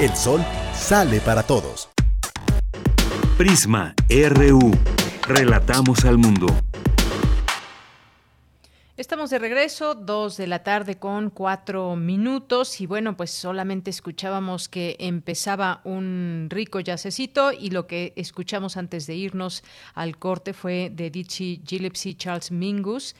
[0.00, 0.40] El sol
[0.72, 1.90] sale para todos.
[3.36, 4.70] Prisma RU.
[5.28, 6.46] Relatamos al mundo.
[8.96, 14.70] Estamos de regreso, dos de la tarde con cuatro minutos y bueno, pues solamente escuchábamos
[14.70, 20.90] que empezaba un rico yacecito y lo que escuchamos antes de irnos al corte fue
[20.90, 23.14] de Dizzy Gillespie Charles Mingus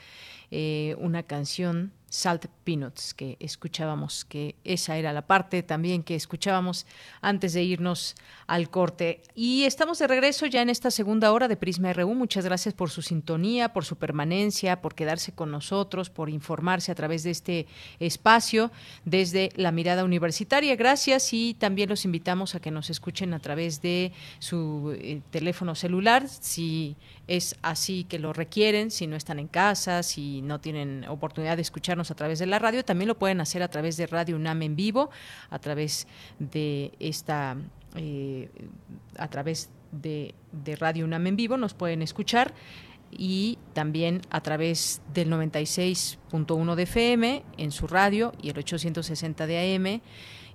[0.49, 6.85] eh, una canción Salt Peanuts que escuchábamos, que esa era la parte también que escuchábamos
[7.21, 8.15] antes de irnos
[8.47, 9.21] al corte.
[9.33, 12.13] Y estamos de regreso ya en esta segunda hora de Prisma RU.
[12.13, 16.95] Muchas gracias por su sintonía, por su permanencia, por quedarse con nosotros, por informarse a
[16.95, 17.65] través de este
[18.01, 18.71] espacio
[19.05, 20.75] desde la mirada universitaria.
[20.75, 25.75] Gracias y también los invitamos a que nos escuchen a través de su eh, teléfono
[25.75, 26.97] celular, si
[27.31, 31.61] es así que lo requieren, si no están en casa, si no tienen oportunidad de
[31.61, 34.61] escucharnos a través de la radio, también lo pueden hacer a través de Radio UNAM
[34.63, 35.09] en vivo,
[35.49, 36.07] a través
[36.39, 37.55] de esta,
[37.95, 38.49] eh,
[39.17, 42.53] a través de, de Radio UNAM en vivo, nos pueden escuchar
[43.11, 49.75] y también a través del 96.1 de FM en su radio y el 860 de
[49.75, 50.01] AM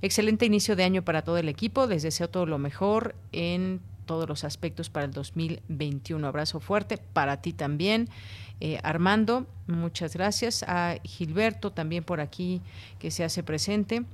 [0.00, 1.86] excelente inicio de año para todo el equipo.
[1.86, 6.26] Les deseo todo lo mejor en todos los aspectos para el 2021.
[6.26, 8.08] Abrazo fuerte para ti también.
[8.60, 10.64] Eh, Armando, muchas gracias.
[10.68, 12.60] A Gilberto también por aquí
[12.98, 14.04] que se hace presente.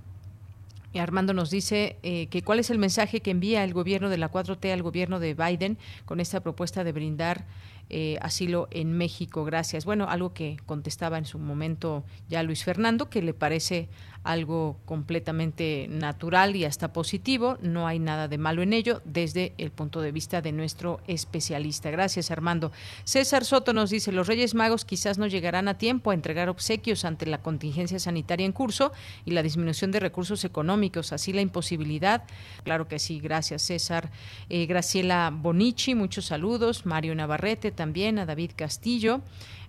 [0.95, 4.31] Armando nos dice eh, que cuál es el mensaje que envía el gobierno de la
[4.31, 7.45] 4T al gobierno de Biden con esta propuesta de brindar
[7.91, 9.45] eh, asilo en México.
[9.45, 9.85] Gracias.
[9.85, 13.89] Bueno, algo que contestaba en su momento ya Luis Fernando, que le parece
[14.29, 17.57] algo completamente natural y hasta positivo.
[17.63, 21.91] No hay nada de malo en ello desde el punto de vista de nuestro especialista.
[21.91, 22.71] Gracias, Armando.
[23.05, 27.07] César Soto nos dice, los Reyes Magos quizás no llegarán a tiempo a entregar obsequios
[27.07, 28.93] ante la contingencia sanitaria en curso
[29.25, 32.25] y la disminución de recursos económicos, así la imposibilidad.
[32.65, 34.11] Claro que sí, gracias, César.
[34.51, 36.85] Eh, Graciela Bonici, muchos saludos.
[36.85, 39.23] Mario Navarrete también, a David Castillo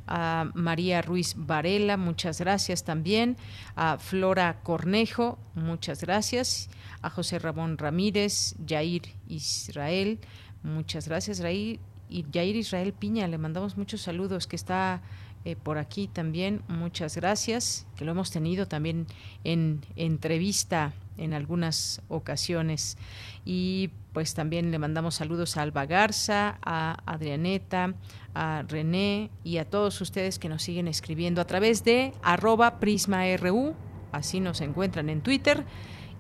[0.10, 3.38] a María Ruiz Varela, muchas gracias también,
[3.76, 6.70] a Flora Cornejo, muchas gracias,
[7.04, 10.20] a José Ramón Ramírez, Jair Israel,
[10.64, 15.04] muchas gracias, y Jair Israel Piña, le mandamos muchos saludos, que está
[15.46, 19.06] eh, por aquí también, muchas gracias, que lo hemos tenido también
[19.44, 22.98] en entrevista en algunas ocasiones.
[23.46, 27.94] Y pues también le mandamos saludos a Alba Garza, a Adrianeta,
[28.34, 33.74] a René y a todos ustedes que nos siguen escribiendo a través de arroba prisma.ru,
[34.12, 35.66] así nos encuentran en Twitter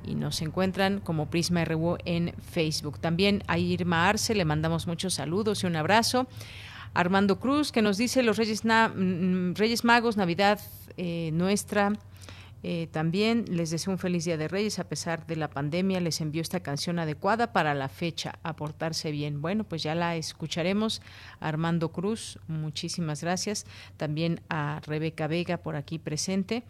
[0.03, 2.99] y nos encuentran como Prisma RU en Facebook.
[2.99, 6.27] También a Irma Arce le mandamos muchos saludos y un abrazo.
[6.93, 10.59] Armando Cruz que nos dice los Reyes, mm, Reyes Magos, Navidad
[10.97, 11.93] eh, nuestra
[12.61, 16.19] eh, también les deseo un feliz Día de Reyes, a pesar de la pandemia, les
[16.19, 19.41] envío esta canción adecuada para la fecha, aportarse bien.
[19.41, 21.01] Bueno, pues ya la escucharemos.
[21.39, 23.65] Armando Cruz, muchísimas gracias.
[23.97, 26.63] También a Rebeca Vega por aquí presente.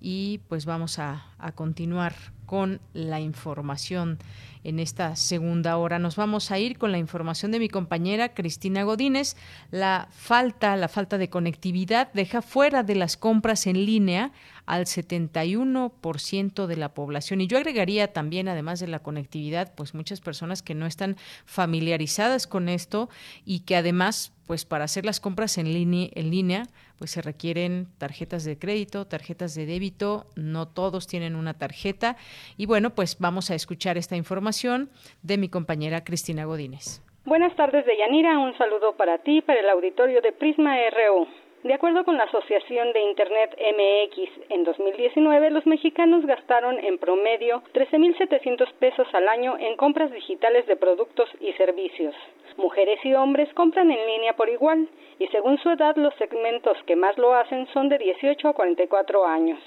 [0.00, 2.14] Y pues vamos a, a continuar
[2.54, 4.20] con la información
[4.62, 5.98] en esta segunda hora.
[5.98, 9.34] Nos vamos a ir con la información de mi compañera Cristina Godínez.
[9.72, 14.30] La falta, la falta de conectividad deja fuera de las compras en línea
[14.66, 17.40] al 71% de la población.
[17.40, 22.46] Y yo agregaría también, además de la conectividad, pues muchas personas que no están familiarizadas
[22.46, 23.08] con esto
[23.44, 26.62] y que además pues para hacer las compras en línea, en línea,
[26.98, 32.16] pues se requieren tarjetas de crédito, tarjetas de débito, no todos tienen una tarjeta.
[32.56, 34.90] Y bueno, pues vamos a escuchar esta información
[35.22, 37.02] de mi compañera Cristina Godínez.
[37.24, 38.38] Buenas tardes, Deyanira.
[38.38, 41.26] Un saludo para ti, para el auditorio de Prisma RU.
[41.64, 47.62] De acuerdo con la Asociación de Internet MX, en 2019 los mexicanos gastaron en promedio
[47.72, 52.14] 13.700 pesos al año en compras digitales de productos y servicios.
[52.58, 56.96] Mujeres y hombres compran en línea por igual y según su edad los segmentos que
[56.96, 59.58] más lo hacen son de 18 a 44 años.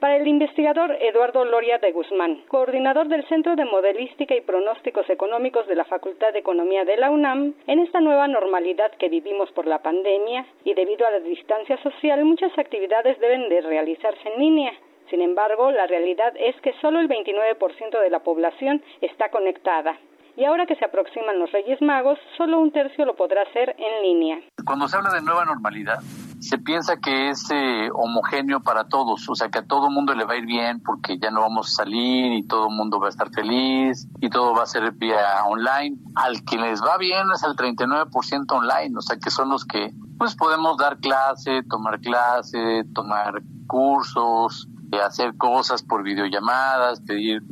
[0.00, 5.66] Para el investigador Eduardo Loria de Guzmán, coordinador del Centro de Modelística y Pronósticos Económicos
[5.66, 9.66] de la Facultad de Economía de la UNAM, en esta nueva normalidad que vivimos por
[9.66, 14.72] la pandemia y debido a la distancia social, muchas actividades deben de realizarse en línea.
[15.10, 19.98] Sin embargo, la realidad es que solo el 29% de la población está conectada.
[20.36, 24.02] Y ahora que se aproximan los Reyes Magos, solo un tercio lo podrá hacer en
[24.02, 24.40] línea.
[24.66, 25.98] Cuando se habla de nueva normalidad,
[26.44, 30.26] se piensa que es eh, homogéneo para todos, o sea que a todo mundo le
[30.26, 33.08] va a ir bien porque ya no vamos a salir y todo mundo va a
[33.08, 35.16] estar feliz y todo va a ser vía
[35.46, 35.96] online.
[36.14, 39.94] Al que les va bien es al 39% online, o sea que son los que
[40.18, 47.42] pues podemos dar clase, tomar clase, tomar cursos, eh, hacer cosas por videollamadas, pedir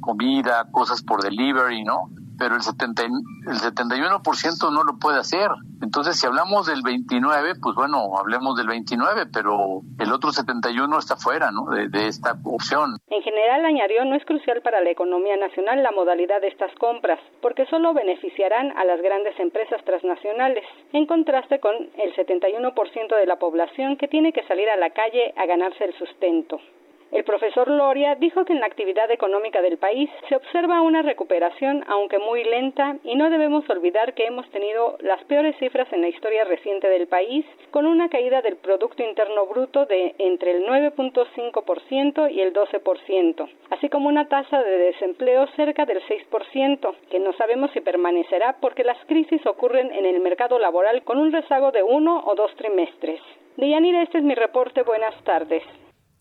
[0.00, 2.10] comida, cosas por delivery, ¿no?
[2.42, 5.46] Pero el, 70, el 71% no lo puede hacer.
[5.80, 11.14] Entonces, si hablamos del 29, pues bueno, hablemos del 29, pero el otro 71 está
[11.14, 11.70] fuera ¿no?
[11.70, 12.98] de, de esta opción.
[13.10, 17.20] En general, añadió, no es crucial para la economía nacional la modalidad de estas compras,
[17.40, 23.38] porque solo beneficiarán a las grandes empresas transnacionales, en contraste con el 71% de la
[23.38, 26.58] población que tiene que salir a la calle a ganarse el sustento.
[27.12, 31.84] El profesor Loria dijo que en la actividad económica del país se observa una recuperación,
[31.86, 36.08] aunque muy lenta, y no debemos olvidar que hemos tenido las peores cifras en la
[36.08, 42.32] historia reciente del país, con una caída del Producto Interno Bruto de entre el 9.5%
[42.32, 47.70] y el 12%, así como una tasa de desempleo cerca del 6%, que no sabemos
[47.72, 52.24] si permanecerá porque las crisis ocurren en el mercado laboral con un rezago de uno
[52.24, 53.20] o dos trimestres.
[53.58, 54.82] Deyanira, este es mi reporte.
[54.82, 55.62] Buenas tardes.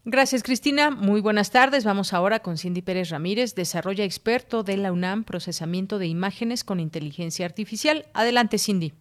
[0.03, 0.89] Gracias, Cristina.
[0.89, 1.83] Muy buenas tardes.
[1.83, 6.79] Vamos ahora con Cindy Pérez Ramírez, desarrolla experto de la UNAM, procesamiento de imágenes con
[6.79, 8.07] inteligencia artificial.
[8.13, 8.93] Adelante, Cindy.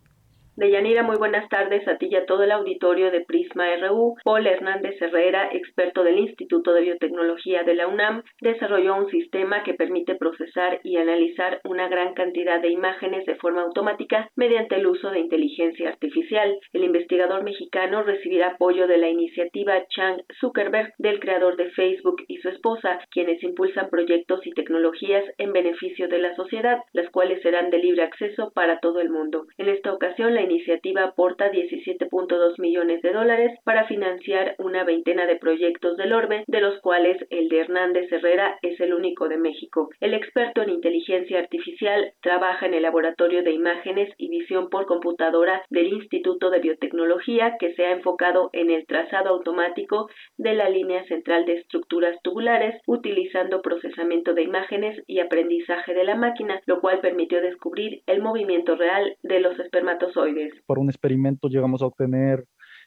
[0.60, 4.16] Deyanira, muy buenas tardes a ti y a todo el auditorio de Prisma RU.
[4.22, 9.72] Paul Hernández Herrera, experto del Instituto de Biotecnología de la UNAM, desarrolló un sistema que
[9.72, 15.10] permite procesar y analizar una gran cantidad de imágenes de forma automática mediante el uso
[15.10, 16.58] de inteligencia artificial.
[16.74, 22.36] El investigador mexicano recibirá apoyo de la iniciativa Chang Zuckerberg, del creador de Facebook y
[22.36, 27.70] su esposa, quienes impulsan proyectos y tecnologías en beneficio de la sociedad, las cuales serán
[27.70, 29.46] de libre acceso para todo el mundo.
[29.56, 35.36] En esta ocasión, la iniciativa aporta 17.2 millones de dólares para financiar una veintena de
[35.36, 39.90] proyectos del Orbe, de los cuales el de Hernández Herrera es el único de México.
[40.00, 45.62] El experto en inteligencia artificial trabaja en el Laboratorio de Imágenes y Visión por Computadora
[45.70, 51.04] del Instituto de Biotecnología, que se ha enfocado en el trazado automático de la línea
[51.04, 57.00] central de estructuras tubulares, utilizando procesamiento de imágenes y aprendizaje de la máquina, lo cual
[57.00, 60.39] permitió descubrir el movimiento real de los espermatozoides.
[60.66, 62.46] Por un experimento llegamos a obtener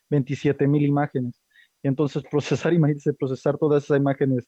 [0.10, 1.41] 27 mil imágenes.
[1.82, 4.47] Y entonces procesar, imagínense, procesar todas esas imágenes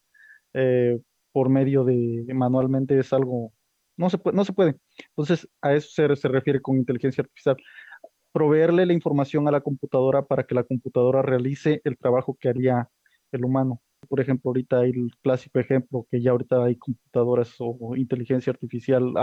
[0.54, 1.00] eh,
[1.32, 3.52] por medio de manualmente es algo,
[3.98, 4.76] no se puede, no se puede.
[5.10, 7.58] Entonces a eso se, se refiere con inteligencia artificial.
[8.32, 12.90] Proveerle la información a la computadora para que la computadora realice el trabajo que haría
[13.32, 13.82] el humano.
[14.08, 19.14] Por ejemplo, ahorita hay el clásico ejemplo que ya ahorita hay computadoras o inteligencia artificial,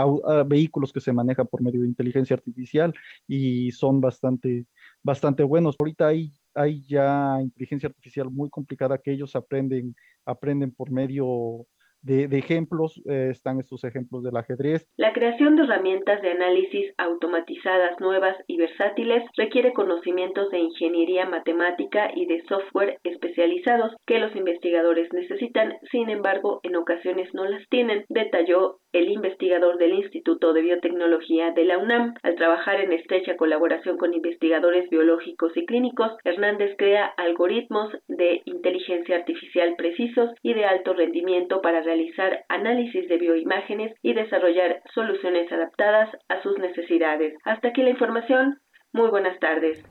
[0.47, 2.93] vehículos que se manejan por medio de inteligencia artificial
[3.27, 4.65] y son bastante,
[5.01, 5.75] bastante buenos.
[5.79, 11.65] Ahorita hay, hay ya inteligencia artificial muy complicada que ellos aprenden, aprenden por medio
[12.03, 14.87] de, ejemplos eh, están estos ejemplos del ajedrez.
[14.97, 22.11] La creación de herramientas de análisis automatizadas nuevas y versátiles requiere conocimientos de ingeniería matemática
[22.13, 28.05] y de software especializados que los investigadores necesitan, sin embargo, en ocasiones no las tienen,
[28.09, 32.13] detalló el investigador del Instituto de Biotecnología de la UNAM.
[32.23, 39.17] Al trabajar en estrecha colaboración con investigadores biológicos y clínicos, Hernández crea algoritmos de inteligencia
[39.17, 46.09] artificial precisos y de alto rendimiento para realizar análisis de bioimágenes y desarrollar soluciones adaptadas
[46.29, 47.33] a sus necesidades.
[47.43, 48.59] Hasta aquí la información.
[48.93, 49.83] Muy buenas tardes.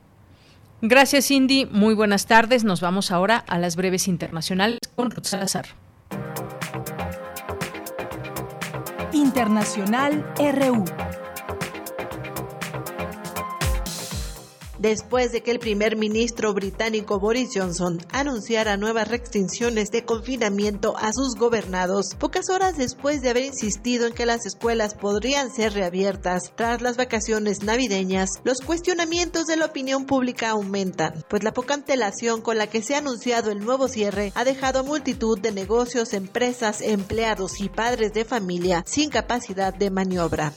[0.81, 1.65] Gracias, Cindy.
[1.71, 2.63] Muy buenas tardes.
[2.63, 5.65] Nos vamos ahora a las breves internacionales con Ruth Salazar.
[9.33, 11.02] Internacional RU.
[14.83, 21.13] Después de que el primer ministro británico Boris Johnson anunciara nuevas restricciones de confinamiento a
[21.13, 26.51] sus gobernados, pocas horas después de haber insistido en que las escuelas podrían ser reabiertas
[26.55, 32.41] tras las vacaciones navideñas, los cuestionamientos de la opinión pública aumentan, pues la poca antelación
[32.41, 36.11] con la que se ha anunciado el nuevo cierre ha dejado a multitud de negocios,
[36.11, 40.51] empresas, empleados y padres de familia sin capacidad de maniobra.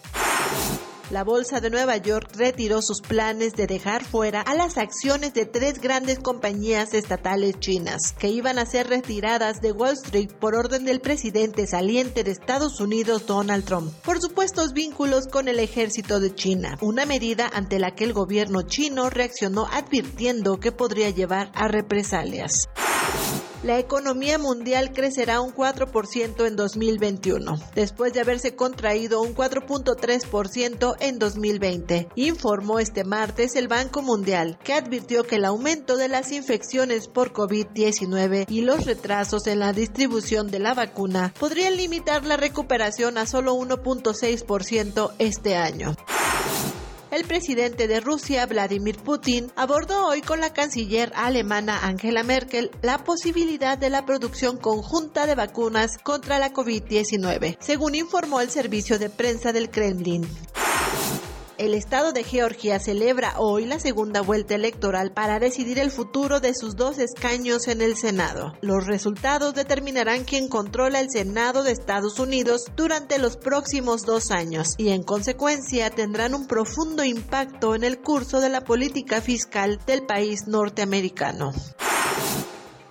[1.10, 5.46] La Bolsa de Nueva York retiró sus planes de dejar fuera a las acciones de
[5.46, 10.84] tres grandes compañías estatales chinas que iban a ser retiradas de Wall Street por orden
[10.84, 13.92] del presidente saliente de Estados Unidos Donald Trump.
[14.04, 18.62] Por supuestos vínculos con el ejército de China, una medida ante la que el gobierno
[18.62, 22.68] chino reaccionó advirtiendo que podría llevar a represalias
[23.66, 31.18] la economía mundial crecerá un 4% en 2021, después de haberse contraído un 4.3% en
[31.18, 37.08] 2020, informó este martes el Banco Mundial, que advirtió que el aumento de las infecciones
[37.08, 43.18] por COVID-19 y los retrasos en la distribución de la vacuna podrían limitar la recuperación
[43.18, 45.96] a solo 1.6% este año.
[47.16, 53.04] El presidente de Rusia, Vladimir Putin, abordó hoy con la canciller alemana Angela Merkel la
[53.04, 59.08] posibilidad de la producción conjunta de vacunas contra la COVID-19, según informó el servicio de
[59.08, 60.28] prensa del Kremlin.
[61.58, 66.52] El Estado de Georgia celebra hoy la segunda vuelta electoral para decidir el futuro de
[66.54, 68.52] sus dos escaños en el Senado.
[68.60, 74.74] Los resultados determinarán quién controla el Senado de Estados Unidos durante los próximos dos años
[74.76, 80.04] y en consecuencia tendrán un profundo impacto en el curso de la política fiscal del
[80.04, 81.52] país norteamericano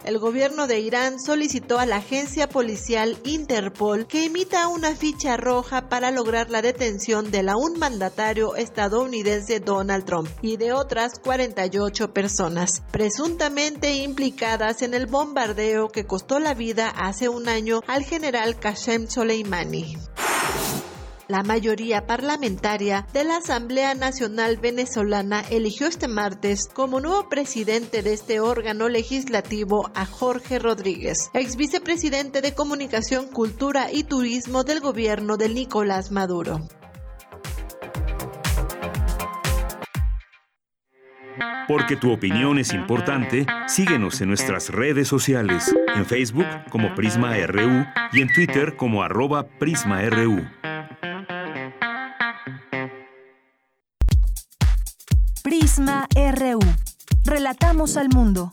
[0.06, 5.90] el gobierno de Irán solicitó a la agencia policial Interpol que emita una ficha roja
[5.90, 12.14] para lograr la detención de la un mandatario estadounidense Donald Trump y de otras 48
[12.14, 18.60] personas, presuntamente implicadas en el bombardeo que costó la vida hace un año al general
[18.60, 19.98] Qasem Soleimani.
[21.28, 28.14] La mayoría parlamentaria de la Asamblea Nacional Venezolana eligió este martes como nuevo presidente de
[28.14, 35.38] este órgano legislativo a Jorge Rodríguez, ex vicepresidente de Comunicación, Cultura y Turismo del gobierno
[35.38, 36.60] de Nicolás Maduro.
[41.68, 47.84] Porque tu opinión es importante, síguenos en nuestras redes sociales, en Facebook como Prisma RU
[48.14, 50.46] y en Twitter como arroba PrismaRU.
[55.46, 56.58] Prisma RU.
[57.24, 58.52] Relatamos al mundo.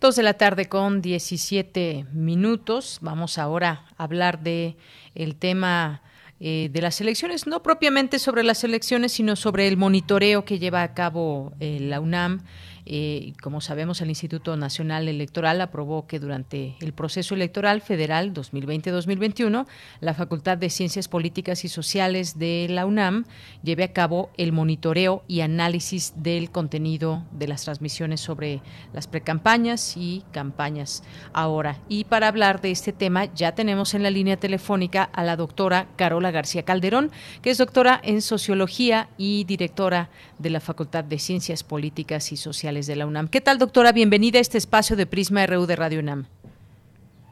[0.00, 2.98] Dos de la tarde con 17 minutos.
[3.02, 4.76] Vamos ahora a hablar de
[5.16, 6.02] el tema
[6.38, 10.84] eh, de las elecciones, no propiamente sobre las elecciones, sino sobre el monitoreo que lleva
[10.84, 12.44] a cabo eh, la UNAM
[12.86, 19.66] eh, como sabemos, el Instituto Nacional Electoral aprobó que durante el proceso electoral federal 2020-2021,
[20.00, 23.24] la Facultad de Ciencias Políticas y Sociales de la UNAM
[23.62, 28.60] lleve a cabo el monitoreo y análisis del contenido de las transmisiones sobre
[28.92, 31.02] las precampañas y campañas
[31.32, 31.80] ahora.
[31.88, 35.88] Y para hablar de este tema, ya tenemos en la línea telefónica a la doctora
[35.96, 41.62] Carola García Calderón, que es doctora en Sociología y directora de la Facultad de Ciencias
[41.62, 43.28] Políticas y Sociales de la UNAM.
[43.28, 43.92] ¿Qué tal, doctora?
[43.92, 46.26] Bienvenida a este espacio de Prisma RU de Radio UNAM.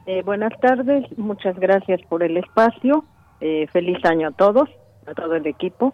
[0.05, 3.03] Eh, buenas tardes, muchas gracias por el espacio.
[3.41, 4.69] Eh, feliz año a todos,
[5.05, 5.93] a todo el equipo.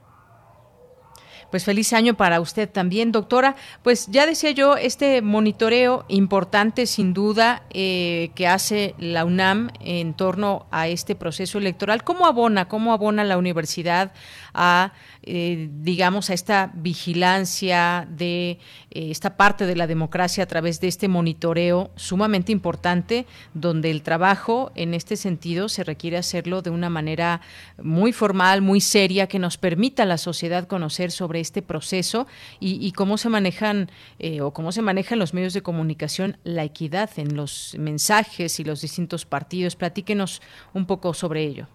[1.50, 3.56] Pues feliz año para usted también, doctora.
[3.82, 10.14] Pues ya decía yo, este monitoreo importante sin duda eh, que hace la UNAM en
[10.14, 14.12] torno a este proceso electoral, ¿cómo abona, cómo abona la universidad
[14.54, 14.94] a
[15.32, 18.52] eh, digamos, a esta vigilancia de
[18.90, 24.02] eh, esta parte de la democracia a través de este monitoreo sumamente importante, donde el
[24.02, 27.42] trabajo en este sentido se requiere hacerlo de una manera
[27.80, 32.26] muy formal, muy seria, que nos permita a la sociedad conocer sobre este proceso
[32.60, 37.10] y, cómo se manejan eh, o cómo se manejan los medios de comunicación la equidad
[37.18, 39.76] en los mensajes y los distintos partidos.
[39.76, 40.42] Platíquenos
[40.74, 41.68] un poco sobre ello.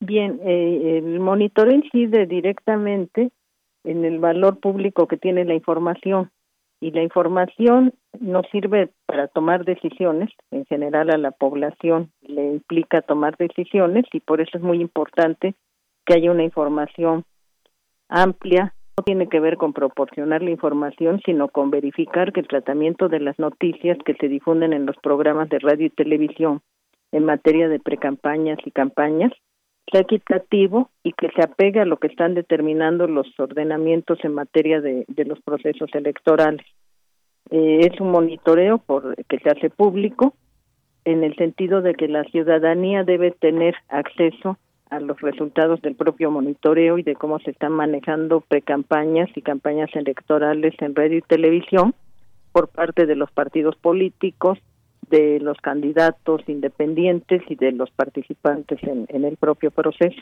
[0.00, 3.30] Bien, eh, el monitoreo incide directamente
[3.84, 6.30] en el valor público que tiene la información.
[6.80, 13.02] Y la información nos sirve para tomar decisiones, en general a la población le implica
[13.02, 15.54] tomar decisiones y por eso es muy importante
[16.06, 17.24] que haya una información
[18.08, 23.08] amplia, no tiene que ver con proporcionar la información, sino con verificar que el tratamiento
[23.08, 26.60] de las noticias que se difunden en los programas de radio y televisión
[27.10, 29.32] en materia de precampañas y campañas
[29.90, 34.80] sea equitativo y que se apegue a lo que están determinando los ordenamientos en materia
[34.80, 36.64] de, los procesos electorales.
[37.50, 40.34] Eh, es un monitoreo por, que se hace público
[41.04, 44.58] en el sentido de que la ciudadanía debe tener acceso
[44.90, 49.90] a los resultados del propio monitoreo y de cómo se están manejando precampañas y campañas
[49.94, 51.94] electorales en radio y televisión
[52.52, 54.58] por parte de los partidos políticos,
[55.08, 60.20] de los candidatos independientes y de los participantes en, el propio proceso.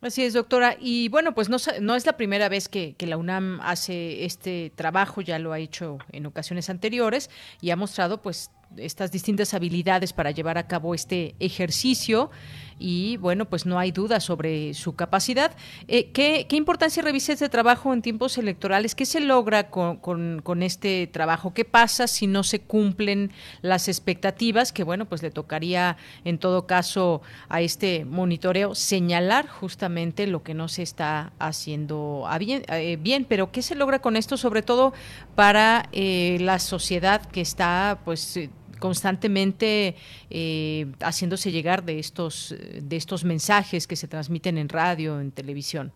[0.00, 0.76] Así es, doctora.
[0.78, 4.70] Y bueno, pues no, no es la primera vez que, que, la UNAM hace este
[4.74, 10.12] trabajo, ya lo ha hecho en ocasiones anteriores y ha mostrado pues estas distintas habilidades
[10.12, 12.30] para llevar a cabo este ejercicio
[12.78, 15.52] y bueno, pues no hay duda sobre su capacidad.
[15.88, 18.94] Eh, ¿qué, importancia revisa este trabajo en tiempos electorales?
[18.94, 21.54] ¿Qué se logra con, con, este trabajo?
[21.54, 23.32] ¿Qué pasa si no se cumplen
[23.62, 24.72] las expectativas?
[24.72, 30.54] Que bueno, pues le tocaría en todo caso a este monitoreo señalar justamente lo que
[30.54, 34.36] no se está haciendo bien, eh, bien pero ¿qué se logra con esto?
[34.36, 34.92] Sobre todo
[35.34, 38.38] para eh, la sociedad que está pues
[38.86, 39.94] constantemente
[40.30, 42.54] eh, haciéndose llegar de estos,
[42.90, 45.92] de estos mensajes que se transmiten en radio, en televisión?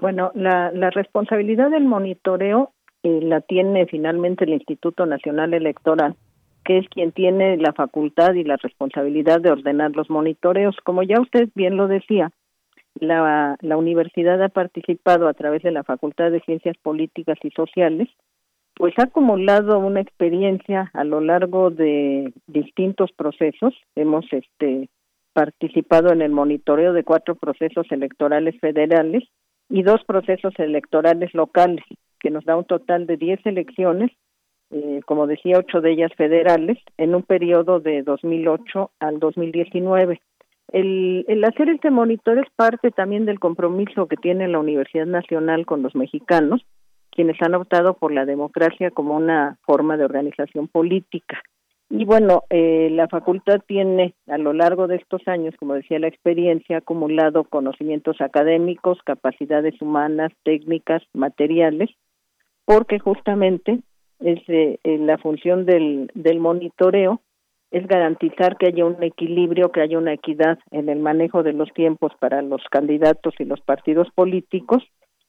[0.00, 2.72] Bueno, la, la responsabilidad del monitoreo
[3.02, 6.16] eh, la tiene finalmente el Instituto Nacional Electoral,
[6.64, 10.76] que es quien tiene la facultad y la responsabilidad de ordenar los monitoreos.
[10.84, 12.30] Como ya usted bien lo decía,
[13.00, 18.08] la, la universidad ha participado a través de la Facultad de Ciencias Políticas y Sociales
[18.76, 23.74] pues ha acumulado una experiencia a lo largo de distintos procesos.
[23.94, 24.90] Hemos este
[25.32, 29.24] participado en el monitoreo de cuatro procesos electorales federales
[29.70, 31.84] y dos procesos electorales locales,
[32.20, 34.12] que nos da un total de diez elecciones,
[34.70, 40.20] eh, como decía, ocho de ellas federales, en un periodo de 2008 al 2019.
[40.72, 45.64] El, el hacer este monitoreo es parte también del compromiso que tiene la Universidad Nacional
[45.64, 46.62] con los mexicanos
[47.16, 51.42] quienes han optado por la democracia como una forma de organización política.
[51.88, 56.08] Y bueno, eh, la facultad tiene a lo largo de estos años, como decía la
[56.08, 61.90] experiencia, acumulado conocimientos académicos, capacidades humanas, técnicas, materiales,
[62.64, 63.80] porque justamente
[64.20, 67.22] es eh, la función del, del monitoreo
[67.70, 71.72] es garantizar que haya un equilibrio, que haya una equidad en el manejo de los
[71.72, 74.82] tiempos para los candidatos y los partidos políticos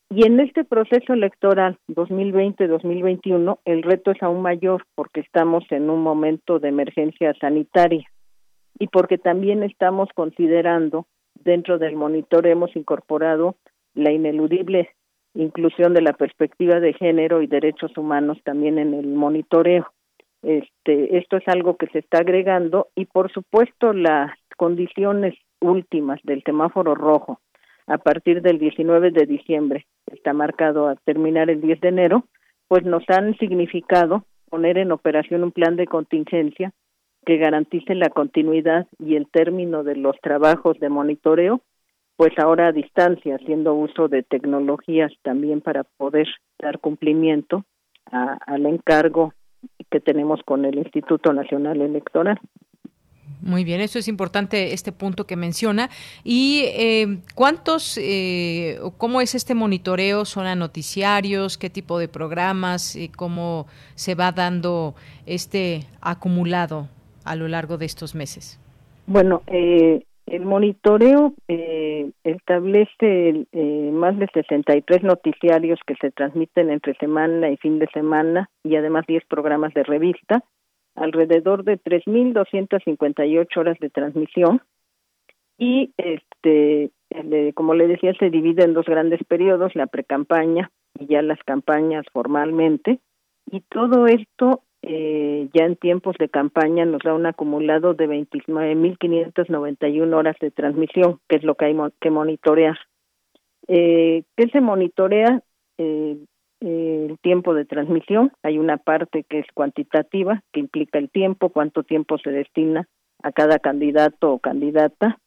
[0.10, 6.02] y en este proceso electoral 2020-2021 el reto es aún mayor porque estamos en un
[6.02, 8.10] momento de emergencia sanitaria
[8.80, 13.56] y porque también estamos considerando dentro del monitor hemos incorporado
[13.96, 14.90] la ineludible
[15.34, 19.92] inclusión de la perspectiva de género y derechos humanos también en el monitoreo.
[20.42, 26.44] Este, esto es algo que se está agregando y por supuesto las condiciones últimas del
[26.44, 27.40] semáforo rojo
[27.88, 32.24] a partir del 19 de diciembre, está marcado a terminar el 10 de enero,
[32.68, 36.74] pues nos han significado poner en operación un plan de contingencia
[37.26, 41.62] que garantice la continuidad y el término de los trabajos de monitoreo,
[42.16, 46.28] pues ahora a distancia, haciendo uso de tecnologías también para poder
[46.60, 47.64] dar cumplimiento
[48.12, 49.34] al encargo
[49.92, 52.40] que tenemos con el Instituto Nacional Electoral.
[53.42, 55.90] Muy bien, eso es importante, este punto que menciona.
[56.24, 60.26] ¿Y eh, cuántos, eh, cómo es este monitoreo?
[60.26, 61.58] ¿Son a noticiarios?
[61.58, 62.96] ¿Qué tipo de programas?
[62.96, 64.96] y ¿Cómo se va dando
[65.26, 66.88] este acumulado
[67.26, 68.60] a lo largo de estos meses?
[69.06, 71.34] Bueno, eh, el monitoreo
[72.24, 73.46] establece
[73.94, 79.06] más de 63 noticiarios que se transmiten entre semana y fin de semana y además
[79.08, 80.44] 10 programas de revista
[80.98, 84.62] alrededor de 3.258 horas de transmisión.
[85.58, 86.92] Y este
[87.56, 90.70] como le decía se divide en dos grandes periodos la precampaña
[91.00, 93.00] y ya las campañas formalmente.
[93.50, 100.14] Y todo esto eh, ya en tiempos de campaña nos da un acumulado de 29.591
[100.14, 102.78] horas de transmisión que es lo que hay que monitorear.
[103.68, 105.42] Eh, ¿qué se monitorea
[105.78, 106.18] eh,
[106.60, 108.32] el tiempo de transmisión.
[108.44, 112.88] Hay una parte que es cuantitativa, que implica el tiempo, cuánto tiempo se destina
[113.24, 115.20] a cada candidato o candidata,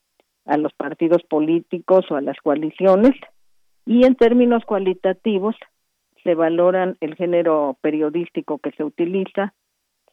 [0.46, 3.12] a los partidos políticos o a las coaliciones.
[3.86, 5.56] Y en términos cualitativos,
[6.22, 9.54] se valoran el género periodístico que se utiliza,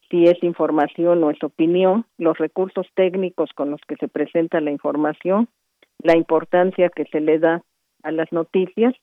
[0.10, 4.72] si es información o es opinión, los recursos técnicos con los que se presenta la
[4.72, 5.50] información,
[6.02, 7.62] la importancia que se le da
[8.04, 8.94] a las noticias,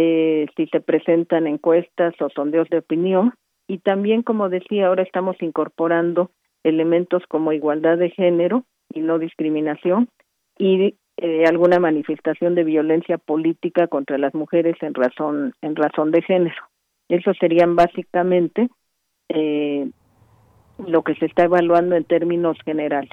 [0.00, 3.34] eh, si se presentan encuestas o sondeos de opinión.
[3.66, 6.30] Y también, como decía, ahora estamos incorporando
[6.62, 8.64] elementos como igualdad de género
[8.94, 10.08] y no discriminación
[10.56, 16.22] y eh, alguna manifestación de violencia política contra las mujeres en razón en razón de
[16.22, 16.62] género.
[17.08, 18.68] Eso serían básicamente
[19.28, 19.90] eh,
[20.86, 23.10] lo que se está evaluando en términos generales.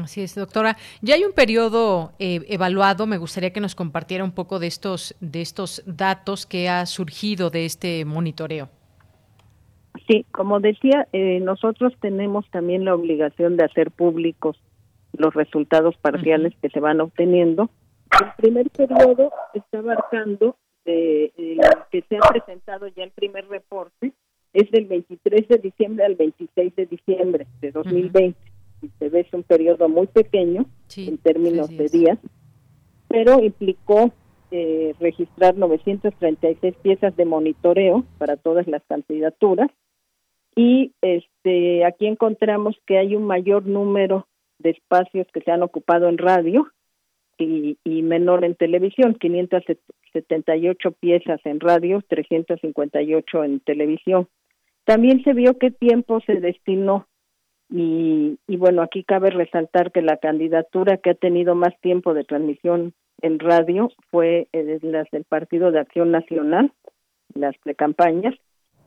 [0.00, 0.76] Así es, doctora.
[1.02, 3.06] Ya hay un periodo eh, evaluado.
[3.06, 7.50] Me gustaría que nos compartiera un poco de estos de estos datos que ha surgido
[7.50, 8.68] de este monitoreo.
[10.08, 14.56] Sí, como decía, eh, nosotros tenemos también la obligación de hacer públicos
[15.12, 17.68] los resultados parciales que se van obteniendo.
[18.20, 20.56] El primer periodo está abarcando
[20.86, 21.32] de,
[21.90, 24.12] que se ha presentado ya el primer reporte
[24.52, 28.51] es del 23 de diciembre al 26 de diciembre de 2020.
[28.82, 32.18] Y se ve es un periodo muy pequeño en términos de días,
[33.08, 34.12] pero implicó
[34.50, 39.70] eh, registrar 936 piezas de monitoreo para todas las candidaturas
[40.54, 44.26] y este aquí encontramos que hay un mayor número
[44.58, 46.68] de espacios que se han ocupado en radio
[47.38, 54.28] y, y menor en televisión, 578 piezas en radio, 358 en televisión.
[54.84, 57.06] También se vio qué tiempo se destinó
[57.72, 62.24] y, y bueno, aquí cabe resaltar que la candidatura que ha tenido más tiempo de
[62.24, 62.92] transmisión
[63.22, 66.70] en radio fue eh, las del Partido de Acción Nacional,
[67.34, 68.34] las precampañas,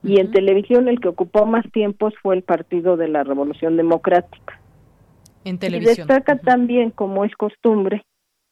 [0.04, 4.60] y en televisión el que ocupó más tiempos fue el Partido de la Revolución Democrática.
[5.44, 5.94] En televisión.
[5.94, 8.04] Y destaca también, como es costumbre,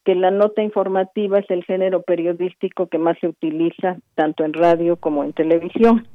[0.04, 4.96] que la nota informativa es el género periodístico que más se utiliza tanto en radio
[4.96, 6.08] como en televisión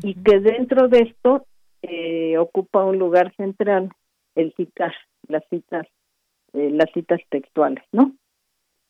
[0.00, 1.44] y que dentro de esto
[1.82, 3.90] eh, ocupa un lugar central
[4.34, 4.94] el citar
[5.28, 5.86] las citas
[6.52, 8.12] eh, las citas textuales no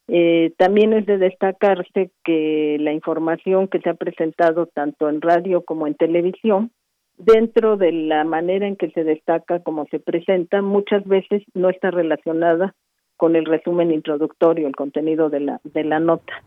[0.09, 5.62] eh, también es de destacarse que la información que se ha presentado tanto en radio
[5.64, 6.70] como en televisión
[7.16, 11.90] dentro de la manera en que se destaca como se presenta muchas veces no está
[11.90, 12.74] relacionada
[13.16, 16.43] con el resumen introductorio el contenido de la de la nota.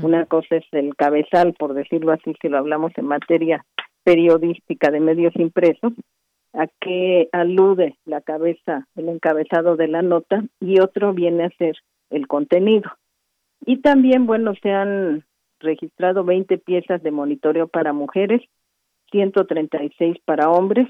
[0.00, 3.64] Una cosa es el cabezal por decirlo así si lo hablamos en materia
[4.04, 5.92] periodística de medios impresos,
[6.52, 11.76] a qué alude la cabeza, el encabezado de la nota, y otro viene a ser
[12.10, 12.90] el contenido.
[13.64, 15.24] Y también, bueno, se han
[15.60, 18.42] registrado 20 piezas de monitoreo para mujeres,
[19.10, 20.88] 136 para hombres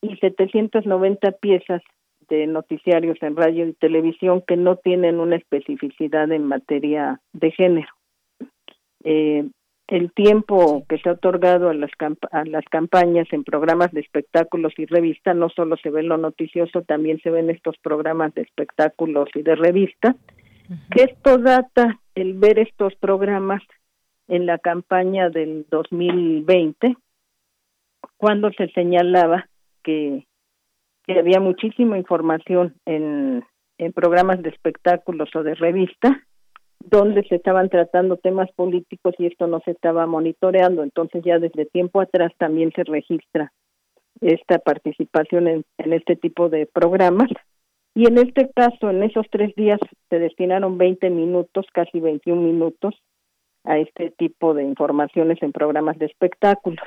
[0.00, 1.82] y 790 piezas
[2.28, 7.88] de noticiarios en radio y televisión que no tienen una especificidad en materia de género.
[9.04, 9.48] Eh,
[9.88, 11.90] el tiempo que se ha otorgado a las,
[12.30, 16.82] a las campañas en programas de espectáculos y revista, no solo se ve lo noticioso,
[16.82, 20.14] también se ven estos programas de espectáculos y de revista,
[20.90, 23.62] que esto data el ver estos programas
[24.28, 26.96] en la campaña del 2020,
[28.18, 29.48] cuando se señalaba
[29.82, 30.26] que,
[31.06, 33.42] que había muchísima información en,
[33.78, 36.27] en programas de espectáculos o de revista,
[36.80, 40.82] donde se estaban tratando temas políticos y esto no se estaba monitoreando.
[40.82, 43.52] Entonces ya desde tiempo atrás también se registra
[44.20, 47.30] esta participación en, este tipo de programas.
[47.94, 52.94] Y en este caso, en esos tres días se destinaron 20 minutos, casi 21 minutos,
[53.64, 56.86] a este tipo de informaciones en programas de espectáculos.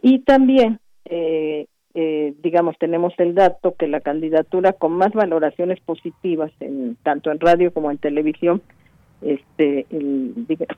[0.00, 6.50] Y también, eh, eh, digamos, tenemos el dato que la candidatura con más valoraciones positivas,
[6.60, 8.62] en, tanto en radio como en televisión,
[9.24, 9.86] este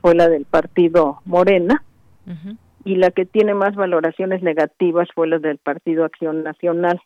[0.00, 1.84] fue la del partido Morena
[2.84, 7.00] y la que tiene más valoraciones negativas fue la del partido Acción Nacional.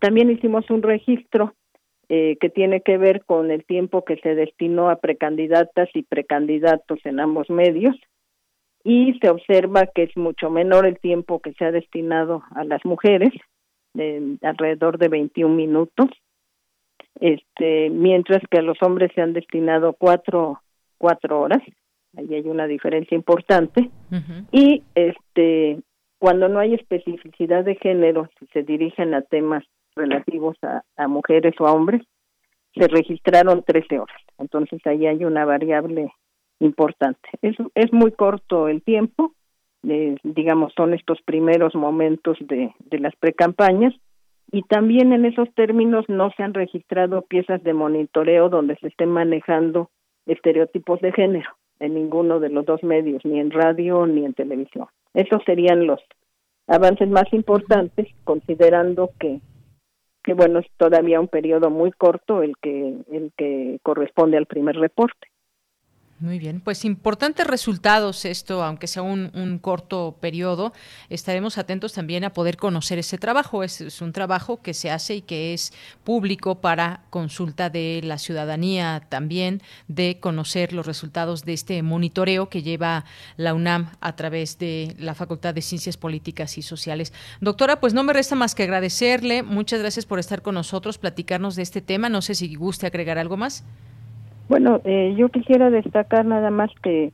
[0.00, 1.54] También hicimos un registro
[2.08, 6.98] eh, que tiene que ver con el tiempo que se destinó a precandidatas y precandidatos
[7.04, 7.96] en ambos medios
[8.84, 12.84] y se observa que es mucho menor el tiempo que se ha destinado a las
[12.84, 13.32] mujeres,
[13.94, 16.08] de alrededor de 21 minutos,
[17.20, 20.60] este mientras que a los hombres se han destinado cuatro
[20.98, 21.62] cuatro horas
[22.16, 23.90] ahí hay una diferencia importante.
[24.50, 25.80] Y este
[26.18, 29.64] cuando no hay especificidad de género si se dirigen a temas
[29.96, 32.02] relativos a, a mujeres o a hombres
[32.74, 34.16] se registraron 13 horas.
[34.38, 36.12] Entonces ahí hay una variable
[36.60, 37.28] importante.
[37.42, 39.34] Es es muy corto el tiempo
[39.88, 43.94] eh, digamos son estos primeros momentos de de las precampañas
[44.52, 49.08] y también en esos términos no se han registrado piezas de monitoreo donde se estén
[49.08, 49.90] manejando
[50.26, 51.50] estereotipos de género
[51.80, 54.86] en ninguno de los dos medios, ni en radio ni en televisión.
[55.14, 56.00] Esos serían los
[56.68, 59.40] avances más importantes, considerando que
[60.22, 64.76] que bueno es todavía un periodo muy corto el que el que corresponde al primer
[64.76, 65.31] reporte.
[66.22, 70.72] Muy bien, pues importantes resultados esto, aunque sea un, corto periodo.
[71.10, 73.64] Estaremos atentos también a poder conocer ese trabajo.
[73.64, 75.72] Es, un trabajo que se hace y que es
[76.04, 82.62] público para consulta de la ciudadanía también, de conocer los resultados de este monitoreo que
[82.62, 83.04] lleva
[83.36, 87.12] la UNAM a través de la Facultad de Ciencias Políticas y Sociales.
[87.40, 89.42] Doctora, pues no me resta más que agradecerle.
[89.42, 92.08] Muchas gracias por estar con nosotros, platicarnos de este tema.
[92.08, 93.64] No sé si guste agregar algo más.
[94.48, 97.12] Bueno, eh, yo quisiera destacar nada más que,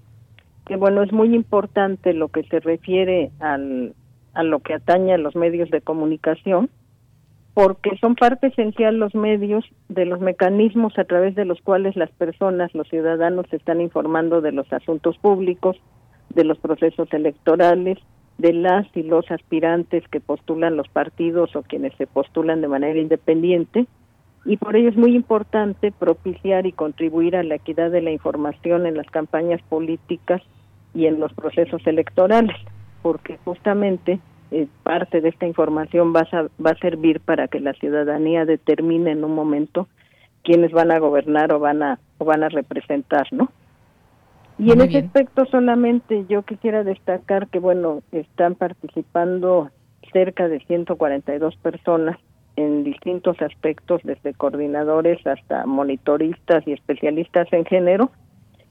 [0.67, 3.95] que, bueno, es muy importante lo que se refiere al,
[4.35, 6.71] a lo que atañe a los medios de comunicación,
[7.55, 12.11] porque son parte esencial los medios de los mecanismos a través de los cuales las
[12.13, 15.77] personas, los ciudadanos, se están informando de los asuntos públicos,
[16.35, 17.99] de los procesos electorales,
[18.39, 22.99] de las y los aspirantes que postulan los partidos o quienes se postulan de manera
[22.99, 23.87] independiente
[24.45, 28.87] y por ello es muy importante propiciar y contribuir a la equidad de la información
[28.87, 30.43] en las campañas políticas
[30.95, 32.57] y en los procesos electorales,
[33.03, 34.21] porque justamente
[34.51, 39.11] eh, parte de esta información va a, va a servir para que la ciudadanía determine
[39.11, 39.89] en un momento
[40.43, 43.51] quiénes van a gobernar o van a o van a representar, ¿no?
[44.59, 49.71] Y en ese aspecto solamente yo quisiera destacar que bueno, están participando
[50.13, 52.19] cerca de 142 personas
[52.59, 58.11] en distintos aspectos, desde coordinadores hasta monitoristas y especialistas en género,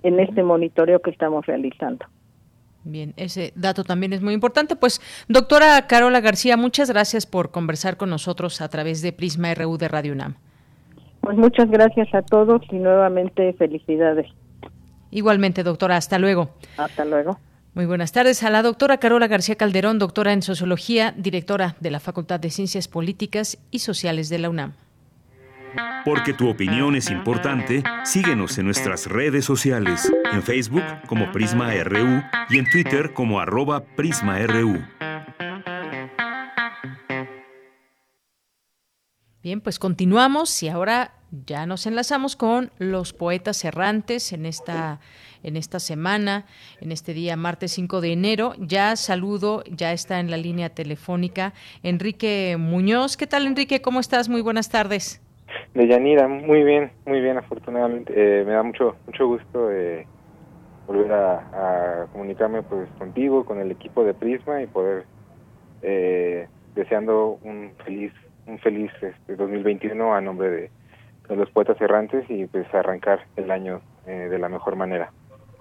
[0.03, 2.05] en este monitoreo que estamos realizando.
[2.83, 4.75] Bien, ese dato también es muy importante.
[4.75, 9.77] Pues, doctora Carola García, muchas gracias por conversar con nosotros a través de Prisma RU
[9.77, 10.35] de Radio UNAM.
[11.21, 14.27] Pues muchas gracias a todos y nuevamente felicidades.
[15.11, 16.49] Igualmente, doctora, hasta luego.
[16.77, 17.37] Hasta luego.
[17.77, 21.99] Muy buenas tardes a la doctora Carola García Calderón, doctora en Sociología, directora de la
[21.99, 24.73] Facultad de Ciencias Políticas y Sociales de la UNAM.
[26.03, 32.23] Porque tu opinión es importante, síguenos en nuestras redes sociales, en Facebook como Prisma RU
[32.49, 34.83] y en Twitter como arroba PrismaRU.
[39.43, 44.99] Bien, pues continuamos y ahora ya nos enlazamos con los poetas errantes en esta
[45.47, 46.45] en esta semana,
[46.81, 48.53] en este día martes 5 de enero.
[48.59, 51.53] Ya saludo, ya está en la línea telefónica
[51.83, 53.15] Enrique Muñoz.
[53.15, 53.81] ¿Qué tal Enrique?
[53.81, 54.27] ¿Cómo estás?
[54.27, 55.21] Muy buenas tardes.
[55.73, 58.13] Deyanira, muy bien, muy bien, afortunadamente.
[58.15, 60.05] Eh, me da mucho mucho gusto eh,
[60.85, 65.05] volver a, comunicarme pues contigo, con el equipo de Prisma y poder
[65.81, 68.11] eh, deseando un feliz
[68.47, 70.69] un feliz este 2021 a nombre de,
[71.29, 75.11] de los poetas errantes y pues arrancar el año de la mejor manera.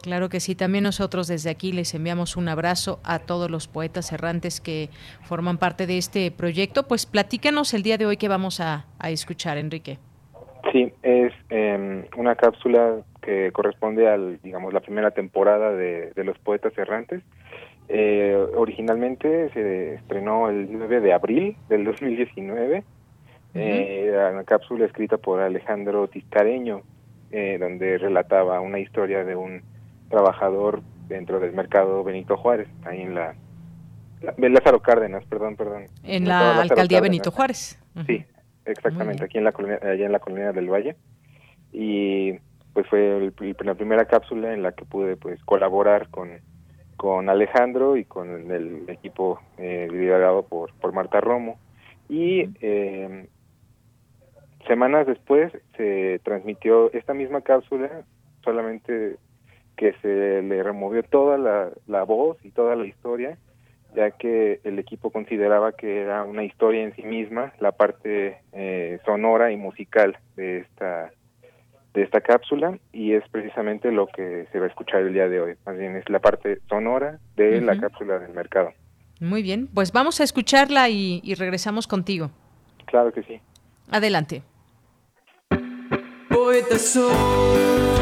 [0.02, 4.12] Claro que sí, también nosotros desde aquí les enviamos un abrazo a todos los poetas
[4.12, 4.88] errantes que
[5.22, 6.86] forman parte de este proyecto.
[6.86, 9.98] Pues platícanos el día de hoy que vamos a, escuchar, Enrique.
[10.72, 16.76] Sí, es em, una cápsula que corresponde al, digamos, la primera temporada de, los poetas
[16.78, 17.22] errantes.
[17.88, 22.84] Eh, originalmente se estrenó el 9 de abril del 2019.
[23.54, 26.82] Eh, era una cápsula escrita por Alejandro Tiscareño,
[27.32, 29.62] eh, donde relataba una historia de un
[30.08, 33.34] trabajador dentro del mercado Benito Juárez, ahí en la,
[34.38, 35.86] Lázaro Cárdenas, perdón, perdón.
[36.02, 37.80] En la alcaldía Benito Juárez.
[38.06, 38.24] Sí,
[38.64, 40.96] exactamente, aquí en la colonia, allá en la colonia del Valle.
[41.72, 42.34] Y
[42.72, 46.30] pues fue la primera cápsula en la que pude pues colaborar con,
[46.96, 51.58] con Alejandro y con el equipo eh, liderado por, por Marta Romo.
[52.08, 53.28] Y eh,
[54.66, 58.04] semanas después se transmitió esta misma cápsula,
[58.44, 59.16] solamente
[59.76, 63.36] que se le removió toda la, voz y toda la historia,
[63.94, 68.98] ya que el equipo consideraba que era una historia en sí misma, la parte eh,
[69.04, 71.10] sonora y musical de esta
[71.94, 75.40] de esta cápsula y es precisamente lo que se va a escuchar el día de
[75.40, 75.54] hoy.
[75.64, 78.70] Más bien es la parte sonora de la cápsula del mercado.
[79.18, 82.30] Muy bien, pues vamos a escucharla y, y regresamos contigo.
[82.84, 83.40] Claro que sí.
[83.90, 84.42] Adelante.
[86.28, 87.95] Poeta sonido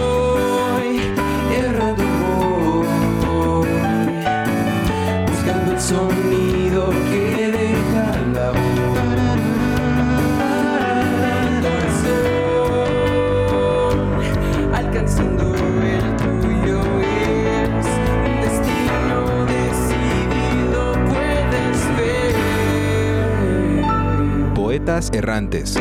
[24.86, 25.78] Errantes.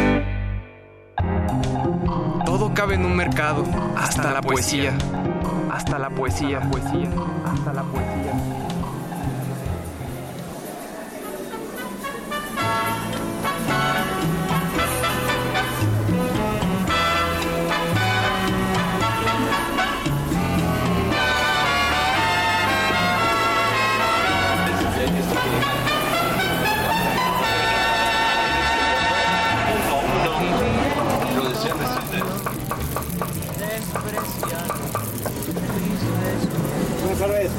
[2.45, 3.65] Todo cabe en un mercado,
[3.97, 4.93] hasta, la poesía.
[5.69, 7.09] Hasta la poesía, poesía,
[7.45, 8.62] hasta la poesía.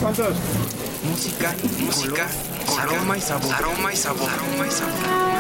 [0.04, 0.36] Juntos.
[1.08, 2.26] Música, música,
[2.78, 3.54] aroma y sabor.
[3.54, 4.30] Aroma y sabor.
[4.30, 5.33] Aroma y sabor.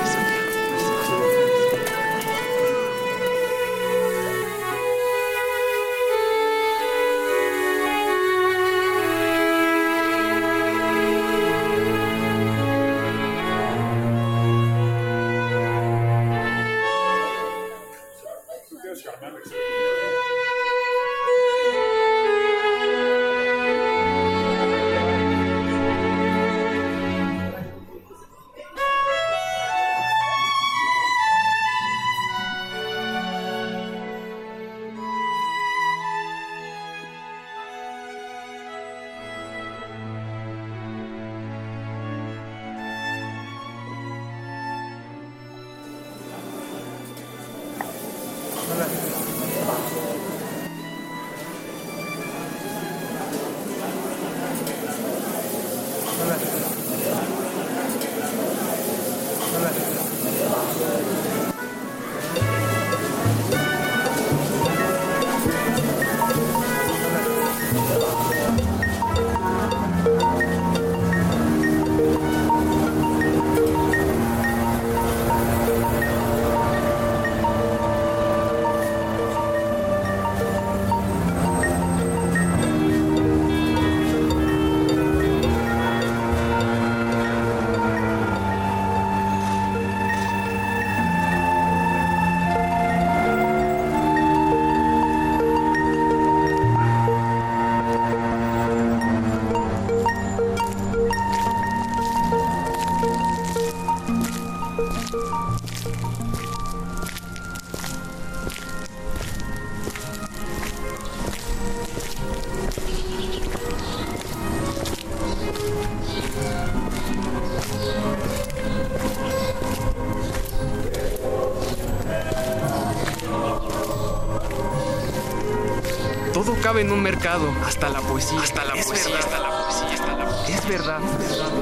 [126.74, 128.40] Cabe en un mercado, hasta la poesía.
[128.40, 130.56] Hasta la poesía, hasta la poesía, hasta la poesía.
[130.56, 131.53] Es verdad, es verdad.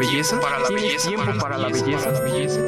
[0.00, 0.40] Belleza?
[0.40, 2.60] Para la belleza, tiempo para la belleza, la belleza.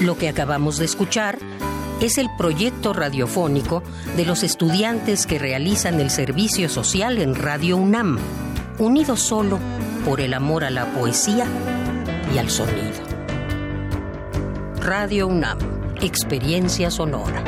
[0.00, 1.38] Lo que acabamos de escuchar
[2.00, 3.82] es el proyecto radiofónico
[4.16, 8.18] de los estudiantes que realizan el servicio social en Radio UNAM,
[8.78, 9.58] unidos solo
[10.06, 11.46] por el amor a la poesía
[12.38, 13.02] al sonido.
[14.80, 15.58] Radio UNAM,
[16.00, 17.47] experiencia sonora.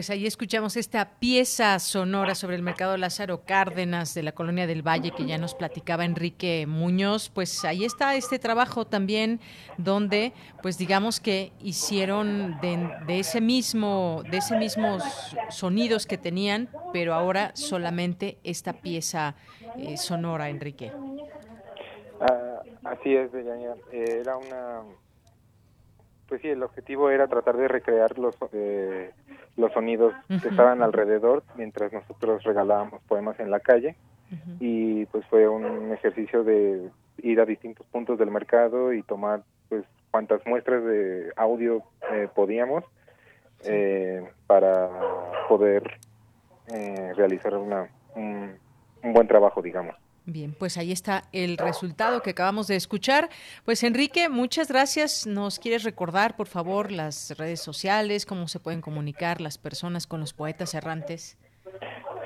[0.00, 4.80] Pues ahí escuchamos esta pieza sonora sobre el mercado Lázaro Cárdenas de la Colonia del
[4.80, 7.28] Valle que ya nos platicaba Enrique Muñoz.
[7.28, 9.40] Pues ahí está este trabajo también
[9.76, 10.32] donde,
[10.62, 15.02] pues digamos que hicieron de, ese mismo, de ese mismos
[15.50, 19.34] sonidos que tenían, pero ahora solamente esta pieza
[19.76, 20.92] eh, sonora, Enrique.
[22.22, 23.74] Ah, así es, Deyanira.
[23.92, 24.80] Eh, era una...
[26.30, 29.10] Pues sí, el objetivo era tratar de recrear los, eh,
[29.56, 33.96] los sonidos que estaban alrededor mientras nosotros regalábamos poemas en la calle.
[34.60, 36.88] Y pues fue un ejercicio de
[37.20, 41.82] ir a distintos puntos del mercado y tomar pues cuantas muestras de audio
[42.12, 42.84] eh, podíamos
[43.64, 44.88] eh, para
[45.48, 45.98] poder
[46.72, 48.54] eh, realizar una, un,
[49.02, 49.96] un buen trabajo, digamos.
[50.32, 53.28] Bien, pues ahí está el resultado que acabamos de escuchar.
[53.64, 55.26] Pues Enrique, muchas gracias.
[55.26, 60.20] ¿Nos quieres recordar, por favor, las redes sociales, cómo se pueden comunicar las personas con
[60.20, 61.36] los poetas errantes?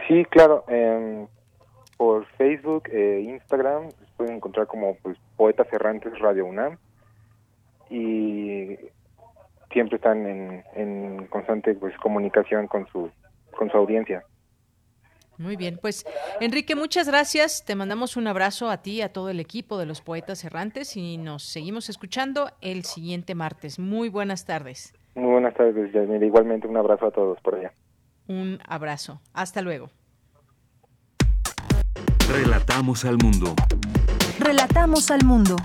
[0.06, 0.64] Sí, claro.
[0.68, 1.26] em,
[1.97, 6.76] por Facebook e Instagram se pueden encontrar como pues, Poetas Errantes Radio UNAM.
[7.89, 8.76] y
[9.72, 13.10] siempre están en, en constante pues comunicación con su
[13.56, 14.24] con su audiencia.
[15.39, 16.05] Muy bien, pues
[16.40, 17.65] Enrique, muchas gracias.
[17.65, 21.19] Te mandamos un abrazo a ti, a todo el equipo de los Poetas Errantes y
[21.19, 23.78] nos seguimos escuchando el siguiente martes.
[23.78, 24.94] Muy buenas tardes.
[25.15, 26.24] Muy buenas tardes, Yasmina.
[26.24, 27.73] Igualmente un abrazo a todos por allá.
[28.27, 29.20] Un abrazo.
[29.32, 29.90] Hasta luego.
[32.28, 33.55] Relatamos al mundo.
[34.40, 35.56] Relatamos al mundo.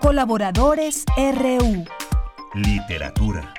[0.00, 1.84] Colaboradores RU.
[2.54, 3.54] Literatura.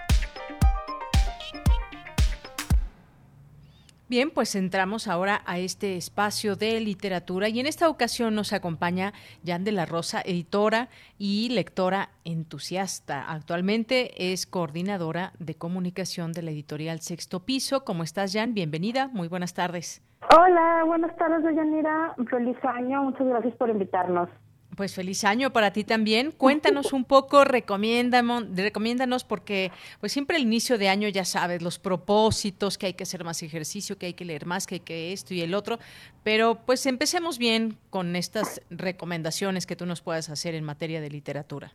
[4.10, 9.14] Bien, pues entramos ahora a este espacio de literatura y en esta ocasión nos acompaña
[9.46, 13.32] Jan de la Rosa, editora y lectora entusiasta.
[13.32, 17.86] Actualmente es coordinadora de comunicación de la editorial Sexto Piso.
[17.86, 18.54] ¿Cómo estás, Jan?
[18.54, 19.08] Bienvenida.
[19.08, 20.02] Muy buenas tardes.
[20.38, 22.14] Hola, buenas tardes, Yanira.
[22.30, 23.04] Feliz año.
[23.04, 24.30] Muchas gracias por invitarnos.
[24.76, 26.32] Pues feliz año para ti también.
[26.38, 31.80] Cuéntanos un poco, recomiéndanos, recomiéndanos porque pues siempre el inicio de año ya sabes, los
[31.80, 35.14] propósitos, que hay que hacer más ejercicio, que hay que leer más, que hay que
[35.14, 35.78] esto y el otro,
[36.24, 41.10] pero pues empecemos bien con estas recomendaciones que tú nos puedas hacer en materia de
[41.10, 41.72] literatura.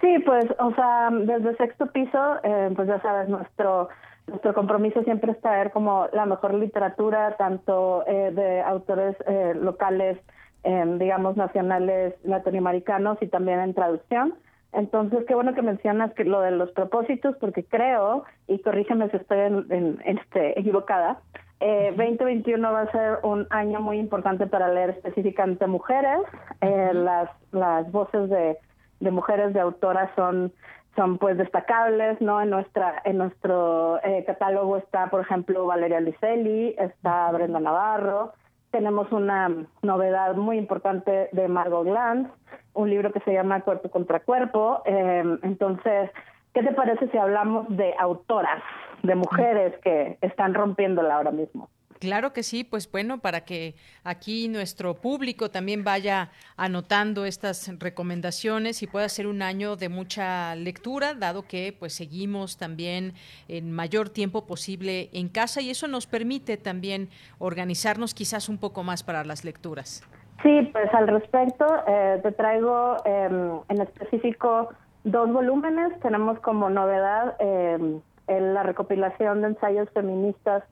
[0.00, 3.88] Sí, pues, o sea, desde sexto piso, eh, pues ya sabes, nuestro
[4.26, 10.18] nuestro compromiso siempre es traer como la mejor literatura, tanto eh, de autores eh, locales,
[10.64, 14.34] eh, digamos, nacionales latinoamericanos y también en traducción.
[14.72, 19.16] Entonces, qué bueno que mencionas que lo de los propósitos, porque creo, y corrígeme si
[19.18, 21.20] estoy en, en- este, equivocada,
[21.60, 26.18] eh, 2021 va a ser un año muy importante para leer específicamente mujeres.
[26.60, 28.58] Eh, las, las voces de,
[29.00, 30.52] de mujeres de autoras son
[30.96, 32.40] son pues destacables, ¿no?
[32.40, 38.32] En nuestra en nuestro eh, catálogo está, por ejemplo, Valeria Licelli, está Brenda Navarro,
[38.74, 39.48] tenemos una
[39.82, 42.28] novedad muy importante de Margot Glantz,
[42.72, 44.82] un libro que se llama Cuerpo contra Cuerpo.
[44.84, 46.10] Eh, entonces,
[46.52, 48.60] ¿qué te parece si hablamos de autoras,
[49.04, 51.68] de mujeres que están rompiéndola ahora mismo?
[52.04, 56.28] Claro que sí, pues bueno, para que aquí nuestro público también vaya
[56.58, 62.58] anotando estas recomendaciones y pueda ser un año de mucha lectura, dado que pues seguimos
[62.58, 63.14] también
[63.48, 67.08] en mayor tiempo posible en casa y eso nos permite también
[67.38, 70.02] organizarnos quizás un poco más para las lecturas.
[70.42, 74.68] Sí, pues al respecto, eh, te traigo eh, en específico
[75.04, 75.98] dos volúmenes.
[76.00, 80.64] Tenemos como novedad eh, en la recopilación de ensayos feministas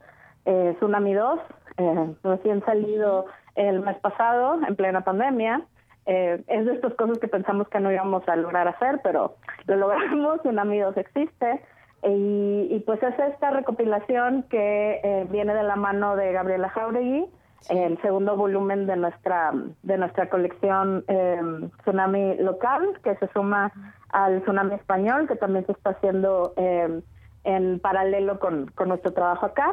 [0.45, 1.41] eh, Tsunami 2,
[1.79, 5.63] eh, recién salido el mes pasado, en plena pandemia.
[6.07, 9.37] Eh, es de estas cosas que pensamos que no íbamos a lograr hacer, pero
[9.67, 11.63] lo logramos, Tsunami 2 existe.
[12.05, 17.27] Y, y pues es esta recopilación que eh, viene de la mano de Gabriela Jauregui,
[17.69, 19.53] el segundo volumen de nuestra
[19.85, 21.41] de nuestra colección eh,
[21.83, 23.73] Tsunami local, que se suma
[24.09, 27.03] al Tsunami español, que también se está haciendo eh,
[27.45, 29.71] en paralelo con, con nuestro trabajo acá.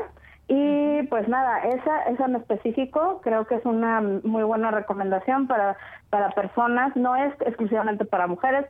[0.51, 5.77] Y pues nada, esa, esa en específico creo que es una muy buena recomendación para,
[6.09, 8.65] para personas, no es exclusivamente para mujeres.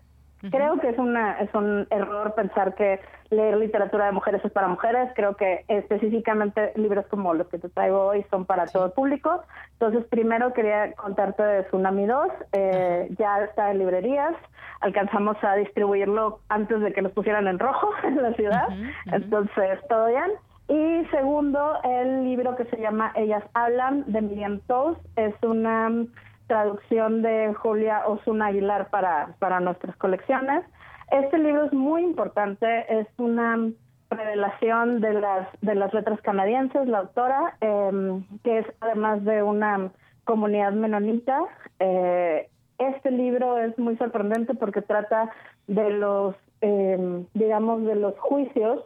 [0.51, 2.99] Creo que es una es un error pensar que
[3.29, 5.09] leer literatura de mujeres es para mujeres.
[5.15, 9.43] Creo que específicamente libros como los que te traigo hoy son para todo el público.
[9.73, 12.27] Entonces, primero quería contarte de Tsunami 2.
[12.53, 14.33] Eh, ya está en librerías.
[14.79, 18.67] Alcanzamos a distribuirlo antes de que nos pusieran en rojo en la ciudad.
[19.07, 20.31] Entonces, todo bien.
[20.69, 26.07] Y segundo, el libro que se llama Ellas Hablan de Miriam Toast es una mm,
[26.45, 30.63] traducción de Julia Osuna Aguilar para, para nuestras colecciones.
[31.09, 33.73] Este libro es muy importante, es una mm,
[34.11, 39.89] revelación de las, de las letras canadienses, la autora, eh, que es además de una
[40.23, 41.39] comunidad menonita.
[41.79, 42.47] Eh,
[42.77, 45.31] este libro es muy sorprendente porque trata
[45.65, 48.85] de los, eh, digamos, de los juicios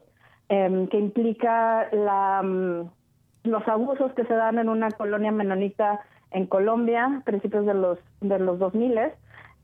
[0.49, 2.89] eh, que implica la, mm,
[3.45, 5.99] los abusos que se dan en una colonia menonita
[6.31, 8.97] en Colombia, principios de los, de los 2000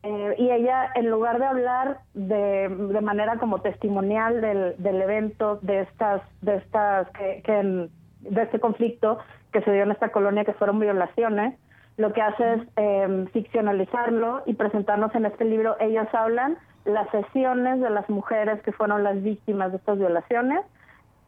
[0.02, 5.60] eh, y ella, en lugar de hablar de, de manera como testimonial del, del evento,
[5.62, 7.90] de estas, de estas, que, que en-
[8.22, 9.18] de este conflicto
[9.52, 11.58] que se dio en esta colonia, que fueron violaciones,
[11.98, 16.58] lo que hace es eh, ficcionalizarlo y presentarnos en este libro, ellas hablan
[16.90, 20.62] las sesiones de las mujeres que fueron las víctimas de estas violaciones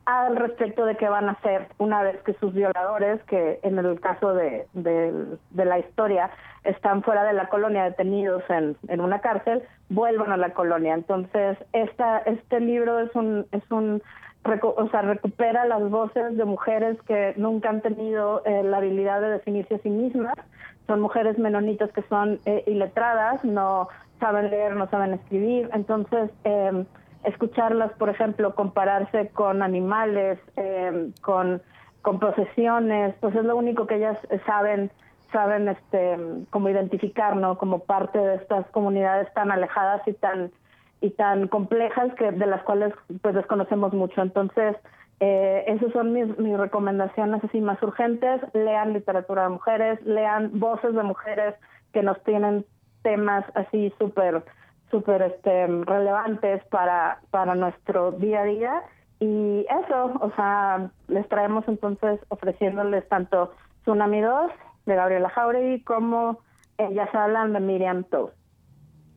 [0.05, 3.99] al respecto de qué van a hacer una vez que sus violadores, que en el
[3.99, 6.31] caso de, de, la historia
[6.63, 10.95] están fuera de la colonia detenidos en, en una cárcel, vuelvan a la colonia.
[10.95, 14.01] Entonces, esta, este libro es un, es un
[14.43, 19.29] o sea, recupera las voces de mujeres que nunca han tenido eh, la habilidad de
[19.29, 20.33] definirse a sí mismas.
[20.87, 23.87] Son mujeres menonitas que son eh, iletradas, no
[24.21, 25.69] saben leer, no saben escribir.
[25.73, 26.85] Entonces, em,
[27.25, 31.61] escucharlas, por ejemplo, compararse con animales, em, con,
[32.01, 34.89] con procesiones, pues es lo único que ellas saben
[35.33, 36.17] saben este
[36.49, 40.51] como identificar no como parte de estas comunidades tan alejadas y tan
[40.99, 44.21] y tan complejas que de las cuales pues desconocemos mucho.
[44.21, 44.75] Entonces,
[45.19, 48.41] eh, esas son mis, mis recomendaciones así más urgentes.
[48.53, 51.55] Lean literatura de mujeres, lean voces de mujeres
[51.91, 52.65] que nos tienen
[53.01, 54.43] temas así súper
[54.91, 58.83] súper este, relevantes para, para nuestro día a día.
[59.19, 63.53] Y eso, o sea, les traemos entonces ofreciéndoles tanto
[63.83, 64.51] Tsunami 2
[64.85, 66.39] de Gabriela Jauregui como
[66.77, 68.35] Ellas hablan de Miriam Toast.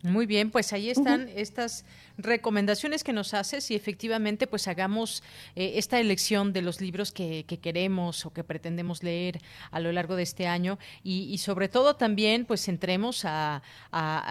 [0.04, 5.22] Muy bien, pues ahí están estas recomendaciones que nos haces y efectivamente pues hagamos
[5.56, 10.16] eh, esta elección de los libros que, queremos o que pretendemos leer a lo largo
[10.16, 13.62] de este año y, sobre todo también pues entremos a,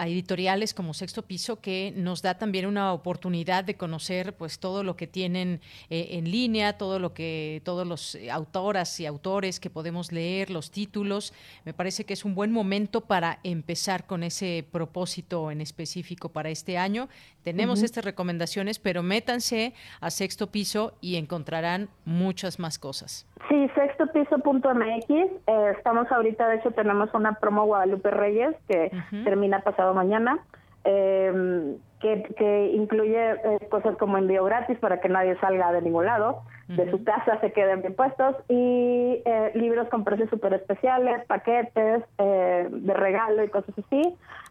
[0.06, 4.96] editoriales como Sexto Piso que nos da también una oportunidad de conocer pues todo lo
[4.96, 10.12] que tienen eh, en línea, todo lo que todos los autoras y autores que podemos
[10.12, 11.34] leer, los títulos.
[11.66, 16.50] Me parece que es un buen momento para empezar con ese propósito en específico para
[16.50, 17.10] este año.
[17.44, 23.26] Tenemos estas recomendaciones, pero métanse a sexto piso y encontrarán muchas más cosas.
[23.50, 25.10] Sí, sextopiso.mx.
[25.10, 28.92] Eh, estamos ahorita, de hecho, tenemos una promo Guadalupe Reyes que
[29.24, 30.40] termina pasado mañana.
[30.86, 36.42] Eh, que, incluye eh, cosas como envío gratis para que nadie salga de ningún lado,
[36.68, 42.04] de su casa se queden bien puestos, y eh, libros con precios súper especiales, paquetes
[42.18, 44.02] eh, de regalo y cosas así.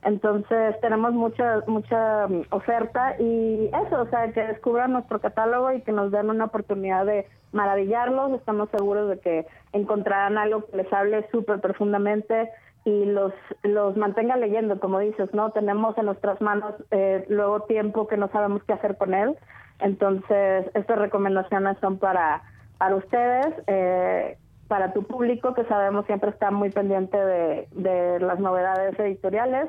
[0.02, 5.80] Entonces tenemos mucha, mucha mm, oferta y eso, o sea, que descubran nuestro catálogo y
[5.82, 8.32] que nos den una oportunidad de maravillarlos.
[8.32, 12.50] Estamos seguros de que encontrarán algo que les hable súper profundamente
[12.84, 13.32] y los,
[13.62, 15.50] los mantenga leyendo, como dices, ¿no?
[15.50, 19.36] Tenemos en nuestras manos eh, luego tiempo que no sabemos qué hacer con él.
[19.78, 22.42] Entonces, estas recomendaciones son para,
[22.78, 24.36] para ustedes, eh,
[24.66, 29.68] para tu público, que sabemos siempre está muy pendiente de, de las novedades editoriales.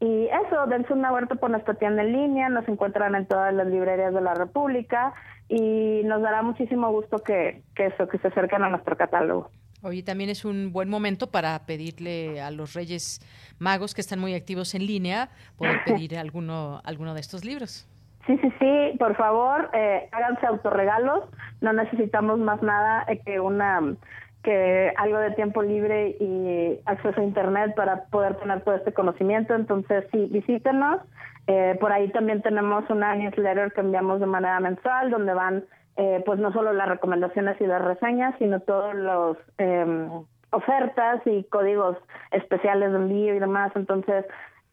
[0.00, 3.66] Y eso, dense una vuelta por nuestra tienda en línea, nos encuentran en todas las
[3.66, 5.12] librerías de la República
[5.48, 9.50] y nos dará muchísimo gusto que, que eso, que se acerquen a nuestro catálogo.
[9.86, 13.20] Hoy también es un buen momento para pedirle a los Reyes
[13.58, 15.28] Magos que están muy activos en línea
[15.58, 17.86] poder pedir alguno, alguno de estos libros.
[18.26, 21.24] Sí, sí, sí, por favor, eh, háganse autorregalos,
[21.60, 23.94] no necesitamos más nada que una
[24.42, 29.54] que algo de tiempo libre y acceso a internet para poder tener todo este conocimiento,
[29.54, 31.02] entonces sí, visítenos.
[31.46, 35.64] Eh, por ahí también tenemos una newsletter que enviamos de manera mensual donde van
[35.96, 40.08] eh, pues no solo las recomendaciones y las reseñas, sino todos los eh,
[40.50, 41.96] ofertas y códigos
[42.30, 43.72] especiales del día y demás.
[43.74, 44.24] Entonces,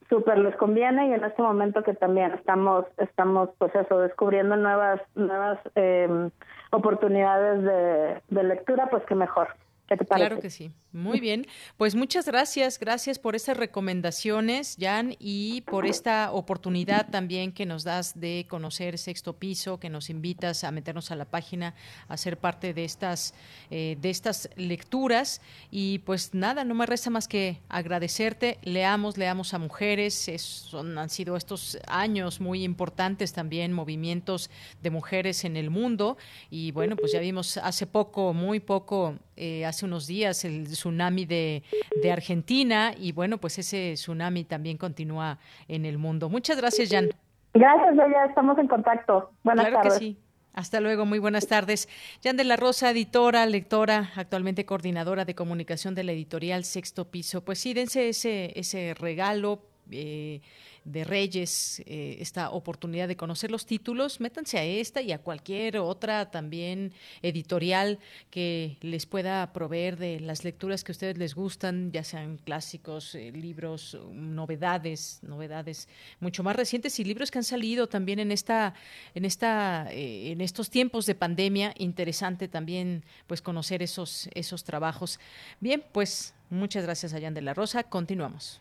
[0.10, 5.02] súper les conviene y en este momento que también estamos, estamos pues eso, descubriendo nuevas,
[5.16, 6.30] nuevas eh,
[6.72, 9.50] oportunidades de, de lectura, pues que mejor.
[9.98, 10.72] Claro que sí.
[10.94, 11.48] Muy bien.
[11.78, 12.80] Pues muchas gracias.
[12.80, 18.98] Gracias por estas recomendaciones, Jan, y por esta oportunidad también que nos das de conocer
[18.98, 21.76] Sexto Piso, que nos invitas a meternos a la página,
[22.08, 23.34] a ser parte de estas,
[23.70, 25.42] eh, de estas lecturas.
[25.70, 28.58] Y pues nada, no me resta más que agradecerte.
[28.64, 30.30] Leamos, leamos a mujeres.
[30.38, 34.50] son, han sido estos años muy importantes también, movimientos
[34.82, 36.18] de mujeres en el mundo.
[36.50, 41.26] Y bueno, pues ya vimos hace poco, muy poco, eh, hace unos días el tsunami
[41.26, 41.64] de,
[42.02, 46.30] de, Argentina y bueno, pues ese tsunami también continúa en el mundo.
[46.30, 47.10] Muchas gracias, Jan.
[47.54, 49.32] Gracias, Bella, estamos en contacto.
[49.44, 50.00] Buenas claro tardes.
[50.00, 50.18] Que sí.
[50.54, 51.88] Hasta luego, muy buenas tardes.
[52.24, 57.44] Jan de la Rosa, editora, lectora, actualmente coordinadora de comunicación de la editorial Sexto Piso.
[57.46, 59.62] Pues sí, dense ese, ese regalo.
[59.92, 60.42] Eh,
[60.84, 65.78] de Reyes eh, esta oportunidad de conocer los títulos, métanse a esta y a cualquier
[65.78, 68.00] otra también editorial
[68.30, 73.14] que les pueda proveer de las lecturas que a ustedes les gustan, ya sean clásicos,
[73.16, 75.88] eh, libros, novedades, novedades
[76.20, 78.74] mucho más recientes y libros que han salido también en esta,
[79.14, 81.74] en esta, eh, en estos tiempos de pandemia.
[81.78, 85.20] Interesante también pues conocer esos, esos trabajos.
[85.60, 87.84] Bien, pues muchas gracias a Jan de la Rosa.
[87.84, 88.61] Continuamos.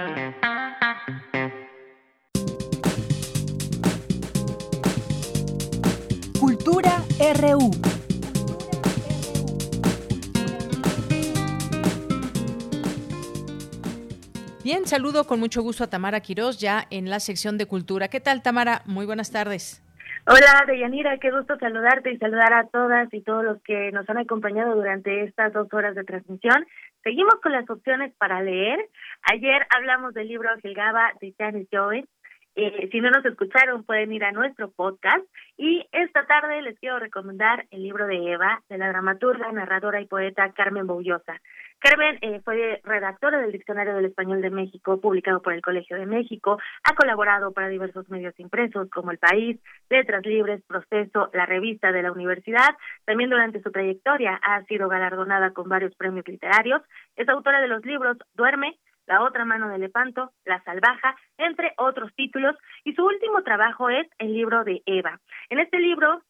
[14.71, 18.07] Bien, saludo con mucho gusto a Tamara Quirós ya en la sección de cultura.
[18.07, 18.83] ¿Qué tal, Tamara?
[18.85, 19.83] Muy buenas tardes.
[20.25, 24.19] Hola, Deyanira, qué gusto saludarte y saludar a todas y todos los que nos han
[24.19, 26.65] acompañado durante estas dos horas de transmisión.
[27.03, 28.79] Seguimos con las opciones para leer.
[29.23, 32.07] Ayer hablamos del libro Gilgaba de Janet Joy.
[32.55, 35.23] Eh, si no nos escucharon, pueden ir a nuestro podcast.
[35.57, 40.07] Y esta tarde les quiero recomendar el libro de Eva, de la dramaturga, narradora y
[40.07, 41.39] poeta Carmen Boullosa.
[41.79, 46.05] Carmen eh, fue redactora del Diccionario del Español de México, publicado por el Colegio de
[46.05, 46.59] México.
[46.83, 49.59] Ha colaborado para diversos medios impresos como El País,
[49.89, 52.69] Letras Libres, Proceso, la revista de la universidad.
[53.05, 56.83] También durante su trayectoria ha sido galardonada con varios premios literarios.
[57.15, 62.13] Es autora de los libros Duerme, La otra mano de Lepanto, La Salvaja, entre otros
[62.15, 62.55] títulos.
[62.83, 65.19] Y su último trabajo es el libro de Eva.
[65.49, 66.21] En este libro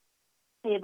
[0.63, 0.79] eh,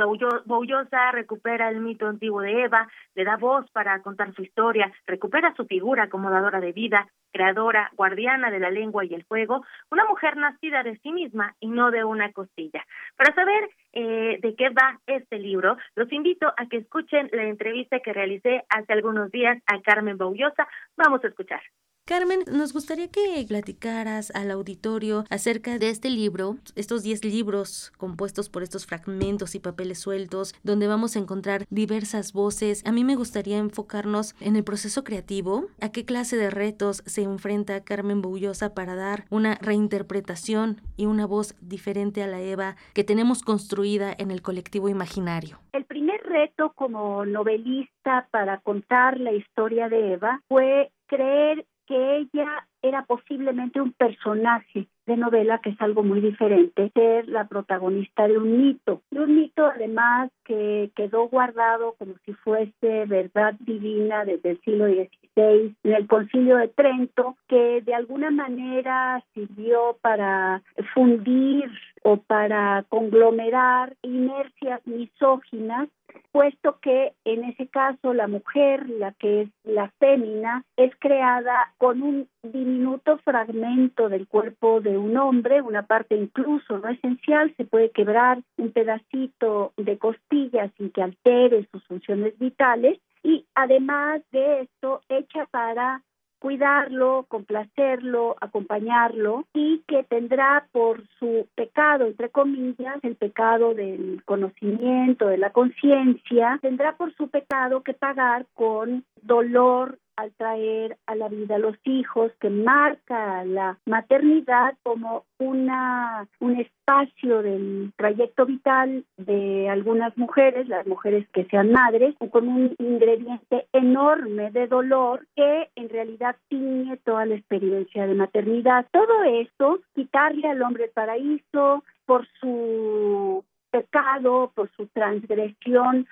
[0.45, 5.53] Boullosa recupera el mito antiguo de Eva, le da voz para contar su historia, recupera
[5.55, 10.05] su figura como dadora de vida, creadora, guardiana de la lengua y el fuego, una
[10.05, 12.83] mujer nacida de sí misma y no de una costilla.
[13.15, 17.99] Para saber eh, de qué va este libro, los invito a que escuchen la entrevista
[17.99, 20.67] que realicé hace algunos días a Carmen Boullosa.
[20.95, 21.61] Vamos a escuchar.
[22.07, 28.47] Carmen, nos gustaría que platicaras al auditorio acerca de este libro, estos 10 libros compuestos
[28.47, 32.81] por estos fragmentos y papeles sueltos, donde vamos a encontrar diversas voces.
[32.85, 37.23] A mí me gustaría enfocarnos en el proceso creativo, a qué clase de retos se
[37.23, 43.03] enfrenta Carmen Bullosa para dar una reinterpretación y una voz diferente a la Eva que
[43.03, 45.59] tenemos construida en el colectivo imaginario.
[45.73, 52.67] El primer reto como novelista para contar la historia de Eva fue creer que ella
[52.81, 58.37] era posiblemente un personaje de novela, que es algo muy diferente, ser la protagonista de
[58.37, 64.51] un mito, de un mito además que quedó guardado como si fuese verdad divina desde
[64.51, 70.61] el siglo XVI en el concilio de Trento, que de alguna manera sirvió para
[70.93, 71.69] fundir
[72.03, 75.89] o para conglomerar inercias misóginas
[76.31, 82.01] puesto que en ese caso la mujer, la que es la fémina, es creada con
[82.01, 82.27] un
[82.67, 88.41] diminuto fragmento del cuerpo de un hombre, una parte incluso no esencial, se puede quebrar
[88.57, 95.45] un pedacito de costilla sin que altere sus funciones vitales y además de esto hecha
[95.45, 96.03] para
[96.39, 105.27] cuidarlo, complacerlo, acompañarlo y que tendrá por su pecado, entre comillas, el pecado del conocimiento,
[105.27, 111.29] de la conciencia, tendrá por su pecado que pagar con dolor, al traer a la
[111.29, 119.05] vida a los hijos, que marca la maternidad como una un espacio del trayecto vital
[119.17, 125.69] de algunas mujeres, las mujeres que sean madres, con un ingrediente enorme de dolor que
[125.75, 128.87] en realidad tiñe toda la experiencia de maternidad.
[128.91, 136.07] Todo esto, quitarle al hombre el paraíso por su pecado, por su transgresión,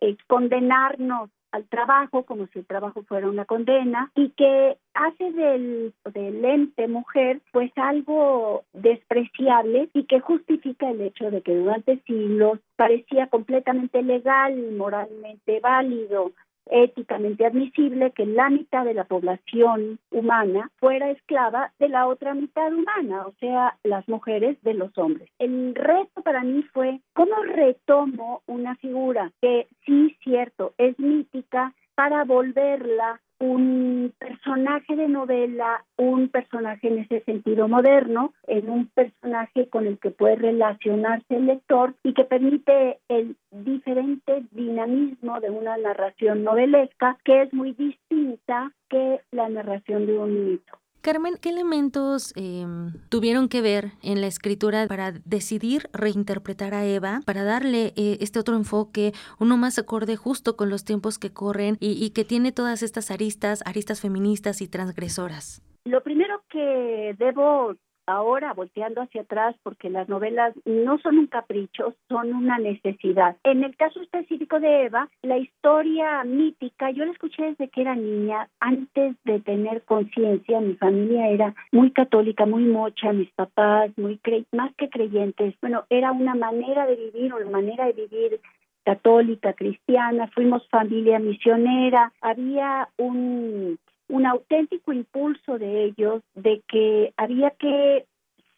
[0.00, 5.92] eh, condenarnos al trabajo como si el trabajo fuera una condena y que hace del,
[6.12, 12.58] del ente mujer pues algo despreciable y que justifica el hecho de que durante siglos
[12.76, 16.32] parecía completamente legal, moralmente válido,
[16.66, 22.72] éticamente admisible que la mitad de la población humana fuera esclava de la otra mitad
[22.72, 25.28] humana, o sea, las mujeres de los hombres.
[25.38, 32.24] El reto para mí fue cómo retomo una figura que sí, cierto, es mítica para
[32.24, 39.88] volverla un personaje de novela, un personaje en ese sentido moderno, en un personaje con
[39.88, 46.44] el que puede relacionarse el lector y que permite el diferente dinamismo de una narración
[46.44, 50.81] novelesca que es muy distinta que la narración de un mito.
[51.02, 52.64] Carmen, ¿qué elementos eh,
[53.08, 58.38] tuvieron que ver en la escritura para decidir reinterpretar a Eva, para darle eh, este
[58.38, 59.10] otro enfoque,
[59.40, 63.10] uno más acorde justo con los tiempos que corren y, y que tiene todas estas
[63.10, 65.60] aristas, aristas feministas y transgresoras?
[65.84, 67.74] Lo primero que debo
[68.06, 73.36] ahora volteando hacia atrás porque las novelas no son un capricho, son una necesidad.
[73.44, 77.94] En el caso específico de Eva, la historia mítica, yo la escuché desde que era
[77.94, 84.20] niña, antes de tener conciencia, mi familia era muy católica, muy mocha, mis papás muy
[84.52, 85.54] más que creyentes.
[85.60, 88.40] Bueno, era una manera de vivir, una manera de vivir
[88.84, 93.78] católica, cristiana, fuimos familia misionera, había un
[94.12, 98.04] un auténtico impulso de ellos de que había que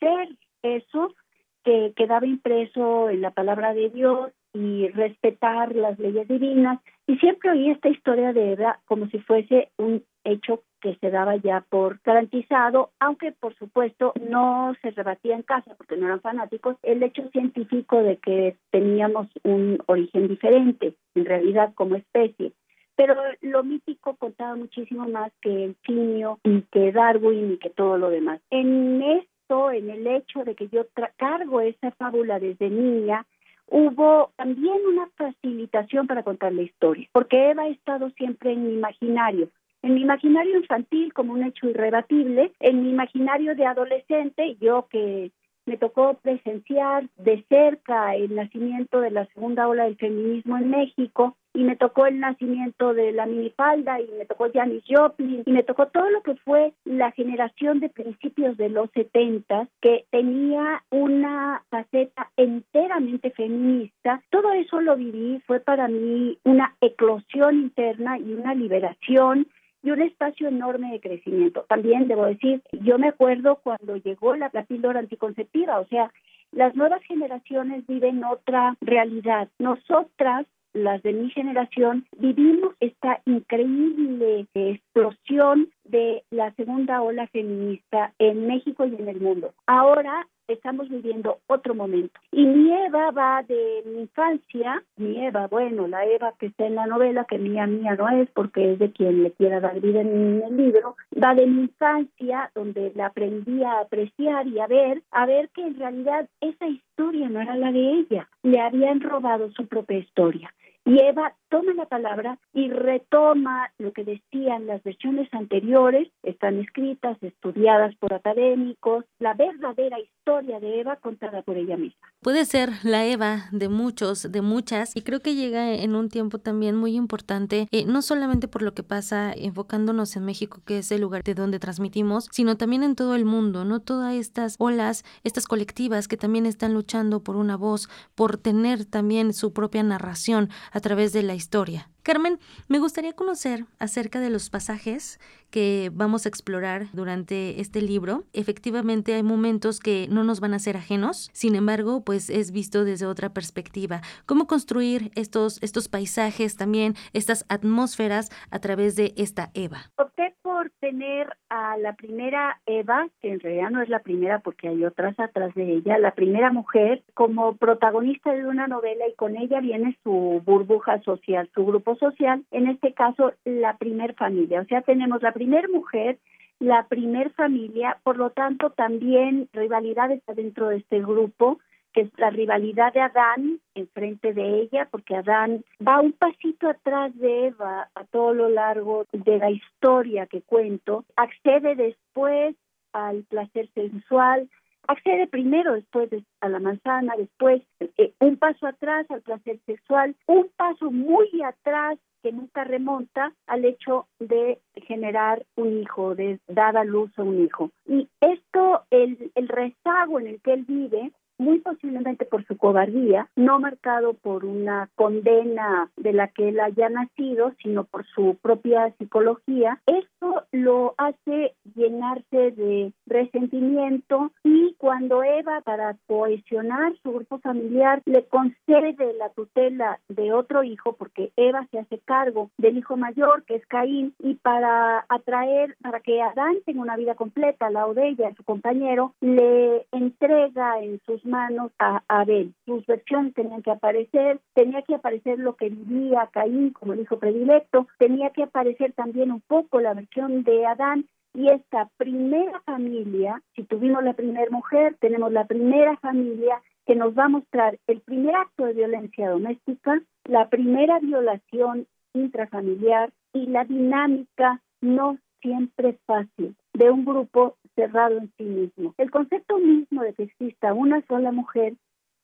[0.01, 0.29] ser
[0.63, 1.15] eso
[1.63, 7.51] que quedaba impreso en la palabra de Dios y respetar las leyes divinas Y siempre
[7.51, 12.01] oí esta historia de Eva como si fuese un hecho que se daba ya por
[12.05, 17.29] garantizado, aunque por supuesto no se rebatía en casa porque no eran fanáticos, el hecho
[17.31, 22.53] científico de que teníamos un origen diferente, en realidad como especie.
[22.97, 27.99] Pero lo mítico contaba muchísimo más que el simio y que Darwin y que todo
[27.99, 28.41] lo demás.
[28.51, 33.27] En esto, en el hecho de que yo cargo esa fábula desde niña,
[33.67, 38.75] hubo también una facilitación para contar la historia, porque Eva ha estado siempre en mi
[38.75, 39.49] imaginario,
[39.83, 45.31] en mi imaginario infantil como un hecho irrebatible, en mi imaginario de adolescente, yo que
[45.67, 51.37] me tocó presenciar de cerca el nacimiento de la segunda ola del feminismo en México
[51.55, 55.63] y me tocó el nacimiento de la minifalda y me tocó Janis Joplin y me
[55.63, 61.63] tocó todo lo que fue la generación de principios de los 70 que tenía una
[61.71, 64.21] faceta enteramente feminista.
[64.31, 69.47] Todo eso lo viví, fue para mí una eclosión interna y una liberación
[69.85, 71.67] y un espacio enorme de crecimiento.
[71.69, 76.11] También debo decir, yo me acuerdo cuando llegó la, píldora anticonceptiva, o sea,
[76.51, 79.49] las nuevas generaciones viven otra realidad.
[79.59, 88.47] Nosotras las de mi generación, vivimos esta increíble explosión de la segunda ola feminista en
[88.47, 89.55] México y en el mundo.
[89.67, 92.19] Ahora estamos viviendo otro momento.
[92.33, 96.75] Y mi Eva va de mi infancia, mi Eva, bueno, la Eva que está en
[96.75, 100.01] la novela, que mía, mía no es, porque es de quien le quiera dar vida
[100.01, 105.03] en el libro, va de mi infancia, donde la aprendí a apreciar y a ver,
[105.11, 109.51] a ver que en realidad esa historia no era la de ella, le habían robado
[109.53, 110.53] su propia historia.
[110.87, 117.17] Y Eva toma la palabra y retoma lo que decían las versiones anteriores, están escritas,
[117.23, 122.09] estudiadas por académicos, la verdadera historia de Eva contada por ella misma.
[122.21, 126.39] Puede ser la Eva de muchos, de muchas, y creo que llega en un tiempo
[126.39, 130.93] también muy importante, eh, no solamente por lo que pasa enfocándonos en México, que es
[130.93, 133.81] el lugar de donde transmitimos, sino también en todo el mundo, ¿no?
[133.81, 139.33] Todas estas olas, estas colectivas que también están luchando por una voz, por tener también
[139.33, 141.89] su propia narración a través de la historia.
[142.03, 145.21] Carmen, me gustaría conocer acerca de los pasajes
[145.55, 148.25] que vamos a explorar durante este libro.
[148.33, 152.85] Efectivamente hay momentos que no nos van a ser ajenos, sin embargo, pues es visto
[152.85, 154.01] desde otra perspectiva.
[154.27, 159.93] ¿Cómo construir estos, estos paisajes también, estas atmósferas a través de esta Eva?
[159.97, 164.67] Opté por tener a la primera Eva, que en realidad no es la primera porque
[164.67, 169.37] hay otras atrás de ella, la primera mujer como protagonista de una novela y con
[169.37, 174.63] ella viene su burbuja social, su grupo social, en este caso la primer familia.
[174.63, 176.19] O sea, tenemos la primer mujer,
[176.59, 181.59] la primer familia, por lo tanto también rivalidad está dentro de este grupo,
[181.93, 187.15] que es la rivalidad de Adán enfrente de ella, porque Adán va un pasito atrás
[187.19, 192.57] de Eva a todo lo largo de la historia que cuento, accede después
[192.95, 194.49] al placer sensual,
[194.89, 200.51] accede primero después a la manzana, después eh, un paso atrás al placer sexual, un
[200.57, 206.85] paso muy atrás que nunca remonta al hecho de generar un hijo, de dar a
[206.85, 207.71] luz a un hijo.
[207.87, 213.29] Y esto, el, el rezago en el que él vive, muy posiblemente por su cobardía,
[213.37, 218.93] no marcado por una condena de la que él haya nacido, sino por su propia
[218.99, 228.03] psicología, esto lo hace llenarse de resentimiento y cuando Eva, para cohesionar su grupo familiar,
[228.05, 233.45] le concede la tutela de otro hijo, porque Eva se hace cargo del hijo mayor,
[233.45, 238.09] que es Caín, y para atraer, para que Adán tenga una vida completa, la de
[238.09, 242.55] ella, su compañero, le entrega en sus manos a Abel.
[242.67, 247.19] Sus versiones tenían que aparecer, tenía que aparecer lo que vivía Caín como el hijo
[247.19, 253.43] predilecto, tenía que aparecer también un poco la versión de Adán y esta primera familia,
[253.57, 258.01] si tuvimos la primera mujer, tenemos la primera familia que nos va a mostrar el
[258.01, 266.57] primer acto de violencia doméstica, la primera violación intrafamiliar y la dinámica no siempre fácil
[266.73, 268.95] de un grupo cerrado en sí mismo.
[268.97, 271.75] El concepto mismo de que exista una sola mujer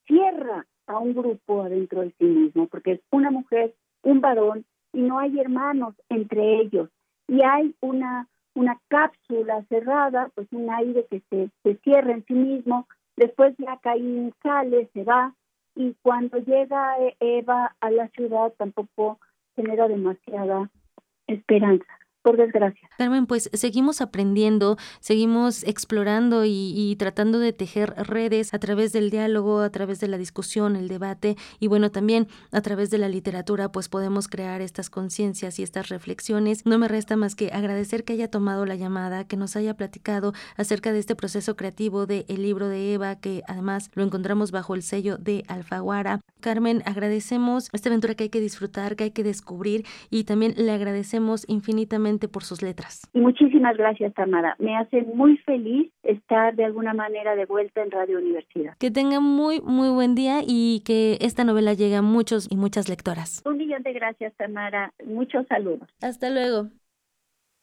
[0.06, 5.02] cierra a un grupo adentro de sí mismo, porque es una mujer, un varón, y
[5.02, 6.88] no hay hermanos entre ellos.
[7.28, 12.34] Y hay una, una cápsula cerrada, pues un aire que se, se cierra en sí
[12.34, 15.34] mismo, después ya Caín sale, se va,
[15.76, 19.20] y cuando llega Eva a la ciudad tampoco
[19.55, 20.70] genera demasiada
[21.28, 21.99] esperanza.
[22.22, 22.88] Por desgracia.
[22.98, 29.10] Carmen, pues seguimos aprendiendo, seguimos explorando y, y, tratando de tejer redes a través del
[29.10, 33.09] diálogo, a través de la discusión, el debate y bueno, también a través de la
[33.09, 36.66] literatura, pues podemos crear estas conciencias y estas reflexiones.
[36.66, 40.32] No me resta más que agradecer que haya tomado la llamada, que nos haya platicado
[40.56, 44.74] acerca de este proceso creativo de El libro de Eva, que además lo encontramos bajo
[44.74, 46.20] el sello de Alfaguara.
[46.40, 50.72] Carmen, agradecemos esta aventura que hay que disfrutar, que hay que descubrir y también le
[50.72, 53.09] agradecemos infinitamente por sus letras.
[53.12, 54.57] Muchísimas gracias, Tamara.
[54.59, 58.77] Me hace muy feliz estar de alguna manera de vuelta en Radio Universidad.
[58.78, 62.89] Que tenga muy, muy buen día y que esta novela llegue a muchos y muchas
[62.89, 63.43] lectoras.
[63.45, 64.93] Un millón de gracias, Tamara.
[65.05, 65.89] Muchos saludos.
[66.03, 66.69] Hasta luego.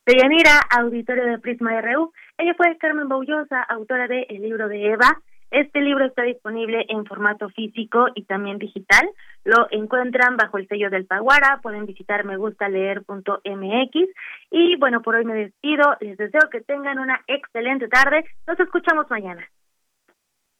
[0.05, 2.13] Deyanira, auditorio de Prisma RU.
[2.37, 5.21] Ella fue Carmen Baullosa, autora de El libro de Eva.
[5.51, 9.09] Este libro está disponible en formato físico y también digital.
[9.45, 11.59] Lo encuentran bajo el sello del Paguara.
[11.61, 13.95] Pueden visitar megustaleer.mx.
[14.51, 15.95] Y bueno, por hoy me despido.
[16.01, 18.25] Les deseo que tengan una excelente tarde.
[18.45, 19.47] Nos escuchamos mañana.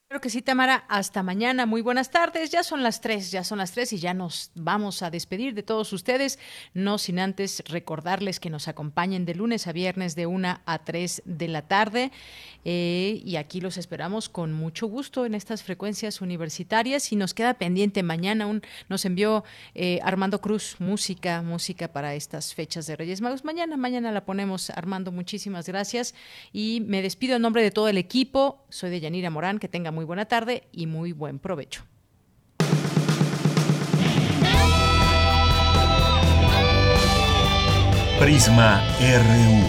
[0.10, 0.86] Creo que sí, Tamara.
[0.88, 1.66] Hasta mañana.
[1.66, 2.50] Muy buenas tardes.
[2.50, 5.64] Ya son las tres, ya son las tres y ya nos vamos a despedir de
[5.64, 6.40] todos ustedes.
[6.74, 11.22] No sin antes recordarles que nos acompañen de lunes a viernes de una a tres
[11.26, 12.14] de la tarde.
[12.64, 17.12] Eh, y aquí los esperamos con mucho gusto en estas frecuencias universitarias.
[17.12, 18.48] Y nos queda pendiente mañana.
[18.48, 19.44] Un, nos envió
[19.76, 23.44] eh, Armando Cruz música, música para estas fechas de Reyes Magos.
[23.44, 25.12] Mañana, mañana la ponemos, Armando.
[25.12, 26.16] Muchísimas gracias.
[26.54, 28.64] Y me despido en nombre de todo el equipo.
[28.70, 29.60] Soy de Yanira Morán.
[29.60, 31.82] Que tenga muy buena tarde y muy buen provecho.
[38.20, 39.64] Prisma RU.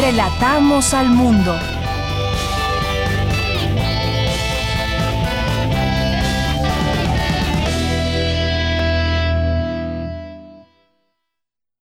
[0.00, 1.58] Relatamos al mundo.